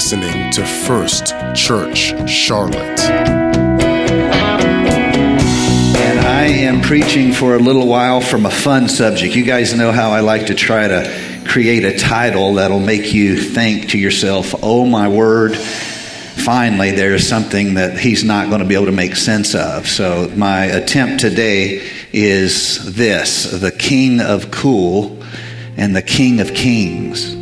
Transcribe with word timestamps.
listening 0.00 0.50
to 0.50 0.64
First 0.64 1.34
Church 1.54 2.14
Charlotte. 2.26 3.00
And 5.98 6.20
I 6.20 6.44
am 6.44 6.80
preaching 6.80 7.34
for 7.34 7.54
a 7.54 7.58
little 7.58 7.86
while 7.86 8.22
from 8.22 8.46
a 8.46 8.50
fun 8.50 8.88
subject. 8.88 9.36
You 9.36 9.44
guys 9.44 9.74
know 9.74 9.92
how 9.92 10.12
I 10.12 10.20
like 10.20 10.46
to 10.46 10.54
try 10.54 10.88
to 10.88 11.44
create 11.46 11.84
a 11.84 11.98
title 11.98 12.54
that'll 12.54 12.80
make 12.80 13.12
you 13.12 13.38
think 13.38 13.90
to 13.90 13.98
yourself, 13.98 14.54
oh 14.62 14.86
my 14.86 15.06
word, 15.06 15.54
finally 15.54 16.92
there's 16.92 17.28
something 17.28 17.74
that 17.74 17.98
he's 17.98 18.24
not 18.24 18.48
going 18.48 18.62
to 18.62 18.66
be 18.66 18.76
able 18.76 18.86
to 18.86 18.92
make 18.92 19.16
sense 19.16 19.54
of. 19.54 19.86
So 19.86 20.32
my 20.34 20.64
attempt 20.64 21.20
today 21.20 21.86
is 22.10 22.94
this 22.96 23.60
the 23.60 23.70
King 23.70 24.22
of 24.22 24.50
Cool 24.50 25.22
and 25.76 25.94
the 25.94 26.00
King 26.00 26.40
of 26.40 26.54
Kings 26.54 27.36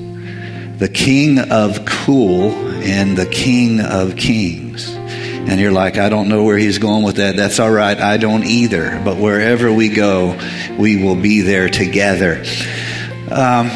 the 0.79 0.89
King 0.89 1.41
of 1.41 1.85
Cool 1.85 2.53
and 2.53 3.17
the 3.17 3.27
King 3.27 3.81
of 3.81 4.17
Kings. 4.17 4.95
And 4.95 5.61
you're 5.61 5.73
like, 5.73 5.99
I 5.99 6.09
don't 6.09 6.29
know 6.29 6.45
where 6.45 6.57
he's 6.57 6.79
going 6.79 7.03
with 7.03 7.17
that. 7.17 7.35
That's 7.35 7.59
all 7.59 7.71
right. 7.71 7.99
I 7.99 8.17
don't 8.17 8.45
either. 8.45 9.01
But 9.05 9.17
wherever 9.17 9.73
we 9.73 9.89
go, 9.89 10.39
we 10.79 11.03
will 11.03 11.17
be 11.17 11.41
there 11.41 11.69
together. 11.69 12.45
Um, 13.31 13.71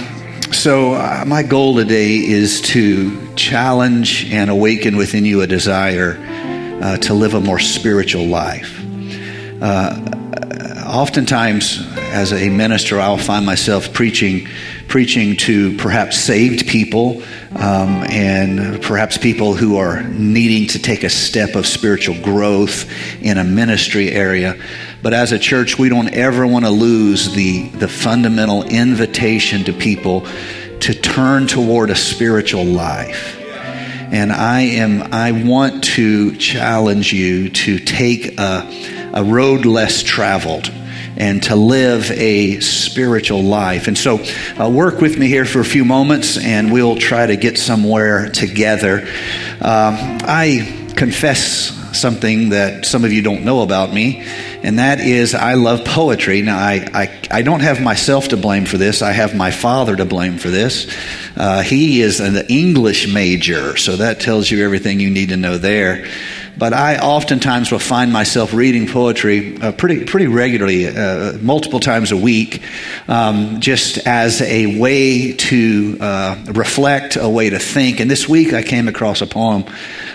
so, 0.52 0.92
uh, 0.92 1.24
my 1.26 1.42
goal 1.42 1.76
today 1.76 2.18
is 2.18 2.60
to 2.60 3.34
challenge 3.34 4.30
and 4.30 4.48
awaken 4.48 4.96
within 4.96 5.24
you 5.24 5.40
a 5.40 5.46
desire 5.46 6.18
uh, 6.82 6.98
to 6.98 7.14
live 7.14 7.34
a 7.34 7.40
more 7.40 7.58
spiritual 7.58 8.26
life. 8.26 8.78
Uh, 9.60 9.98
oftentimes, 10.86 11.78
as 12.12 12.32
a 12.32 12.50
minister, 12.50 13.00
I'll 13.00 13.16
find 13.16 13.46
myself 13.46 13.92
preaching 13.92 14.46
preaching 14.86 15.38
to 15.38 15.74
perhaps 15.78 16.18
saved 16.18 16.66
people 16.66 17.22
um, 17.56 18.04
and 18.10 18.82
perhaps 18.82 19.16
people 19.16 19.54
who 19.54 19.78
are 19.78 20.02
needing 20.02 20.68
to 20.68 20.78
take 20.78 21.02
a 21.02 21.08
step 21.08 21.54
of 21.54 21.66
spiritual 21.66 22.20
growth 22.20 22.90
in 23.22 23.38
a 23.38 23.44
ministry 23.44 24.10
area. 24.10 24.54
But 25.02 25.14
as 25.14 25.32
a 25.32 25.38
church, 25.38 25.78
we 25.78 25.88
don't 25.88 26.12
ever 26.12 26.46
want 26.46 26.66
to 26.66 26.70
lose 26.70 27.32
the, 27.32 27.68
the 27.68 27.88
fundamental 27.88 28.64
invitation 28.64 29.64
to 29.64 29.72
people 29.72 30.26
to 30.80 30.92
turn 30.92 31.46
toward 31.46 31.88
a 31.88 31.96
spiritual 31.96 32.64
life. 32.64 33.38
And 33.40 34.30
I 34.30 34.60
am 34.60 35.08
I 35.10 35.32
want 35.32 35.84
to 35.84 36.36
challenge 36.36 37.14
you 37.14 37.48
to 37.48 37.78
take 37.78 38.38
a, 38.38 39.10
a 39.14 39.24
road 39.24 39.64
less 39.64 40.02
traveled 40.02 40.70
and 41.22 41.40
to 41.40 41.54
live 41.54 42.10
a 42.10 42.58
spiritual 42.58 43.44
life. 43.44 43.86
And 43.86 43.96
so, 43.96 44.18
uh, 44.58 44.68
work 44.68 45.00
with 45.00 45.16
me 45.16 45.28
here 45.28 45.44
for 45.44 45.60
a 45.60 45.64
few 45.64 45.84
moments 45.84 46.36
and 46.36 46.72
we'll 46.72 46.96
try 46.96 47.26
to 47.26 47.36
get 47.36 47.58
somewhere 47.58 48.28
together. 48.28 49.06
Uh, 49.60 50.18
I 50.24 50.90
confess 50.96 51.78
something 51.96 52.48
that 52.48 52.86
some 52.86 53.04
of 53.04 53.12
you 53.12 53.22
don't 53.22 53.44
know 53.44 53.62
about 53.62 53.92
me, 53.92 54.24
and 54.64 54.80
that 54.80 54.98
is 54.98 55.34
I 55.34 55.54
love 55.54 55.84
poetry. 55.84 56.42
Now, 56.42 56.58
I, 56.58 56.88
I, 56.92 57.20
I 57.30 57.42
don't 57.42 57.60
have 57.60 57.80
myself 57.80 58.28
to 58.28 58.36
blame 58.36 58.64
for 58.64 58.78
this, 58.78 59.00
I 59.00 59.12
have 59.12 59.36
my 59.36 59.52
father 59.52 59.94
to 59.94 60.04
blame 60.04 60.38
for 60.38 60.48
this. 60.48 60.92
Uh, 61.36 61.62
he 61.62 62.00
is 62.00 62.18
an 62.18 62.46
English 62.48 63.06
major, 63.06 63.76
so 63.76 63.96
that 63.96 64.18
tells 64.18 64.50
you 64.50 64.64
everything 64.64 64.98
you 64.98 65.10
need 65.10 65.28
to 65.28 65.36
know 65.36 65.56
there 65.56 66.08
but 66.56 66.72
I 66.72 66.98
oftentimes 66.98 67.72
will 67.72 67.78
find 67.78 68.12
myself 68.12 68.52
reading 68.52 68.86
poetry 68.86 69.60
uh, 69.60 69.72
pretty, 69.72 70.04
pretty 70.04 70.26
regularly, 70.26 70.86
uh, 70.86 71.38
multiple 71.40 71.80
times 71.80 72.12
a 72.12 72.16
week, 72.16 72.62
um, 73.08 73.60
just 73.60 73.98
as 74.06 74.42
a 74.42 74.78
way 74.78 75.32
to 75.32 75.96
uh, 76.00 76.44
reflect, 76.48 77.16
a 77.16 77.28
way 77.28 77.50
to 77.50 77.58
think. 77.58 78.00
And 78.00 78.10
this 78.10 78.28
week 78.28 78.52
I 78.52 78.62
came 78.62 78.88
across 78.88 79.22
a 79.22 79.26
poem 79.26 79.64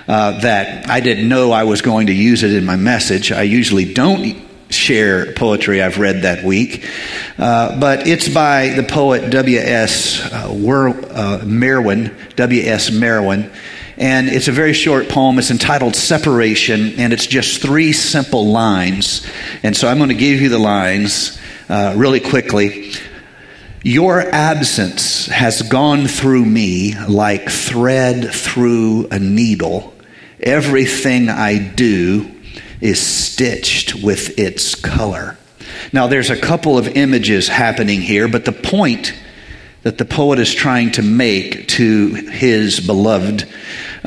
uh, 0.07 0.39
that 0.41 0.89
I 0.89 0.99
didn't 0.99 1.27
know 1.27 1.51
I 1.51 1.63
was 1.63 1.81
going 1.81 2.07
to 2.07 2.13
use 2.13 2.43
it 2.43 2.53
in 2.53 2.65
my 2.65 2.75
message. 2.75 3.31
I 3.31 3.43
usually 3.43 3.93
don't 3.93 4.47
share 4.69 5.33
poetry 5.33 5.81
I've 5.81 5.97
read 5.97 6.23
that 6.23 6.43
week. 6.43 6.87
Uh, 7.37 7.79
but 7.79 8.07
it's 8.07 8.27
by 8.27 8.69
the 8.69 8.83
poet 8.83 9.29
W.S. 9.29 10.21
Uh, 10.31 10.49
uh, 10.49 11.43
Merwin, 11.45 12.15
W.S. 12.35 12.91
Merwin. 12.91 13.51
And 13.97 14.29
it's 14.29 14.47
a 14.47 14.51
very 14.51 14.73
short 14.73 15.09
poem. 15.09 15.39
It's 15.39 15.49
entitled 15.49 15.95
Separation, 15.95 16.99
and 16.99 17.11
it's 17.13 17.25
just 17.25 17.61
three 17.61 17.93
simple 17.93 18.45
lines. 18.45 19.25
And 19.63 19.75
so 19.75 19.87
I'm 19.87 19.97
going 19.97 20.09
to 20.09 20.15
give 20.15 20.39
you 20.39 20.49
the 20.49 20.59
lines 20.59 21.39
uh, 21.67 21.95
really 21.97 22.19
quickly. 22.19 22.93
Your 23.83 24.19
absence 24.19 25.25
has 25.27 25.61
gone 25.63 26.07
through 26.07 26.45
me 26.45 26.93
like 27.07 27.49
thread 27.49 28.31
through 28.31 29.07
a 29.09 29.17
needle. 29.17 29.95
Everything 30.39 31.29
I 31.29 31.57
do 31.57 32.29
is 32.81 32.99
stitched 32.99 33.95
with 33.95 34.37
its 34.37 34.75
color. 34.75 35.37
Now, 35.91 36.07
there's 36.07 36.29
a 36.29 36.39
couple 36.39 36.77
of 36.77 36.87
images 36.87 37.47
happening 37.47 38.01
here, 38.01 38.27
but 38.27 38.45
the 38.45 38.51
point 38.51 39.13
that 39.83 39.97
the 39.97 40.05
poet 40.05 40.37
is 40.39 40.53
trying 40.53 40.91
to 40.91 41.01
make 41.01 41.67
to 41.69 42.09
his 42.13 42.79
beloved 42.79 43.47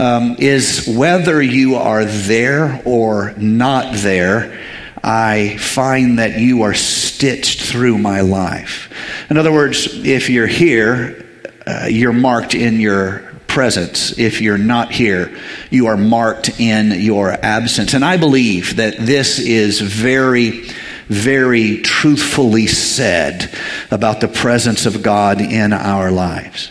um, 0.01 0.37
is 0.39 0.89
whether 0.89 1.43
you 1.43 1.75
are 1.75 2.07
there 2.07 2.81
or 2.87 3.35
not 3.37 3.95
there, 3.97 4.59
I 5.05 5.59
find 5.59 6.19
that 6.19 6.39
you 6.39 6.63
are 6.63 6.73
stitched 6.73 7.61
through 7.61 7.99
my 7.99 8.23
life. 8.23 8.91
In 9.29 9.37
other 9.37 9.53
words, 9.53 9.87
if 10.07 10.31
you're 10.31 10.47
here, 10.47 11.27
uh, 11.67 11.87
you're 11.91 12.15
marked 12.15 12.55
in 12.55 12.81
your 12.81 13.31
presence. 13.47 14.19
If 14.19 14.41
you're 14.41 14.57
not 14.57 14.91
here, 14.91 15.37
you 15.69 15.89
are 15.89 15.99
marked 15.99 16.59
in 16.59 16.93
your 16.93 17.33
absence. 17.33 17.93
And 17.93 18.05
I 18.05 18.17
believe 18.17 18.77
that 18.77 18.97
this 18.97 19.39
is 19.39 19.81
very, 19.81 20.63
very 21.09 21.83
truthfully 21.83 22.69
said 22.69 23.55
about 23.91 24.21
the 24.23 24.29
presence 24.29 24.87
of 24.87 25.03
God 25.03 25.43
in 25.43 25.75
our 25.75 26.11
lives. 26.11 26.71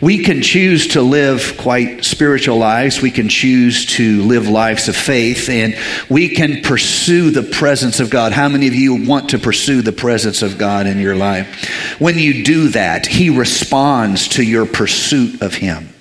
We 0.00 0.24
can 0.24 0.42
choose 0.42 0.88
to 0.88 1.02
live 1.02 1.56
quite 1.58 2.04
spiritual 2.04 2.58
lives. 2.58 3.00
We 3.00 3.10
can 3.10 3.28
choose 3.28 3.86
to 3.96 4.22
live 4.22 4.48
lives 4.48 4.88
of 4.88 4.96
faith, 4.96 5.48
and 5.48 5.76
we 6.08 6.28
can 6.28 6.62
pursue 6.62 7.30
the 7.30 7.42
presence 7.42 8.00
of 8.00 8.10
God. 8.10 8.32
How 8.32 8.48
many 8.48 8.68
of 8.68 8.74
you 8.74 9.06
want 9.06 9.30
to 9.30 9.38
pursue 9.38 9.82
the 9.82 9.92
presence 9.92 10.42
of 10.42 10.58
God 10.58 10.86
in 10.86 10.98
your 10.98 11.16
life? 11.16 11.98
When 11.98 12.18
you 12.18 12.44
do 12.44 12.68
that, 12.70 13.06
He 13.06 13.30
responds 13.30 14.28
to 14.28 14.42
your 14.42 14.66
pursuit 14.66 15.42
of 15.42 15.54
Him. 15.54 15.93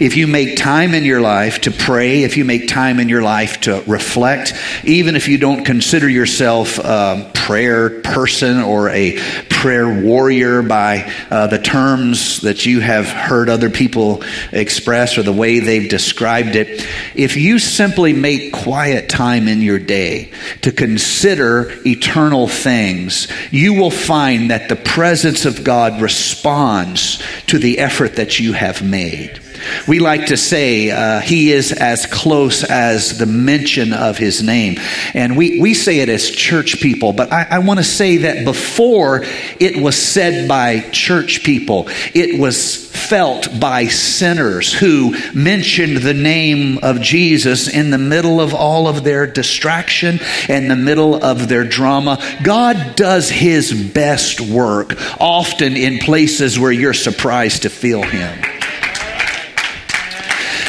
If 0.00 0.16
you 0.16 0.26
make 0.26 0.56
time 0.56 0.94
in 0.94 1.04
your 1.04 1.20
life 1.20 1.62
to 1.62 1.70
pray, 1.70 2.22
if 2.22 2.36
you 2.36 2.44
make 2.44 2.68
time 2.68 3.00
in 3.00 3.08
your 3.08 3.22
life 3.22 3.60
to 3.62 3.82
reflect, 3.86 4.54
even 4.84 5.16
if 5.16 5.28
you 5.28 5.38
don't 5.38 5.64
consider 5.64 6.08
yourself 6.08 6.78
a 6.78 7.30
prayer 7.34 8.00
person 8.00 8.58
or 8.58 8.88
a 8.90 9.18
prayer 9.48 10.02
warrior 10.02 10.62
by 10.62 11.12
uh, 11.30 11.46
the 11.48 11.58
terms 11.58 12.40
that 12.40 12.64
you 12.64 12.80
have 12.80 13.06
heard 13.06 13.50
other 13.50 13.68
people 13.68 14.22
express 14.52 15.18
or 15.18 15.22
the 15.22 15.32
way 15.32 15.58
they've 15.58 15.90
described 15.90 16.56
it, 16.56 16.86
if 17.14 17.36
you 17.36 17.58
simply 17.58 18.12
make 18.12 18.52
quiet 18.52 19.08
time 19.08 19.48
in 19.48 19.60
your 19.60 19.78
day 19.78 20.32
to 20.62 20.72
consider 20.72 21.72
eternal 21.84 22.48
things, 22.48 23.28
you 23.50 23.74
will 23.74 23.90
find 23.90 24.50
that 24.50 24.68
the 24.68 24.76
presence 24.76 25.44
of 25.44 25.62
God 25.62 26.00
responds 26.00 27.22
to 27.48 27.58
the 27.58 27.80
effort 27.80 28.16
that 28.16 28.40
you 28.40 28.52
have 28.52 28.82
made. 28.82 29.40
We 29.86 29.98
like 29.98 30.26
to 30.26 30.36
say 30.36 30.90
uh, 30.90 31.20
he 31.20 31.52
is 31.52 31.72
as 31.72 32.06
close 32.06 32.64
as 32.64 33.18
the 33.18 33.26
mention 33.26 33.92
of 33.92 34.18
his 34.18 34.42
name. 34.42 34.76
And 35.14 35.36
we, 35.36 35.60
we 35.60 35.74
say 35.74 36.00
it 36.00 36.08
as 36.08 36.30
church 36.30 36.80
people, 36.80 37.12
but 37.12 37.32
I, 37.32 37.46
I 37.50 37.58
want 37.60 37.78
to 37.78 37.84
say 37.84 38.18
that 38.18 38.44
before 38.44 39.22
it 39.58 39.82
was 39.82 39.96
said 39.96 40.48
by 40.48 40.80
church 40.90 41.42
people, 41.44 41.88
it 42.14 42.38
was 42.38 42.90
felt 42.90 43.48
by 43.58 43.86
sinners 43.86 44.72
who 44.72 45.16
mentioned 45.34 45.96
the 45.98 46.14
name 46.14 46.78
of 46.78 47.00
Jesus 47.00 47.68
in 47.68 47.90
the 47.90 47.98
middle 47.98 48.40
of 48.40 48.54
all 48.54 48.86
of 48.86 49.02
their 49.02 49.26
distraction 49.26 50.20
and 50.48 50.70
the 50.70 50.76
middle 50.76 51.22
of 51.22 51.48
their 51.48 51.64
drama. 51.64 52.22
God 52.42 52.94
does 52.96 53.28
his 53.28 53.72
best 53.72 54.40
work 54.40 54.94
often 55.20 55.76
in 55.76 55.98
places 55.98 56.58
where 56.58 56.72
you're 56.72 56.94
surprised 56.94 57.62
to 57.62 57.70
feel 57.70 58.02
him. 58.02 58.59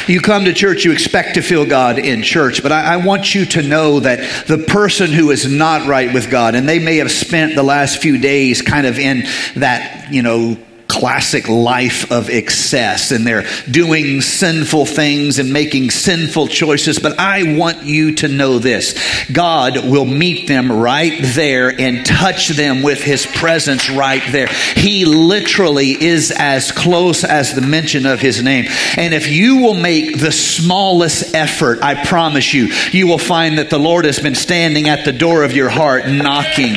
You 0.08 0.20
come 0.20 0.44
to 0.46 0.52
church, 0.52 0.84
you 0.84 0.92
expect 0.92 1.34
to 1.34 1.42
feel 1.42 1.64
God 1.64 1.98
in 1.98 2.22
church, 2.22 2.62
but 2.62 2.72
I, 2.72 2.94
I, 2.94 2.96
want 2.96 3.34
you 3.34 3.44
to 3.46 3.62
know 3.62 4.00
that 4.00 4.46
the 4.46 4.58
person 4.58 5.12
who 5.12 5.30
is 5.30 5.50
not 5.50 5.86
right 5.86 6.12
with 6.12 6.30
God, 6.30 6.54
and 6.54 6.68
they 6.68 6.78
may 6.78 6.96
have 6.96 7.10
spent 7.10 7.54
the 7.54 7.62
last 7.62 8.02
few 8.02 8.18
days 8.18 8.62
kind 8.62 8.86
of 8.86 8.98
in 8.98 9.24
that, 9.54 10.12
you 10.12 10.22
know, 10.22 10.56
classic 10.92 11.48
life 11.48 12.12
of 12.12 12.28
excess 12.28 13.12
and 13.12 13.26
they're 13.26 13.46
doing 13.70 14.20
sinful 14.20 14.84
things 14.84 15.38
and 15.38 15.50
making 15.50 15.90
sinful 15.90 16.46
choices. 16.48 16.98
But 16.98 17.18
I 17.18 17.56
want 17.56 17.84
you 17.84 18.14
to 18.16 18.28
know 18.28 18.58
this 18.58 18.94
God 19.32 19.88
will 19.88 20.04
meet 20.04 20.48
them 20.48 20.70
right 20.70 21.18
there 21.22 21.68
and 21.80 22.04
touch 22.04 22.48
them 22.48 22.82
with 22.82 23.02
his 23.02 23.24
presence 23.24 23.88
right 23.88 24.22
there. 24.30 24.48
He 24.48 25.06
literally 25.06 25.92
is 25.92 26.30
as 26.30 26.70
close 26.70 27.24
as 27.24 27.54
the 27.54 27.62
mention 27.62 28.04
of 28.04 28.20
his 28.20 28.42
name. 28.42 28.66
And 28.98 29.14
if 29.14 29.28
you 29.28 29.62
will 29.62 29.74
make 29.74 30.20
the 30.20 30.32
smallest 30.32 31.34
effort, 31.34 31.82
I 31.82 32.04
promise 32.04 32.52
you, 32.52 32.66
you 32.90 33.06
will 33.06 33.18
find 33.18 33.56
that 33.56 33.70
the 33.70 33.78
Lord 33.78 34.04
has 34.04 34.20
been 34.20 34.34
standing 34.34 34.90
at 34.90 35.06
the 35.06 35.12
door 35.12 35.42
of 35.42 35.52
your 35.52 35.70
heart 35.70 36.06
knocking 36.06 36.76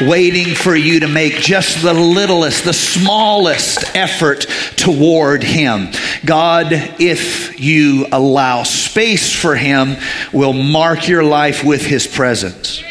waiting 0.00 0.54
for 0.54 0.74
you 0.74 1.00
to 1.00 1.08
make 1.08 1.34
just 1.34 1.82
the 1.82 1.94
littlest, 1.94 2.64
the 2.64 2.72
smallest 2.72 3.51
effort 3.94 4.46
toward 4.76 5.42
Him. 5.42 5.88
God, 6.24 6.68
if 6.72 7.60
you 7.60 8.06
allow 8.12 8.62
space 8.62 9.32
for 9.32 9.54
Him, 9.54 9.96
will 10.32 10.52
mark 10.52 11.08
your 11.08 11.24
life 11.24 11.64
with 11.64 11.82
His 11.82 12.06
presence. 12.06 12.82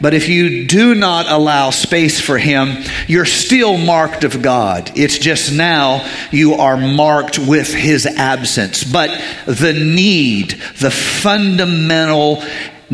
But 0.00 0.14
if 0.14 0.28
you 0.28 0.66
do 0.66 0.94
not 0.94 1.30
allow 1.30 1.70
space 1.70 2.20
for 2.20 2.38
Him, 2.38 2.84
you're 3.06 3.24
still 3.24 3.78
marked 3.78 4.24
of 4.24 4.42
God. 4.42 4.92
It's 4.96 5.18
just 5.18 5.52
now 5.52 6.06
you 6.30 6.54
are 6.54 6.76
marked 6.76 7.38
with 7.38 7.72
His 7.72 8.06
absence. 8.06 8.84
But 8.84 9.10
the 9.46 9.72
need, 9.72 10.50
the 10.80 10.90
fundamental 10.90 12.42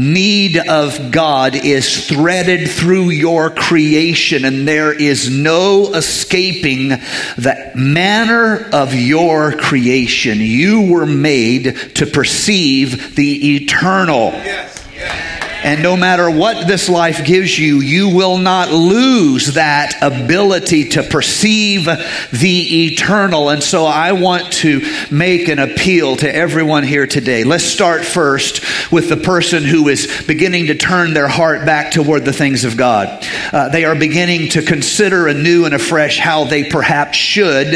need 0.01 0.57
of 0.57 1.13
God 1.13 1.55
is 1.55 2.09
threaded 2.09 2.71
through 2.71 3.11
your 3.11 3.51
creation, 3.51 4.45
and 4.45 4.67
there 4.67 4.93
is 4.93 5.29
no 5.31 5.93
escaping 5.95 6.89
the 6.89 7.73
manner 7.75 8.69
of 8.73 8.95
your 8.95 9.53
creation. 9.53 10.39
You 10.39 10.91
were 10.91 11.07
made 11.07 11.77
to 11.97 12.07
perceive 12.07 13.15
the 13.15 13.57
eternal. 13.57 14.31
Yes, 14.33 14.87
yes. 14.95 15.40
And 15.63 15.83
no 15.83 15.97
matter 15.97 16.31
what 16.31 16.67
this 16.67 16.89
life 16.89 17.25
gives 17.25 17.59
you, 17.59 17.81
you 17.81 18.09
will 18.09 18.39
not 18.39 18.73
lose 18.73 19.55
that 19.55 19.95
ability 20.01 20.91
to 20.91 21.03
perceive 21.03 21.85
the 21.85 22.87
eternal. 22.87 23.51
And 23.51 23.63
so 23.63 23.85
I 23.85 24.13
want 24.13 24.53
to 24.55 24.81
make 25.11 25.49
an 25.49 25.59
appeal 25.59 26.17
to 26.17 26.35
everyone 26.35 26.85
here 26.85 27.07
today. 27.07 27.45
Let's 27.45 27.65
start 27.65 28.05
first 28.05 28.65
with 28.91 29.09
the 29.09 29.19
person 29.19 29.65
who 29.65 29.89
is 29.89 30.25
beginning 30.27 30.69
to 30.69 30.75
turn 30.75 31.13
their 31.13 31.29
heart 31.29 31.67
back 31.67 31.93
toward 31.93 32.25
the 32.25 32.33
things 32.33 32.65
of 32.65 32.77
God. 32.77 33.27
Uh, 33.53 33.69
they 33.69 33.85
are 33.85 33.95
beginning 33.95 34.49
to 34.51 34.63
consider 34.63 35.27
anew 35.27 35.67
and 35.67 35.75
afresh 35.75 36.19
how 36.19 36.45
they 36.45 36.65
perhaps 36.65 37.19
should 37.19 37.75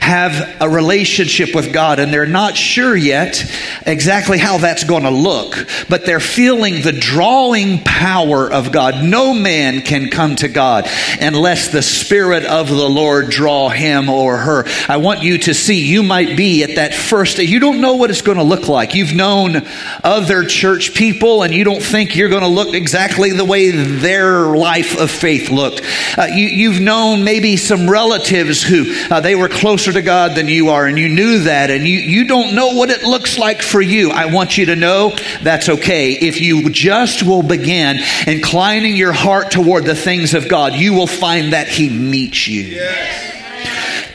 have 0.00 0.56
a 0.62 0.68
relationship 0.68 1.54
with 1.54 1.72
God. 1.72 1.98
And 1.98 2.12
they're 2.12 2.26
not 2.26 2.56
sure 2.56 2.96
yet 2.96 3.44
exactly 3.86 4.38
how 4.38 4.58
that's 4.58 4.84
going 4.84 5.02
to 5.02 5.10
look, 5.10 5.66
but 5.88 6.06
they're 6.06 6.20
feeling 6.20 6.82
the 6.82 6.92
drawing 7.18 7.82
power 7.82 8.48
of 8.48 8.70
God. 8.70 9.02
No 9.02 9.34
man 9.34 9.80
can 9.80 10.08
come 10.08 10.36
to 10.36 10.46
God 10.46 10.86
unless 11.20 11.66
the 11.66 11.82
Spirit 11.82 12.44
of 12.44 12.68
the 12.68 12.88
Lord 12.88 13.28
draw 13.28 13.70
him 13.70 14.08
or 14.08 14.36
her. 14.36 14.64
I 14.88 14.98
want 14.98 15.24
you 15.24 15.38
to 15.38 15.52
see 15.52 15.84
you 15.84 16.04
might 16.04 16.36
be 16.36 16.62
at 16.62 16.76
that 16.76 16.94
first, 16.94 17.38
you 17.38 17.58
don't 17.58 17.80
know 17.80 17.96
what 17.96 18.10
it's 18.10 18.22
going 18.22 18.38
to 18.38 18.44
look 18.44 18.68
like. 18.68 18.94
You've 18.94 19.16
known 19.16 19.66
other 20.04 20.44
church 20.44 20.94
people 20.94 21.42
and 21.42 21.52
you 21.52 21.64
don't 21.64 21.82
think 21.82 22.14
you're 22.14 22.28
going 22.28 22.42
to 22.42 22.48
look 22.48 22.72
exactly 22.72 23.32
the 23.32 23.44
way 23.44 23.72
their 23.72 24.56
life 24.56 24.96
of 24.96 25.10
faith 25.10 25.50
looked. 25.50 25.82
Uh, 26.16 26.26
you, 26.32 26.70
have 26.70 26.80
known 26.80 27.24
maybe 27.24 27.56
some 27.56 27.90
relatives 27.90 28.62
who 28.62 28.94
uh, 29.10 29.18
they 29.18 29.34
were 29.34 29.48
closer 29.48 29.92
to 29.92 30.02
God 30.02 30.36
than 30.36 30.46
you 30.46 30.68
are 30.68 30.86
and 30.86 30.96
you 30.96 31.08
knew 31.08 31.40
that 31.40 31.72
and 31.72 31.84
you, 31.84 31.98
you 31.98 32.28
don't 32.28 32.54
know 32.54 32.74
what 32.74 32.90
it 32.90 33.02
looks 33.02 33.38
like 33.38 33.60
for 33.60 33.80
you. 33.80 34.12
I 34.12 34.32
want 34.32 34.56
you 34.56 34.66
to 34.66 34.76
know 34.76 35.16
that's 35.42 35.68
okay. 35.68 36.12
If 36.12 36.40
you 36.40 36.70
just 36.70 37.07
just 37.08 37.22
will 37.22 37.42
begin 37.42 37.98
inclining 38.26 38.96
your 38.96 39.12
heart 39.12 39.50
toward 39.50 39.84
the 39.84 39.94
things 39.94 40.34
of 40.34 40.48
God, 40.48 40.74
you 40.74 40.92
will 40.92 41.06
find 41.06 41.52
that 41.52 41.68
He 41.68 41.88
meets 41.88 42.46
you. 42.46 42.62
Yes. 42.62 43.34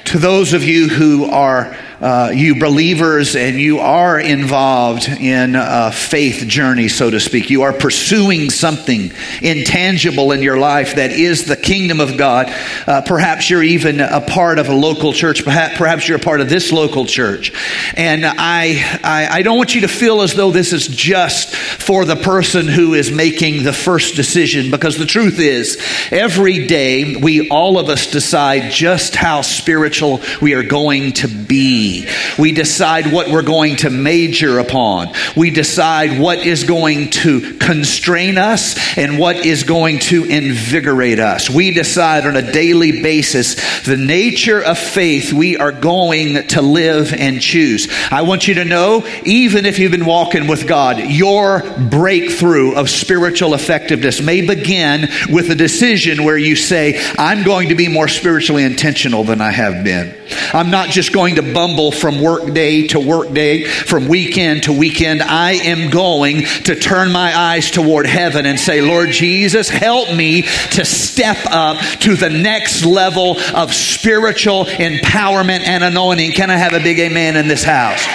To 0.06 0.20
those 0.20 0.54
of 0.54 0.64
you 0.64 0.90
who 0.90 1.26
are 1.26 1.76
uh, 2.04 2.32
you 2.34 2.60
believers 2.60 3.34
and 3.38 3.56
you 3.56 3.80
are 3.80 4.20
involved 4.20 5.08
in 5.08 5.56
a 5.56 5.90
faith 5.90 6.46
journey, 6.50 6.90
so 6.90 7.10
to 7.10 7.18
speak. 7.18 7.50
You 7.50 7.62
are 7.62 7.72
pursuing 7.72 8.50
something 8.50 9.14
intangible 9.42 10.34
in 10.34 10.42
your 10.42 10.58
life 10.58 10.96
that 10.98 11.12
is 11.12 11.46
the 11.46 11.56
kingdom 11.56 12.02
of 12.02 12.18
God. 12.18 12.54
Uh, 12.86 13.02
perhaps 13.04 13.50
you're 13.50 13.64
even 13.64 14.02
a 14.02 14.20
part 14.20 14.60
of 14.60 14.68
a 14.68 14.76
local 14.76 15.14
church. 15.14 15.46
Perhaps, 15.46 16.10
you're 16.10 16.18
a 16.18 16.22
part 16.22 16.42
of 16.42 16.50
this 16.50 16.74
local 16.74 17.06
church. 17.06 17.54
And 17.96 18.26
I, 18.26 19.00
I, 19.02 19.28
I 19.38 19.42
don't 19.42 19.58
want 19.58 19.74
you 19.74 19.82
to 19.82 19.88
feel 19.88 20.24
as 20.24 20.34
though 20.34 20.52
this 20.52 20.74
is 20.74 20.88
just 20.88 21.56
for 21.56 22.04
the 22.04 22.18
person 22.18 22.68
who 22.68 22.96
is 22.96 23.14
making 23.14 23.64
the 23.64 23.72
first 23.72 24.18
decision, 24.18 24.72
because 24.72 24.98
the 24.98 25.06
truth 25.06 25.40
is, 25.40 25.82
every 26.12 26.68
day 26.68 27.16
we 27.16 27.48
all 27.48 27.80
of 27.80 27.88
us 27.88 28.12
decide 28.12 28.74
just 28.74 29.16
how 29.16 29.42
spiritual 29.42 30.20
we 30.42 30.54
are 30.54 30.64
going 30.64 31.14
to 31.14 31.30
be. 31.30 31.93
We 32.38 32.52
decide 32.52 33.12
what 33.12 33.30
we're 33.30 33.42
going 33.42 33.78
to 33.78 33.90
major 33.90 34.60
upon. 34.60 35.14
We 35.36 35.50
decide 35.50 36.20
what 36.20 36.40
is 36.40 36.64
going 36.64 37.12
to 37.12 37.58
constrain 37.58 38.38
us 38.38 38.76
and 38.98 39.18
what 39.18 39.46
is 39.46 39.64
going 39.64 40.00
to 40.00 40.26
invigorate 40.26 41.20
us. 41.20 41.50
We 41.50 41.72
decide 41.72 42.26
on 42.26 42.36
a 42.36 42.52
daily 42.52 43.02
basis 43.02 43.84
the 43.86 43.98
nature 43.98 44.62
of 44.62 44.78
faith 44.78 45.34
we 45.34 45.58
are 45.58 45.72
going 45.72 46.48
to 46.50 46.62
live 46.62 47.14
and 47.14 47.42
choose. 47.42 47.88
I 48.12 48.22
want 48.24 48.48
you 48.48 48.56
to 48.56 48.66
know, 48.66 49.06
even 49.26 49.66
if 49.66 49.80
you've 49.80 49.92
been 49.92 50.06
walking 50.06 50.48
with 50.48 50.68
God, 50.68 51.00
your 51.00 51.62
breakthrough 51.90 52.76
of 52.76 52.90
spiritual 52.90 53.54
effectiveness 53.54 54.22
may 54.22 54.46
begin 54.46 55.10
with 55.30 55.50
a 55.50 55.56
decision 55.56 56.24
where 56.24 56.38
you 56.38 56.56
say, 56.56 57.00
I'm 57.18 57.44
going 57.44 57.70
to 57.70 57.76
be 57.76 57.88
more 57.88 58.08
spiritually 58.08 58.64
intentional 58.64 59.24
than 59.24 59.42
I 59.42 59.52
have 59.52 59.84
been. 59.84 60.16
I'm 60.54 60.72
not 60.72 60.90
just 60.90 61.14
going 61.14 61.36
to 61.36 61.54
bumble 61.54 61.83
from 61.92 62.22
work 62.22 62.54
day 62.54 62.88
to 62.88 63.00
work 63.00 63.34
day, 63.34 63.64
from 63.66 64.08
weekend 64.08 64.64
to 64.64 64.74
weekend. 64.74 65.22
I 65.22 65.54
am 65.54 65.90
going 65.90 66.44
to 66.66 66.76
turn 66.76 67.12
my 67.12 67.38
eyes 67.38 67.72
toward 67.72 68.06
heaven 68.06 68.46
and 68.46 68.60
say, 68.60 68.82
Lord 68.82 69.10
Jesus, 69.10 69.70
help 69.70 70.14
me 70.14 70.44
to 70.72 70.86
step 70.86 71.38
up 71.50 71.78
to 72.02 72.16
the 72.16 72.30
next 72.30 72.86
level 72.86 73.40
of 73.54 73.74
spiritual 73.74 74.66
empowerment 74.66 75.62
and 75.62 75.84
anointing. 75.84 76.32
Can 76.32 76.50
I 76.50 76.58
have 76.58 76.74
a 76.74 76.80
big 76.80 77.00
amen 77.00 77.36
in 77.36 77.48
this 77.48 77.64
house? 77.64 78.06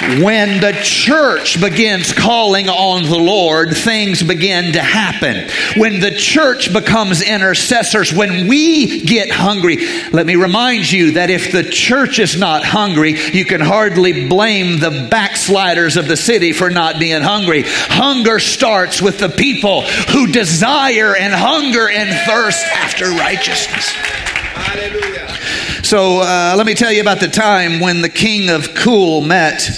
When 0.00 0.60
the 0.60 0.72
church 0.82 1.60
begins 1.60 2.14
calling 2.14 2.70
on 2.70 3.02
the 3.02 3.18
Lord, 3.18 3.76
things 3.76 4.22
begin 4.22 4.72
to 4.72 4.80
happen. 4.80 5.50
When 5.76 6.00
the 6.00 6.10
church 6.10 6.72
becomes 6.72 7.20
intercessors, 7.20 8.10
when 8.10 8.48
we 8.48 9.02
get 9.04 9.30
hungry, 9.30 9.76
let 10.10 10.24
me 10.24 10.36
remind 10.36 10.90
you 10.90 11.12
that 11.12 11.28
if 11.28 11.52
the 11.52 11.64
church 11.64 12.18
is 12.18 12.38
not 12.38 12.64
hungry, 12.64 13.12
you 13.12 13.44
can 13.44 13.60
hardly 13.60 14.26
blame 14.26 14.78
the 14.78 15.08
backsliders 15.10 15.98
of 15.98 16.08
the 16.08 16.16
city 16.16 16.54
for 16.54 16.70
not 16.70 16.98
being 16.98 17.20
hungry. 17.20 17.64
Hunger 17.66 18.38
starts 18.38 19.02
with 19.02 19.18
the 19.18 19.28
people 19.28 19.82
who 19.82 20.32
desire 20.32 21.14
and 21.14 21.34
hunger 21.34 21.90
and 21.90 22.08
thirst 22.26 22.64
after 22.68 23.10
righteousness. 23.10 23.90
Hallelujah. 23.90 25.29
So 25.90 26.20
uh, 26.20 26.54
let 26.56 26.66
me 26.66 26.74
tell 26.74 26.92
you 26.92 27.00
about 27.00 27.18
the 27.18 27.26
time 27.26 27.80
when 27.80 28.00
the 28.00 28.08
king 28.08 28.48
of 28.48 28.76
Cool 28.76 29.22
met 29.22 29.68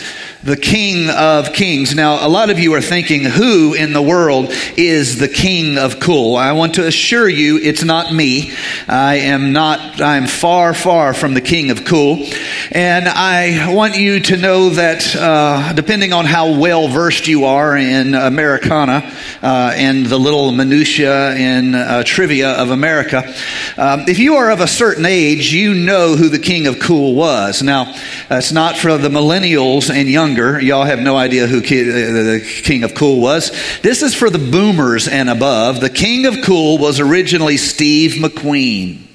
the 0.44 0.56
King 0.56 1.08
of 1.08 1.52
Kings. 1.52 1.94
Now, 1.94 2.26
a 2.26 2.28
lot 2.28 2.50
of 2.50 2.58
you 2.58 2.74
are 2.74 2.80
thinking, 2.80 3.22
who 3.24 3.74
in 3.74 3.92
the 3.92 4.02
world 4.02 4.46
is 4.76 5.18
the 5.18 5.28
King 5.28 5.78
of 5.78 6.00
Cool? 6.00 6.34
I 6.34 6.52
want 6.52 6.74
to 6.74 6.86
assure 6.86 7.28
you 7.28 7.58
it's 7.58 7.84
not 7.84 8.12
me. 8.12 8.52
I 8.88 9.16
am 9.16 9.52
not, 9.52 10.00
I'm 10.00 10.26
far, 10.26 10.74
far 10.74 11.14
from 11.14 11.34
the 11.34 11.40
King 11.40 11.70
of 11.70 11.84
Cool. 11.84 12.26
And 12.72 13.08
I 13.08 13.72
want 13.72 13.96
you 13.96 14.18
to 14.18 14.36
know 14.36 14.70
that 14.70 15.14
uh, 15.14 15.74
depending 15.74 16.12
on 16.12 16.24
how 16.24 16.58
well 16.58 16.88
versed 16.88 17.28
you 17.28 17.44
are 17.44 17.76
in 17.76 18.14
Americana 18.14 19.12
uh, 19.42 19.72
and 19.76 20.06
the 20.06 20.18
little 20.18 20.50
minutiae 20.50 21.34
and 21.34 21.76
uh, 21.76 22.02
trivia 22.04 22.50
of 22.50 22.70
America, 22.70 23.32
um, 23.76 24.06
if 24.08 24.18
you 24.18 24.34
are 24.34 24.50
of 24.50 24.60
a 24.60 24.66
certain 24.66 25.06
age, 25.06 25.52
you 25.52 25.72
know 25.72 26.16
who 26.16 26.28
the 26.28 26.40
King 26.40 26.66
of 26.66 26.80
Cool 26.80 27.14
was. 27.14 27.62
Now, 27.62 27.94
it's 28.28 28.50
not 28.50 28.76
for 28.76 28.98
the 28.98 29.08
millennials 29.08 29.88
and 29.88 30.08
young 30.08 30.31
younger, 30.32 30.60
y'all 30.60 30.84
have 30.84 31.00
no 31.00 31.16
idea 31.16 31.46
who 31.46 31.58
uh, 31.58 31.60
the 31.60 32.62
king 32.64 32.84
of 32.84 32.94
cool 32.94 33.20
was. 33.20 33.50
This 33.82 34.02
is 34.02 34.14
for 34.14 34.30
the 34.30 34.38
boomers 34.38 35.08
and 35.08 35.28
above. 35.28 35.80
The 35.80 35.90
king 35.90 36.26
of 36.26 36.36
cool 36.44 36.78
was 36.78 37.00
originally 37.00 37.56
Steve 37.56 38.12
McQueen. 38.12 39.06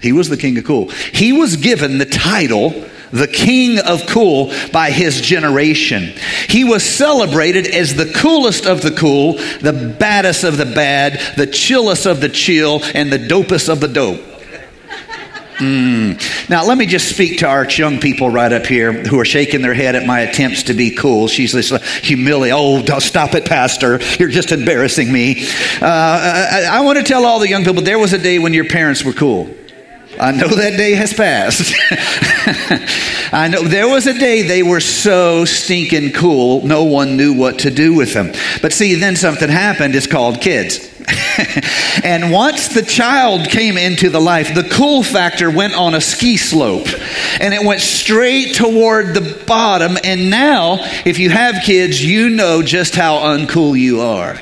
He 0.00 0.12
was 0.12 0.28
the 0.28 0.36
king 0.36 0.58
of 0.58 0.64
cool. 0.64 0.88
He 0.90 1.32
was 1.32 1.56
given 1.56 1.98
the 1.98 2.06
title 2.06 2.70
the 3.12 3.28
king 3.28 3.78
of 3.78 4.06
cool 4.06 4.50
by 4.72 4.90
his 4.90 5.20
generation. 5.20 6.14
He 6.48 6.64
was 6.64 6.82
celebrated 6.82 7.66
as 7.66 7.94
the 7.94 8.10
coolest 8.10 8.66
of 8.66 8.80
the 8.80 8.90
cool, 8.90 9.34
the 9.34 9.94
baddest 10.00 10.44
of 10.44 10.56
the 10.56 10.64
bad, 10.64 11.20
the 11.36 11.46
chillest 11.46 12.06
of 12.06 12.22
the 12.22 12.30
chill, 12.30 12.80
and 12.94 13.12
the 13.12 13.18
dopest 13.18 13.68
of 13.68 13.80
the 13.80 13.88
dope. 13.88 14.31
Mm. 15.62 16.48
Now, 16.48 16.64
let 16.64 16.76
me 16.76 16.86
just 16.86 17.08
speak 17.08 17.38
to 17.38 17.46
our 17.46 17.68
young 17.68 18.00
people 18.00 18.28
right 18.30 18.52
up 18.52 18.66
here 18.66 18.92
who 18.92 19.20
are 19.20 19.24
shaking 19.24 19.62
their 19.62 19.74
head 19.74 19.94
at 19.94 20.04
my 20.04 20.20
attempts 20.20 20.64
to 20.64 20.74
be 20.74 20.90
cool. 20.90 21.28
She's 21.28 21.52
this 21.52 21.70
humiliating. 22.02 22.58
Oh, 22.58 22.82
don't 22.82 23.00
stop 23.00 23.34
it, 23.34 23.46
Pastor. 23.46 24.00
You're 24.18 24.28
just 24.28 24.50
embarrassing 24.50 25.12
me. 25.12 25.46
Uh, 25.80 25.86
I, 25.86 26.68
I 26.70 26.80
want 26.80 26.98
to 26.98 27.04
tell 27.04 27.24
all 27.24 27.38
the 27.38 27.48
young 27.48 27.64
people 27.64 27.82
there 27.82 27.98
was 27.98 28.12
a 28.12 28.18
day 28.18 28.40
when 28.40 28.54
your 28.54 28.64
parents 28.64 29.04
were 29.04 29.12
cool. 29.12 29.54
I 30.20 30.32
know 30.32 30.48
that 30.48 30.76
day 30.76 30.94
has 30.94 31.14
passed. 31.14 31.72
I 33.32 33.48
know 33.48 33.62
there 33.62 33.88
was 33.88 34.06
a 34.06 34.18
day 34.18 34.42
they 34.42 34.62
were 34.62 34.80
so 34.80 35.44
stinking 35.44 36.12
cool, 36.12 36.66
no 36.66 36.84
one 36.84 37.16
knew 37.16 37.34
what 37.34 37.60
to 37.60 37.70
do 37.70 37.94
with 37.94 38.12
them. 38.12 38.32
But 38.60 38.72
see, 38.72 38.96
then 38.96 39.16
something 39.16 39.48
happened. 39.48 39.94
It's 39.94 40.06
called 40.06 40.40
kids. 40.40 40.91
and 42.04 42.30
once 42.32 42.68
the 42.68 42.82
child 42.82 43.48
came 43.48 43.76
into 43.76 44.08
the 44.10 44.20
life, 44.20 44.54
the 44.54 44.68
cool 44.68 45.02
factor 45.02 45.50
went 45.50 45.74
on 45.74 45.94
a 45.94 46.00
ski 46.00 46.36
slope 46.36 46.86
and 47.40 47.54
it 47.54 47.64
went 47.64 47.80
straight 47.80 48.54
toward 48.54 49.14
the 49.14 49.42
bottom. 49.46 49.96
And 50.04 50.30
now, 50.30 50.78
if 51.04 51.18
you 51.18 51.30
have 51.30 51.62
kids, 51.64 52.04
you 52.04 52.30
know 52.30 52.62
just 52.62 52.94
how 52.94 53.18
uncool 53.18 53.78
you 53.78 54.00
are. 54.00 54.40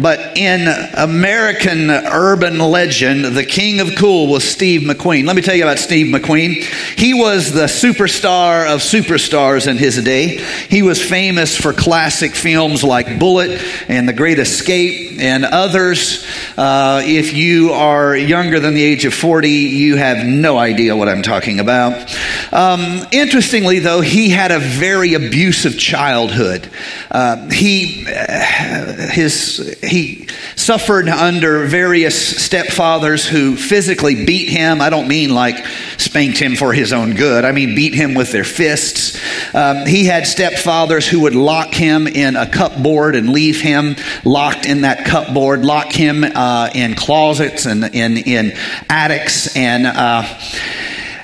But 0.00 0.38
in 0.38 0.68
American 0.94 1.90
urban 1.90 2.58
legend, 2.58 3.24
the 3.24 3.44
king 3.44 3.80
of 3.80 3.96
cool 3.96 4.28
was 4.28 4.44
Steve 4.44 4.82
McQueen. 4.82 5.26
Let 5.26 5.36
me 5.36 5.42
tell 5.42 5.54
you 5.54 5.64
about 5.64 5.78
Steve 5.78 6.14
McQueen. 6.14 6.62
He 6.98 7.14
was 7.14 7.52
the 7.52 7.64
superstar 7.64 8.72
of 8.72 8.80
superstars 8.80 9.66
in 9.66 9.76
his 9.76 10.02
day. 10.02 10.36
He 10.68 10.82
was 10.82 11.02
famous 11.02 11.56
for 11.56 11.72
classic 11.72 12.34
films 12.34 12.84
like 12.84 13.18
Bullitt 13.18 13.62
and 13.88 14.08
The 14.08 14.12
Great 14.12 14.38
Escape 14.38 15.18
and 15.20 15.44
others. 15.44 16.26
Uh, 16.56 17.02
if 17.04 17.34
you 17.34 17.72
are 17.72 18.16
younger 18.16 18.60
than 18.60 18.74
the 18.74 18.82
age 18.82 19.04
of 19.04 19.14
40, 19.14 19.50
you 19.50 19.96
have 19.96 20.26
no 20.26 20.58
idea 20.58 20.96
what 20.96 21.08
I'm 21.08 21.22
talking 21.22 21.60
about. 21.60 22.16
Um, 22.52 23.06
interestingly, 23.12 23.80
though, 23.80 24.00
he 24.00 24.30
had 24.30 24.50
a 24.50 24.58
very 24.58 25.14
abusive 25.14 25.78
childhood. 25.78 26.70
Uh, 27.10 27.48
he, 27.50 28.06
uh, 28.08 29.10
his, 29.10 29.78
he 29.88 30.28
suffered 30.56 31.08
under 31.08 31.66
various 31.66 32.48
stepfathers 32.48 33.26
who 33.26 33.56
physically 33.56 34.24
beat 34.24 34.48
him. 34.48 34.80
I 34.80 34.90
don't 34.90 35.08
mean 35.08 35.30
like 35.30 35.64
spanked 35.96 36.38
him 36.38 36.56
for 36.56 36.72
his 36.72 36.92
own 36.92 37.14
good, 37.14 37.44
I 37.44 37.52
mean 37.52 37.74
beat 37.74 37.94
him 37.94 38.14
with 38.14 38.32
their 38.32 38.44
fists. 38.44 39.18
Um, 39.54 39.86
he 39.86 40.04
had 40.04 40.24
stepfathers 40.24 41.08
who 41.08 41.20
would 41.20 41.34
lock 41.34 41.74
him 41.74 42.06
in 42.06 42.36
a 42.36 42.48
cupboard 42.48 43.16
and 43.16 43.30
leave 43.30 43.60
him 43.60 43.96
locked 44.24 44.66
in 44.66 44.82
that 44.82 45.04
cupboard, 45.04 45.64
lock 45.64 45.92
him 45.92 46.24
uh, 46.24 46.70
in 46.74 46.94
closets 46.94 47.66
and 47.66 47.84
in, 47.94 48.16
in 48.18 48.52
attics. 48.88 49.56
And 49.56 49.86
uh, 49.86 50.22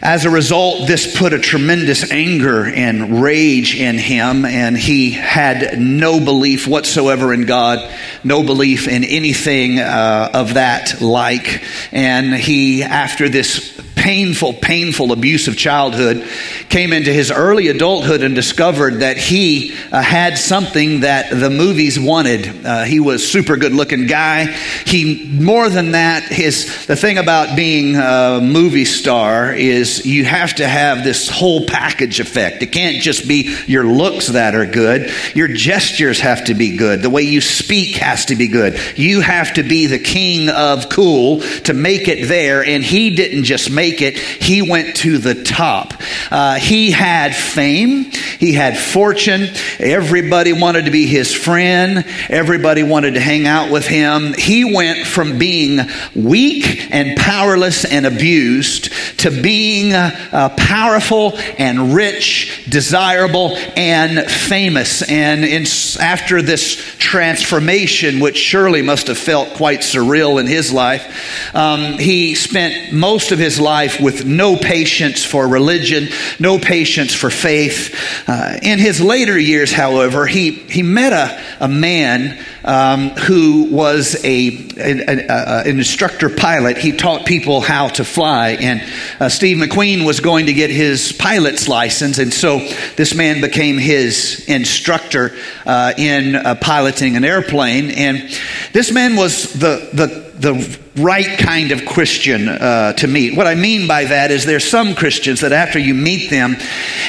as 0.04 0.26
a 0.26 0.30
result, 0.30 0.86
this 0.86 1.16
put 1.16 1.32
a 1.32 1.38
tremendous 1.38 2.12
anger 2.12 2.66
and 2.66 3.22
rage 3.22 3.74
in 3.74 3.96
him, 3.96 4.44
and 4.44 4.76
he 4.76 5.12
had 5.12 5.80
no 5.80 6.22
belief 6.22 6.68
whatsoever 6.68 7.32
in 7.32 7.46
God, 7.46 7.90
no 8.22 8.42
belief 8.42 8.86
in 8.86 9.02
anything 9.02 9.78
uh, 9.78 10.30
of 10.34 10.54
that 10.54 11.00
like. 11.00 11.64
And 11.90 12.34
he, 12.34 12.82
after 12.82 13.30
this 13.30 13.80
painful, 14.04 14.52
painful, 14.52 15.12
abusive 15.12 15.56
childhood, 15.56 16.28
came 16.68 16.92
into 16.92 17.10
his 17.10 17.30
early 17.30 17.68
adulthood 17.68 18.22
and 18.22 18.34
discovered 18.34 18.96
that 18.96 19.16
he 19.16 19.74
uh, 19.90 20.02
had 20.02 20.36
something 20.36 21.00
that 21.00 21.30
the 21.30 21.48
movies 21.48 21.98
wanted. 21.98 22.66
Uh, 22.66 22.84
he 22.84 23.00
was 23.00 23.26
super 23.26 23.56
good 23.56 23.72
looking 23.72 24.06
guy. 24.06 24.44
He 24.84 25.26
more 25.40 25.70
than 25.70 25.92
that, 25.92 26.24
his 26.24 26.84
the 26.84 26.96
thing 26.96 27.16
about 27.16 27.56
being 27.56 27.96
a 27.96 28.40
movie 28.42 28.84
star 28.84 29.54
is 29.54 30.04
you 30.04 30.26
have 30.26 30.54
to 30.56 30.68
have 30.68 31.02
this 31.02 31.30
whole 31.30 31.66
package 31.66 32.20
effect. 32.20 32.62
It 32.62 32.72
can't 32.72 32.98
just 32.98 33.26
be 33.26 33.56
your 33.66 33.84
looks 33.86 34.26
that 34.26 34.54
are 34.54 34.66
good. 34.66 35.10
Your 35.34 35.48
gestures 35.48 36.20
have 36.20 36.44
to 36.44 36.54
be 36.54 36.76
good. 36.76 37.00
The 37.00 37.08
way 37.08 37.22
you 37.22 37.40
speak 37.40 37.96
has 37.96 38.26
to 38.26 38.36
be 38.36 38.48
good. 38.48 38.78
You 38.96 39.22
have 39.22 39.54
to 39.54 39.62
be 39.62 39.86
the 39.86 39.98
king 39.98 40.50
of 40.50 40.90
cool 40.90 41.40
to 41.40 41.72
make 41.72 42.06
it 42.06 42.28
there. 42.28 42.62
And 42.62 42.84
he 42.84 43.16
didn't 43.16 43.44
just 43.44 43.70
make 43.70 43.93
make 43.94 44.02
it, 44.02 44.18
he 44.18 44.62
went 44.62 44.96
to 44.96 45.18
the 45.18 45.42
top. 45.42 45.94
Uh, 46.30 46.56
he 46.56 46.90
had 46.90 47.34
fame, 47.34 48.04
he 48.38 48.52
had 48.52 48.76
fortune. 48.76 49.48
Everybody 49.78 50.52
wanted 50.52 50.86
to 50.86 50.90
be 50.90 51.06
his 51.06 51.32
friend, 51.32 52.04
everybody 52.28 52.82
wanted 52.82 53.14
to 53.14 53.20
hang 53.20 53.46
out 53.46 53.70
with 53.70 53.86
him. 53.86 54.34
He 54.34 54.64
went 54.64 55.06
from 55.06 55.38
being 55.38 55.80
weak 56.14 56.88
and 56.90 57.16
powerless 57.16 57.84
and 57.84 58.06
abused 58.06 58.90
to 59.20 59.30
being 59.30 59.92
uh, 59.92 60.54
powerful 60.56 61.36
and 61.58 61.94
rich, 61.94 62.66
desirable 62.68 63.56
and 63.76 64.28
famous. 64.30 65.08
And 65.08 65.44
in, 65.44 65.66
after 66.00 66.42
this 66.42 66.76
transformation, 66.98 68.20
which 68.20 68.36
surely 68.36 68.82
must 68.82 69.06
have 69.06 69.18
felt 69.18 69.50
quite 69.50 69.80
surreal 69.80 70.40
in 70.40 70.46
his 70.46 70.72
life, 70.72 71.54
um, 71.54 71.98
he 71.98 72.34
spent 72.34 72.92
most 72.92 73.30
of 73.32 73.38
his 73.38 73.60
life 73.60 73.83
life 73.84 74.00
with 74.00 74.24
no 74.24 74.56
patience 74.56 75.24
for 75.24 75.46
religion, 75.46 76.08
no 76.38 76.58
patience 76.58 77.14
for 77.14 77.28
faith. 77.28 77.94
Uh, 78.26 78.58
in 78.62 78.78
his 78.78 78.98
later 79.00 79.38
years, 79.38 79.72
however, 79.72 80.26
he, 80.26 80.52
he 80.52 80.82
met 80.82 81.12
a, 81.12 81.64
a 81.64 81.68
man 81.68 82.42
um, 82.64 83.10
who 83.10 83.64
was 83.64 84.14
a, 84.24 84.48
a, 84.78 85.26
a, 85.28 85.68
an 85.68 85.76
instructor 85.78 86.30
pilot. 86.30 86.78
He 86.78 86.92
taught 86.92 87.26
people 87.26 87.60
how 87.60 87.88
to 87.88 88.04
fly, 88.04 88.50
and 88.52 88.82
uh, 89.20 89.28
Steve 89.28 89.58
McQueen 89.58 90.06
was 90.06 90.20
going 90.20 90.46
to 90.46 90.54
get 90.54 90.70
his 90.70 91.12
pilot's 91.12 91.68
license, 91.68 92.18
and 92.18 92.32
so 92.32 92.60
this 92.96 93.14
man 93.14 93.42
became 93.42 93.76
his 93.76 94.46
instructor 94.48 95.36
uh, 95.66 95.92
in 95.98 96.36
uh, 96.36 96.54
piloting 96.54 97.16
an 97.16 97.24
airplane. 97.24 97.90
And 97.90 98.30
this 98.72 98.90
man 98.92 99.16
was 99.16 99.52
the 99.52 99.90
the 99.92 100.32
the 100.38 100.83
right 100.96 101.38
kind 101.38 101.72
of 101.72 101.84
Christian 101.84 102.48
uh, 102.48 102.92
to 102.94 103.08
meet. 103.08 103.36
What 103.36 103.48
I 103.48 103.56
mean 103.56 103.88
by 103.88 104.04
that 104.04 104.30
is 104.30 104.44
there's 104.44 104.68
some 104.68 104.94
Christians 104.94 105.40
that 105.40 105.52
after 105.52 105.78
you 105.78 105.92
meet 105.92 106.30
them, 106.30 106.56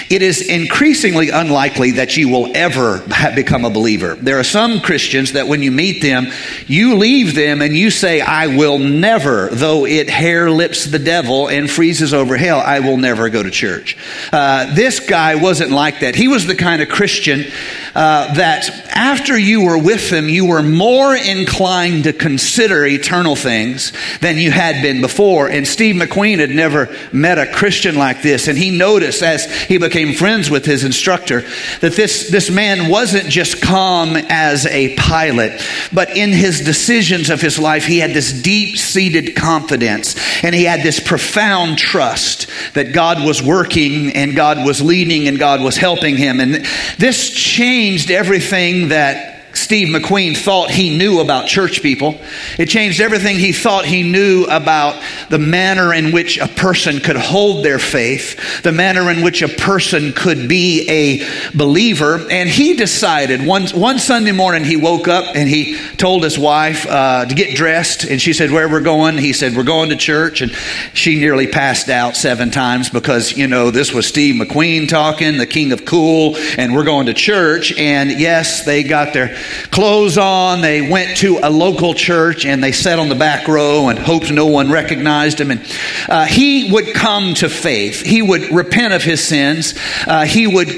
it 0.09 0.23
is 0.23 0.47
increasingly 0.47 1.29
unlikely 1.29 1.91
that 1.91 2.17
you 2.17 2.29
will 2.29 2.51
ever 2.55 3.03
become 3.35 3.63
a 3.63 3.69
believer. 3.69 4.15
There 4.15 4.39
are 4.39 4.43
some 4.43 4.79
Christians 4.79 5.33
that 5.33 5.47
when 5.47 5.61
you 5.61 5.71
meet 5.71 6.01
them, 6.01 6.27
you 6.65 6.95
leave 6.95 7.35
them 7.35 7.61
and 7.61 7.75
you 7.75 7.91
say, 7.91 8.21
I 8.21 8.47
will 8.47 8.79
never, 8.79 9.49
though 9.49 9.85
it 9.85 10.09
hair 10.09 10.49
lips 10.49 10.85
the 10.85 10.99
devil 10.99 11.47
and 11.47 11.69
freezes 11.69 12.13
over 12.13 12.37
hell, 12.37 12.59
I 12.59 12.79
will 12.79 12.97
never 12.97 13.29
go 13.29 13.43
to 13.43 13.51
church. 13.51 13.97
Uh, 14.31 14.73
this 14.73 14.99
guy 14.99 15.35
wasn't 15.35 15.71
like 15.71 15.99
that. 15.99 16.15
He 16.15 16.27
was 16.27 16.47
the 16.47 16.55
kind 16.55 16.81
of 16.81 16.89
Christian 16.89 17.45
uh, 17.93 18.33
that 18.33 18.67
after 18.95 19.37
you 19.37 19.63
were 19.63 19.77
with 19.77 20.09
them, 20.09 20.27
you 20.27 20.47
were 20.47 20.63
more 20.63 21.15
inclined 21.15 22.05
to 22.05 22.13
consider 22.13 22.83
eternal 22.85 23.35
things 23.35 23.74
than 24.21 24.37
you 24.37 24.51
had 24.51 24.81
been 24.81 25.01
before. 25.01 25.47
And 25.47 25.67
Steve 25.67 25.95
McQueen 25.95 26.39
had 26.39 26.49
never 26.49 26.95
met 27.11 27.37
a 27.37 27.51
Christian 27.51 27.95
like 27.95 28.21
this. 28.21 28.47
And 28.47 28.57
he 28.57 28.71
noticed 28.71 29.21
as 29.21 29.45
he 29.63 29.77
became 29.77 30.13
friends 30.13 30.49
with 30.49 30.65
his 30.65 30.83
instructor 30.83 31.41
that 31.81 31.93
this, 31.93 32.29
this 32.29 32.49
man 32.49 32.89
wasn't 32.89 33.29
just 33.29 33.61
calm 33.61 34.15
as 34.29 34.65
a 34.67 34.95
pilot, 34.95 35.61
but 35.91 36.15
in 36.15 36.31
his 36.31 36.61
decisions 36.61 37.29
of 37.29 37.41
his 37.41 37.59
life, 37.59 37.85
he 37.85 37.99
had 37.99 38.11
this 38.11 38.31
deep 38.41 38.77
seated 38.77 39.35
confidence 39.35 40.15
and 40.43 40.55
he 40.55 40.63
had 40.63 40.81
this 40.81 40.99
profound 40.99 41.77
trust 41.77 42.47
that 42.73 42.93
God 42.93 43.25
was 43.25 43.41
working 43.41 44.11
and 44.15 44.35
God 44.35 44.65
was 44.65 44.81
leading 44.81 45.27
and 45.27 45.39
God 45.39 45.61
was 45.61 45.77
helping 45.77 46.17
him. 46.17 46.39
And 46.39 46.65
this 46.97 47.29
changed 47.31 48.11
everything 48.11 48.89
that 48.89 49.34
Steve 49.55 49.87
McQueen 49.87 50.37
thought 50.37 50.69
he 50.69 50.95
knew 50.95 51.21
about 51.21 51.47
church 51.47 51.81
people. 51.81 52.19
It 52.59 52.67
changed 52.67 52.99
everything 52.99 53.39
he 53.39 53.53
thought 53.53 53.85
he 53.85 54.03
knew 54.03 54.45
about 54.45 55.01
the 55.29 55.39
manner 55.39 55.93
in 55.93 56.11
which 56.11 56.37
a 56.37 56.47
person 56.47 56.99
could 56.99 57.15
hold 57.15 57.63
their 57.63 57.79
faith, 57.79 58.61
the 58.63 58.73
manner 58.73 59.09
in 59.09 59.23
which 59.23 59.41
a 59.41 59.47
person 59.47 60.11
could 60.11 60.49
be 60.49 60.87
a 60.89 61.57
believer. 61.57 62.19
And 62.29 62.49
he 62.49 62.75
decided 62.75 63.45
one, 63.45 63.67
one 63.69 63.97
Sunday 63.97 64.33
morning 64.33 64.65
he 64.65 64.75
woke 64.75 65.07
up 65.07 65.35
and 65.35 65.47
he 65.47 65.77
told 65.97 66.23
his 66.23 66.37
wife 66.37 66.85
uh, 66.85 67.25
to 67.25 67.33
get 67.33 67.55
dressed. 67.55 68.03
And 68.03 68.21
she 68.21 68.33
said, 68.33 68.51
Where 68.51 68.67
we're 68.67 68.81
going? 68.81 69.17
He 69.17 69.33
said, 69.33 69.55
We're 69.55 69.63
going 69.63 69.89
to 69.89 69.95
church. 69.95 70.41
And 70.41 70.51
she 70.93 71.17
nearly 71.17 71.47
passed 71.47 71.89
out 71.89 72.17
seven 72.17 72.51
times 72.51 72.89
because, 72.89 73.35
you 73.37 73.47
know, 73.47 73.71
this 73.71 73.93
was 73.93 74.05
Steve 74.05 74.35
McQueen 74.35 74.89
talking, 74.89 75.37
the 75.37 75.47
king 75.47 75.71
of 75.71 75.85
cool, 75.85 76.35
and 76.57 76.75
we're 76.75 76.83
going 76.83 77.05
to 77.05 77.13
church. 77.13 77.77
And 77.77 78.11
yes, 78.19 78.65
they 78.65 78.83
got 78.83 79.13
their 79.13 79.37
clothes 79.71 80.17
on. 80.17 80.61
They 80.61 80.89
went 80.89 81.17
to 81.17 81.39
a 81.41 81.49
local 81.49 81.93
church 81.93 82.45
and 82.45 82.63
they 82.63 82.71
sat 82.71 82.99
on 82.99 83.09
the 83.09 83.15
back 83.15 83.47
row 83.47 83.89
and 83.89 83.97
hoped 83.97 84.31
no 84.31 84.45
one 84.47 84.71
recognized 84.71 85.39
him. 85.39 85.51
And 85.51 85.61
uh, 86.07 86.25
he 86.25 86.71
would 86.71 86.93
come 86.93 87.33
to 87.35 87.49
faith. 87.49 88.01
He 88.01 88.21
would 88.21 88.51
repent 88.51 88.93
of 88.93 89.03
his 89.03 89.23
sins. 89.23 89.73
Uh, 90.05 90.25
he 90.25 90.47
would 90.47 90.69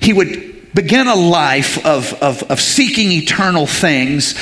he 0.00 0.12
would 0.12 0.45
begin 0.76 1.08
a 1.08 1.14
life 1.16 1.84
of, 1.86 2.12
of, 2.22 2.42
of 2.44 2.60
seeking 2.60 3.10
eternal 3.10 3.66
things 3.66 4.34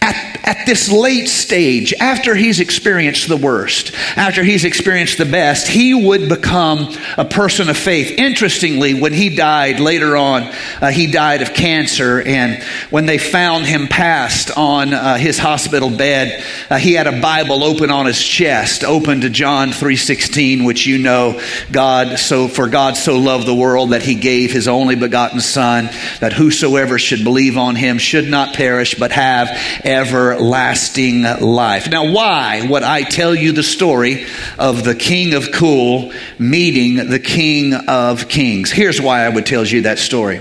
at, 0.00 0.30
at 0.46 0.66
this 0.66 0.90
late 0.90 1.28
stage, 1.28 1.92
after 2.00 2.34
he's 2.34 2.58
experienced 2.58 3.28
the 3.28 3.36
worst, 3.36 3.92
after 4.16 4.42
he's 4.42 4.64
experienced 4.64 5.18
the 5.18 5.26
best, 5.26 5.68
he 5.68 5.94
would 5.94 6.28
become 6.28 6.96
a 7.18 7.24
person 7.24 7.68
of 7.68 7.76
faith. 7.76 8.18
Interestingly, 8.18 8.94
when 8.94 9.12
he 9.12 9.34
died 9.34 9.78
later 9.78 10.16
on, 10.16 10.42
uh, 10.80 10.90
he 10.90 11.10
died 11.10 11.42
of 11.42 11.52
cancer, 11.52 12.22
and 12.22 12.62
when 12.90 13.06
they 13.06 13.18
found 13.18 13.66
him 13.66 13.88
passed 13.88 14.50
on 14.56 14.94
uh, 14.94 15.16
his 15.16 15.38
hospital 15.38 15.90
bed, 15.90 16.42
uh, 16.70 16.78
he 16.78 16.94
had 16.94 17.06
a 17.06 17.20
Bible 17.20 17.62
open 17.62 17.90
on 17.90 18.06
his 18.06 18.20
chest, 18.20 18.84
open 18.84 19.20
to 19.20 19.30
John 19.30 19.70
3:16, 19.70 20.64
which 20.64 20.86
you 20.86 20.98
know, 20.98 21.40
God 21.70 22.18
so 22.18 22.48
for 22.48 22.68
God 22.68 22.96
so 22.96 23.18
loved 23.18 23.46
the 23.46 23.54
world 23.54 23.90
that 23.90 24.02
he 24.02 24.14
gave 24.14 24.50
his 24.52 24.66
only 24.66 24.96
begotten 24.96 25.40
Son, 25.40 25.79
that 26.20 26.32
whosoever 26.32 26.98
should 26.98 27.24
believe 27.24 27.56
on 27.56 27.76
him 27.76 27.98
should 27.98 28.28
not 28.28 28.54
perish 28.54 28.94
but 28.94 29.12
have 29.12 29.48
everlasting 29.84 31.22
life. 31.22 31.88
Now, 31.88 32.12
why 32.12 32.66
would 32.68 32.82
I 32.82 33.02
tell 33.02 33.34
you 33.34 33.52
the 33.52 33.62
story 33.62 34.26
of 34.58 34.84
the 34.84 34.94
King 34.94 35.34
of 35.34 35.52
Cool 35.52 36.12
meeting 36.38 37.08
the 37.08 37.18
King 37.18 37.74
of 37.74 38.28
Kings? 38.28 38.70
Here's 38.70 39.00
why 39.00 39.24
I 39.24 39.28
would 39.28 39.46
tell 39.46 39.64
you 39.66 39.82
that 39.82 39.98
story. 39.98 40.40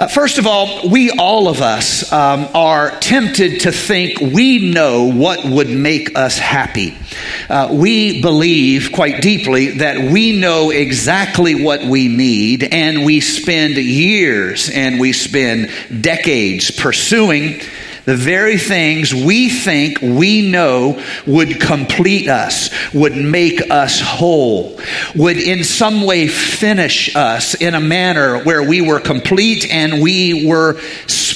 Uh, 0.00 0.08
first 0.08 0.38
of 0.38 0.46
all, 0.46 0.88
we 0.88 1.10
all 1.10 1.46
of 1.46 1.60
us 1.60 2.10
um, 2.10 2.48
are 2.54 2.98
tempted 3.00 3.60
to 3.60 3.70
think 3.70 4.18
we 4.18 4.72
know 4.72 5.12
what 5.12 5.44
would 5.44 5.68
make 5.68 6.16
us 6.16 6.38
happy. 6.38 6.96
Uh, 7.50 7.68
we 7.70 8.22
believe 8.22 8.92
quite 8.92 9.20
deeply 9.20 9.72
that 9.72 10.10
we 10.10 10.40
know 10.40 10.70
exactly 10.70 11.62
what 11.62 11.84
we 11.84 12.08
need, 12.08 12.64
and 12.64 13.04
we 13.04 13.20
spend 13.20 13.76
years 13.76 14.70
and 14.70 14.98
we 14.98 15.12
spend 15.12 15.70
decades 16.00 16.70
pursuing 16.70 17.60
the 18.10 18.16
very 18.16 18.58
things 18.58 19.14
we 19.14 19.48
think 19.48 20.00
we 20.00 20.50
know 20.50 21.00
would 21.28 21.60
complete 21.60 22.28
us, 22.28 22.68
would 22.92 23.14
make 23.14 23.70
us 23.70 24.00
whole, 24.00 24.76
would 25.14 25.36
in 25.36 25.62
some 25.62 26.02
way 26.02 26.26
finish 26.26 27.14
us 27.14 27.54
in 27.54 27.76
a 27.76 27.80
manner 27.80 28.42
where 28.42 28.64
we 28.64 28.80
were 28.80 28.98
complete 28.98 29.70
and 29.70 30.02
we 30.02 30.44
were 30.44 30.80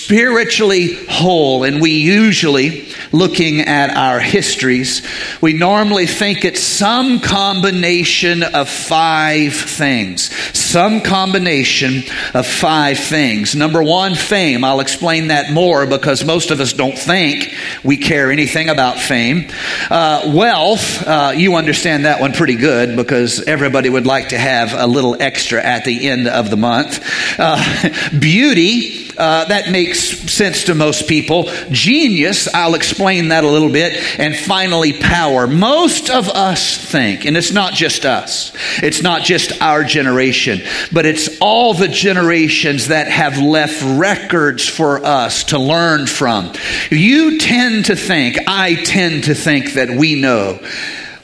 spiritually 0.05 0.97
whole. 1.09 1.65
And 1.65 1.81
we 1.81 1.93
usually, 1.93 2.87
looking 3.11 3.63
at 3.63 3.89
our 3.89 4.21
histories, 4.21 5.01
we 5.41 5.55
normally 5.55 6.07
think 6.07 6.45
it's 6.45 6.63
some 6.63 7.21
combination 7.21 8.43
of 8.43 8.69
five 8.69 9.55
things. 9.55 10.31
Some 10.55 11.01
combination 11.01 12.03
of 12.35 12.47
five 12.47 12.99
things. 12.99 13.57
Number 13.57 13.83
one, 13.83 14.15
fame. 14.15 14.63
I'll 14.63 14.81
explain 14.81 15.29
that 15.29 15.53
more 15.53 15.87
because 15.87 16.23
most 16.23 16.51
of 16.51 16.61
us 16.61 16.75
don't 16.75 16.99
think 16.99 17.55
we 17.83 17.97
care 17.97 18.31
anything 18.31 18.69
about 18.69 18.99
fame. 18.99 19.49
Uh, 19.91 20.33
wealth, 20.35 21.03
uh, 21.07 21.33
you 21.35 21.55
understand 21.55 22.05
that 22.05 22.21
one 22.21 22.35
pretty 22.35 22.57
good 22.57 22.95
because 22.95 23.43
everybody 23.45 23.89
would 23.89 24.07
like 24.07 24.31
to 24.31 24.39
have 24.39 24.75
a 24.75 24.87
little 24.87 25.17
extra 25.23 25.65
at 25.65 25.87
the 25.87 26.11
end 26.11 26.29
of 26.29 26.51
the 26.51 26.59
month. 26.59 27.03
Uh, 27.39 27.89
beauty, 28.21 29.05
uh, 29.17 29.45
that 29.47 29.71
makes 29.71 30.01
sense 30.01 30.65
to 30.65 30.75
most 30.75 31.09
people. 31.09 31.45
Genius, 31.71 32.53
I'll 32.53 32.75
explain 32.75 33.29
that 33.29 33.45
a 33.45 33.49
little 33.49 33.71
bit. 33.71 33.93
And 34.19 34.37
finally, 34.37 34.93
power. 35.01 35.47
Most 35.47 36.11
of 36.11 36.29
us 36.29 36.77
think, 36.77 37.25
and 37.25 37.37
it's 37.37 37.53
not 37.53 37.75
just 37.75 38.05
us, 38.05 38.53
it's 38.83 39.03
not 39.03 39.23
just 39.23 39.61
our 39.63 39.85
generation, 39.85 40.61
but 40.93 41.07
it's 41.07 41.39
all 41.41 41.75
the 41.75 41.89
generations 41.89 42.89
that 42.89 43.09
have 43.09 43.39
left 43.39 43.83
records 43.99 44.69
for 44.69 45.05
us 45.05 45.45
to 45.45 45.59
learn 45.59 46.07
from. 46.07 46.53
You 46.91 47.39
tend 47.39 47.87
to 47.87 47.97
think, 47.97 48.39
I 48.47 48.75
tend 48.75 49.25
to 49.25 49.35
think 49.35 49.75
that 49.75 49.91
we 49.91 50.21
know 50.21 50.59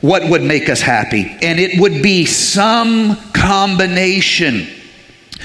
what 0.00 0.28
would 0.30 0.42
make 0.42 0.68
us 0.68 0.80
happy, 0.80 1.37
and 1.42 1.61
it 1.61 1.78
would 1.78 2.02
be 2.02 2.25
some 2.25 3.16
combination 3.32 4.66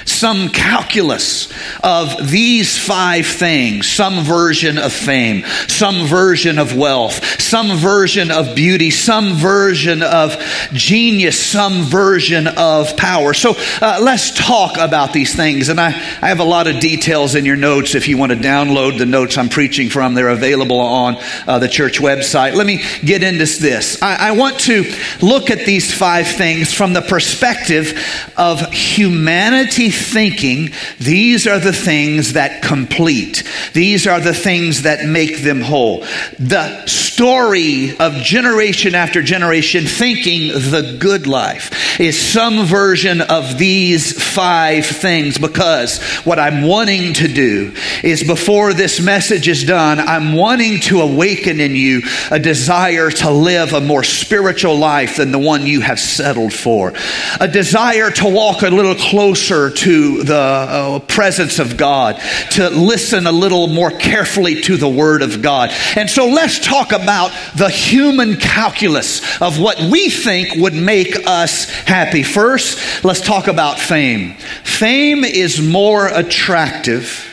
some 0.04 0.48
calculus 0.48 1.52
of 1.82 2.30
these 2.30 2.78
five 2.78 3.26
things 3.26 3.88
some 3.88 4.24
version 4.24 4.78
of 4.78 4.92
fame, 4.92 5.44
some 5.68 6.06
version 6.06 6.58
of 6.58 6.76
wealth, 6.76 7.40
some 7.40 7.76
version 7.76 8.30
of 8.30 8.54
beauty, 8.54 8.90
some 8.90 9.34
version 9.34 10.02
of 10.02 10.36
genius, 10.72 11.44
some 11.44 11.84
version 11.84 12.46
of 12.46 12.96
power. 12.96 13.32
So 13.32 13.54
uh, 13.80 14.00
let's 14.02 14.32
talk 14.32 14.76
about 14.76 15.12
these 15.12 15.34
things. 15.34 15.68
And 15.68 15.80
I, 15.80 15.88
I 15.88 16.28
have 16.28 16.40
a 16.40 16.44
lot 16.44 16.66
of 16.66 16.80
details 16.80 17.34
in 17.34 17.44
your 17.44 17.56
notes 17.56 17.94
if 17.94 18.08
you 18.08 18.18
want 18.18 18.32
to 18.32 18.38
download 18.38 18.98
the 18.98 19.06
notes 19.06 19.38
I'm 19.38 19.48
preaching 19.48 19.88
from. 19.88 20.14
They're 20.14 20.28
available 20.28 20.80
on 20.80 21.16
uh, 21.46 21.58
the 21.58 21.68
church 21.68 21.98
website. 21.98 22.54
Let 22.54 22.66
me 22.66 22.82
get 23.04 23.22
into 23.22 23.36
this. 23.60 24.02
I, 24.02 24.28
I 24.28 24.30
want 24.32 24.60
to 24.60 24.84
look 25.22 25.50
at 25.50 25.66
these 25.66 25.92
five 25.92 26.26
things 26.26 26.72
from 26.72 26.92
the 26.92 27.02
perspective 27.02 27.98
of 28.36 28.60
humanity 28.72 29.85
thinking, 29.90 30.70
these 30.98 31.46
are 31.46 31.58
the 31.58 31.72
things 31.72 32.34
that 32.34 32.62
complete. 32.62 33.42
These 33.72 34.06
are 34.06 34.20
the 34.20 34.34
things 34.34 34.82
that 34.82 35.06
make 35.06 35.42
them 35.42 35.60
whole. 35.60 36.00
The 36.38 36.86
story 36.86 37.96
of 37.98 38.12
generation 38.16 38.94
after 38.94 39.22
generation 39.22 39.86
thinking 39.86 40.48
the 40.48 40.98
good 41.00 41.26
life 41.26 41.98
is 41.98 42.20
some 42.20 42.66
version 42.66 43.22
of 43.22 43.56
these 43.58 44.12
five 44.22 44.84
things 44.84 45.38
because 45.38 45.98
what 46.24 46.38
I'm 46.38 46.62
wanting 46.62 47.14
to 47.14 47.28
do 47.28 47.74
is 48.04 48.22
before 48.22 48.74
this 48.74 49.00
message 49.00 49.48
is 49.48 49.64
done, 49.64 49.98
I'm 49.98 50.34
wanting 50.34 50.80
to 50.80 51.00
awaken 51.00 51.60
in 51.60 51.74
you 51.74 52.02
a 52.30 52.38
desire 52.38 53.10
to 53.10 53.30
live 53.30 53.72
a 53.72 53.80
more 53.80 54.04
spiritual 54.04 54.76
life 54.76 55.16
than 55.16 55.32
the 55.32 55.38
one 55.38 55.66
you 55.66 55.80
have 55.80 55.98
settled 55.98 56.52
for, 56.52 56.92
a 57.40 57.48
desire 57.48 58.10
to 58.10 58.28
walk 58.28 58.62
a 58.62 58.68
little 58.68 58.94
closer 58.94 59.70
to 59.76 60.22
the 60.22 60.34
uh, 60.34 60.98
presence 61.00 61.58
of 61.58 61.76
God, 61.76 62.20
to 62.52 62.68
listen 62.70 63.26
a 63.26 63.32
little 63.32 63.66
more 63.66 63.90
carefully 63.90 64.60
to 64.62 64.76
the 64.76 64.88
Word 64.88 65.22
of 65.22 65.42
God. 65.42 65.70
And 65.96 66.08
so 66.08 66.26
let's 66.26 66.58
talk 66.58 66.92
about 66.92 67.30
the 67.56 67.68
human 67.68 68.36
calculus 68.36 69.40
of 69.40 69.60
what 69.60 69.78
we 69.80 70.10
think 70.10 70.56
would 70.56 70.74
make 70.74 71.14
us 71.26 71.68
happy. 71.70 72.22
First, 72.22 73.04
let's 73.04 73.20
talk 73.20 73.46
about 73.46 73.78
fame. 73.78 74.34
Fame 74.64 75.24
is 75.24 75.60
more 75.60 76.08
attractive 76.08 77.32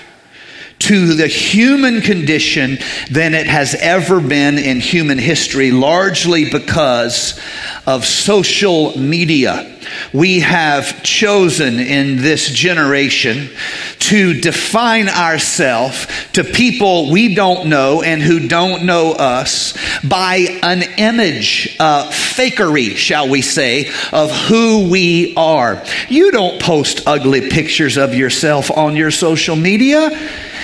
to 0.84 1.14
the 1.14 1.28
human 1.28 2.02
condition 2.02 2.78
than 3.10 3.34
it 3.34 3.48
has 3.48 3.74
ever 3.76 4.20
been 4.20 4.58
in 4.58 4.82
human 4.82 5.18
history, 5.18 5.72
largely 5.72 6.50
because 6.50 7.40
of 7.88 8.06
social 8.06 8.98
media. 8.98 9.73
We 10.14 10.42
have 10.42 11.04
chosen 11.04 11.80
in 11.80 12.18
this 12.18 12.50
generation 12.50 13.50
to 14.00 14.40
define 14.40 15.10
ourselves 15.10 16.08
to 16.34 16.44
people 16.44 17.12
we 17.12 17.36
don't 17.36 17.70
know 17.70 18.02
and 18.02 18.22
who 18.22 18.48
don't 18.48 18.86
know 18.86 19.12
us 19.12 19.74
by 20.04 20.60
an 20.62 20.84
image, 20.98 21.76
uh, 21.80 22.10
fakery, 22.10 22.96
shall 22.96 23.30
we 23.30 23.42
say, 23.42 23.90
of 24.12 24.32
who 24.32 24.90
we 24.90 25.34
are. 25.36 25.84
You 26.10 26.32
don't 26.32 26.62
post 26.62 27.04
ugly 27.06 27.50
pictures 27.50 27.98
of 27.98 28.14
yourself 28.14 28.72
on 28.72 28.96
your 28.96 29.12
social 29.12 29.56
media. 29.56 30.10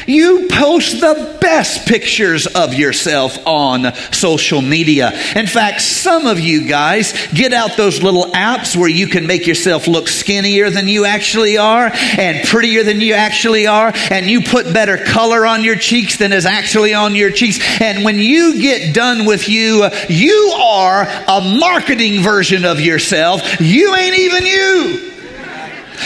You 0.08 0.48
post 0.50 1.02
the 1.02 1.38
best 1.40 1.88
pictures 1.88 2.48
of 2.48 2.74
yourself 2.74 3.38
on 3.46 3.94
social 4.12 4.62
media. 4.62 5.12
In 5.36 5.46
fact, 5.46 5.82
some 5.82 6.26
of 6.26 6.40
you 6.40 6.68
guys 6.68 7.14
get 7.34 7.54
out 7.54 7.78
those 7.78 8.02
little 8.02 8.26
apps 8.32 8.76
where 8.76 8.90
you 8.90 9.08
can 9.10 9.28
make 9.28 9.48
yourself 9.48 9.88
look 9.88 10.08
skinnier 10.08 10.70
than 10.70 10.88
you 10.88 11.06
actually 11.06 11.58
are 11.58 11.92
and 11.94 12.48
prettier 12.48 12.84
than 12.84 13.02
you 13.02 13.14
actually 13.14 13.68
are, 13.68 13.92
and 14.10 14.30
you 14.30 14.42
put 14.42 14.74
better 14.74 14.98
color 14.98 15.46
on 15.46 15.64
your 15.64 15.76
cheeks 15.76 16.18
than 16.18 16.32
is 16.32 16.46
actually 16.46 16.94
on 16.94 17.16
your 17.16 17.32
cheeks. 17.32 17.60
And 17.82 18.06
when 18.06 18.20
you 18.20 18.62
get 18.62 18.94
done 18.94 19.26
with 19.26 19.50
you, 19.50 19.88
you 20.08 20.54
are 20.58 21.04
a 21.04 21.58
marketing 21.60 22.22
version 22.22 22.66
of 22.66 22.80
yourself. 22.80 23.42
You 23.60 23.96
ain't 23.96 24.18
even 24.18 24.46
you. 24.46 25.06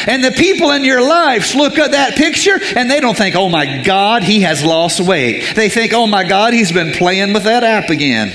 And 0.07 0.23
the 0.23 0.31
people 0.31 0.71
in 0.71 0.83
your 0.83 1.07
lives 1.07 1.55
look 1.55 1.77
at 1.77 1.91
that 1.91 2.15
picture 2.15 2.59
and 2.75 2.89
they 2.89 2.99
don't 2.99 3.15
think, 3.15 3.35
oh 3.35 3.49
my 3.49 3.83
God, 3.83 4.23
he 4.23 4.41
has 4.41 4.63
lost 4.63 4.99
weight. 4.99 5.55
They 5.55 5.69
think, 5.69 5.93
oh 5.93 6.07
my 6.07 6.23
God, 6.23 6.53
he's 6.53 6.71
been 6.71 6.93
playing 6.93 7.33
with 7.33 7.43
that 7.43 7.63
app 7.63 7.89
again. 7.89 8.31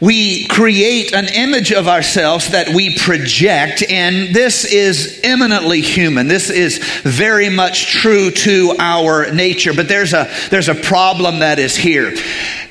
We 0.00 0.46
create 0.46 1.12
an 1.12 1.26
image 1.26 1.72
of 1.72 1.88
ourselves 1.88 2.50
that 2.50 2.68
we 2.68 2.96
project, 2.96 3.82
and 3.90 4.34
this 4.34 4.64
is 4.64 5.20
eminently 5.24 5.80
human. 5.80 6.28
This 6.28 6.50
is 6.50 6.78
very 7.02 7.48
much 7.48 7.86
true 7.86 8.30
to 8.30 8.76
our 8.78 9.32
nature. 9.32 9.72
But 9.74 9.88
there's 9.88 10.12
a 10.12 10.30
there's 10.50 10.68
a 10.68 10.74
problem 10.74 11.40
that 11.40 11.58
is 11.58 11.74
here 11.76 12.14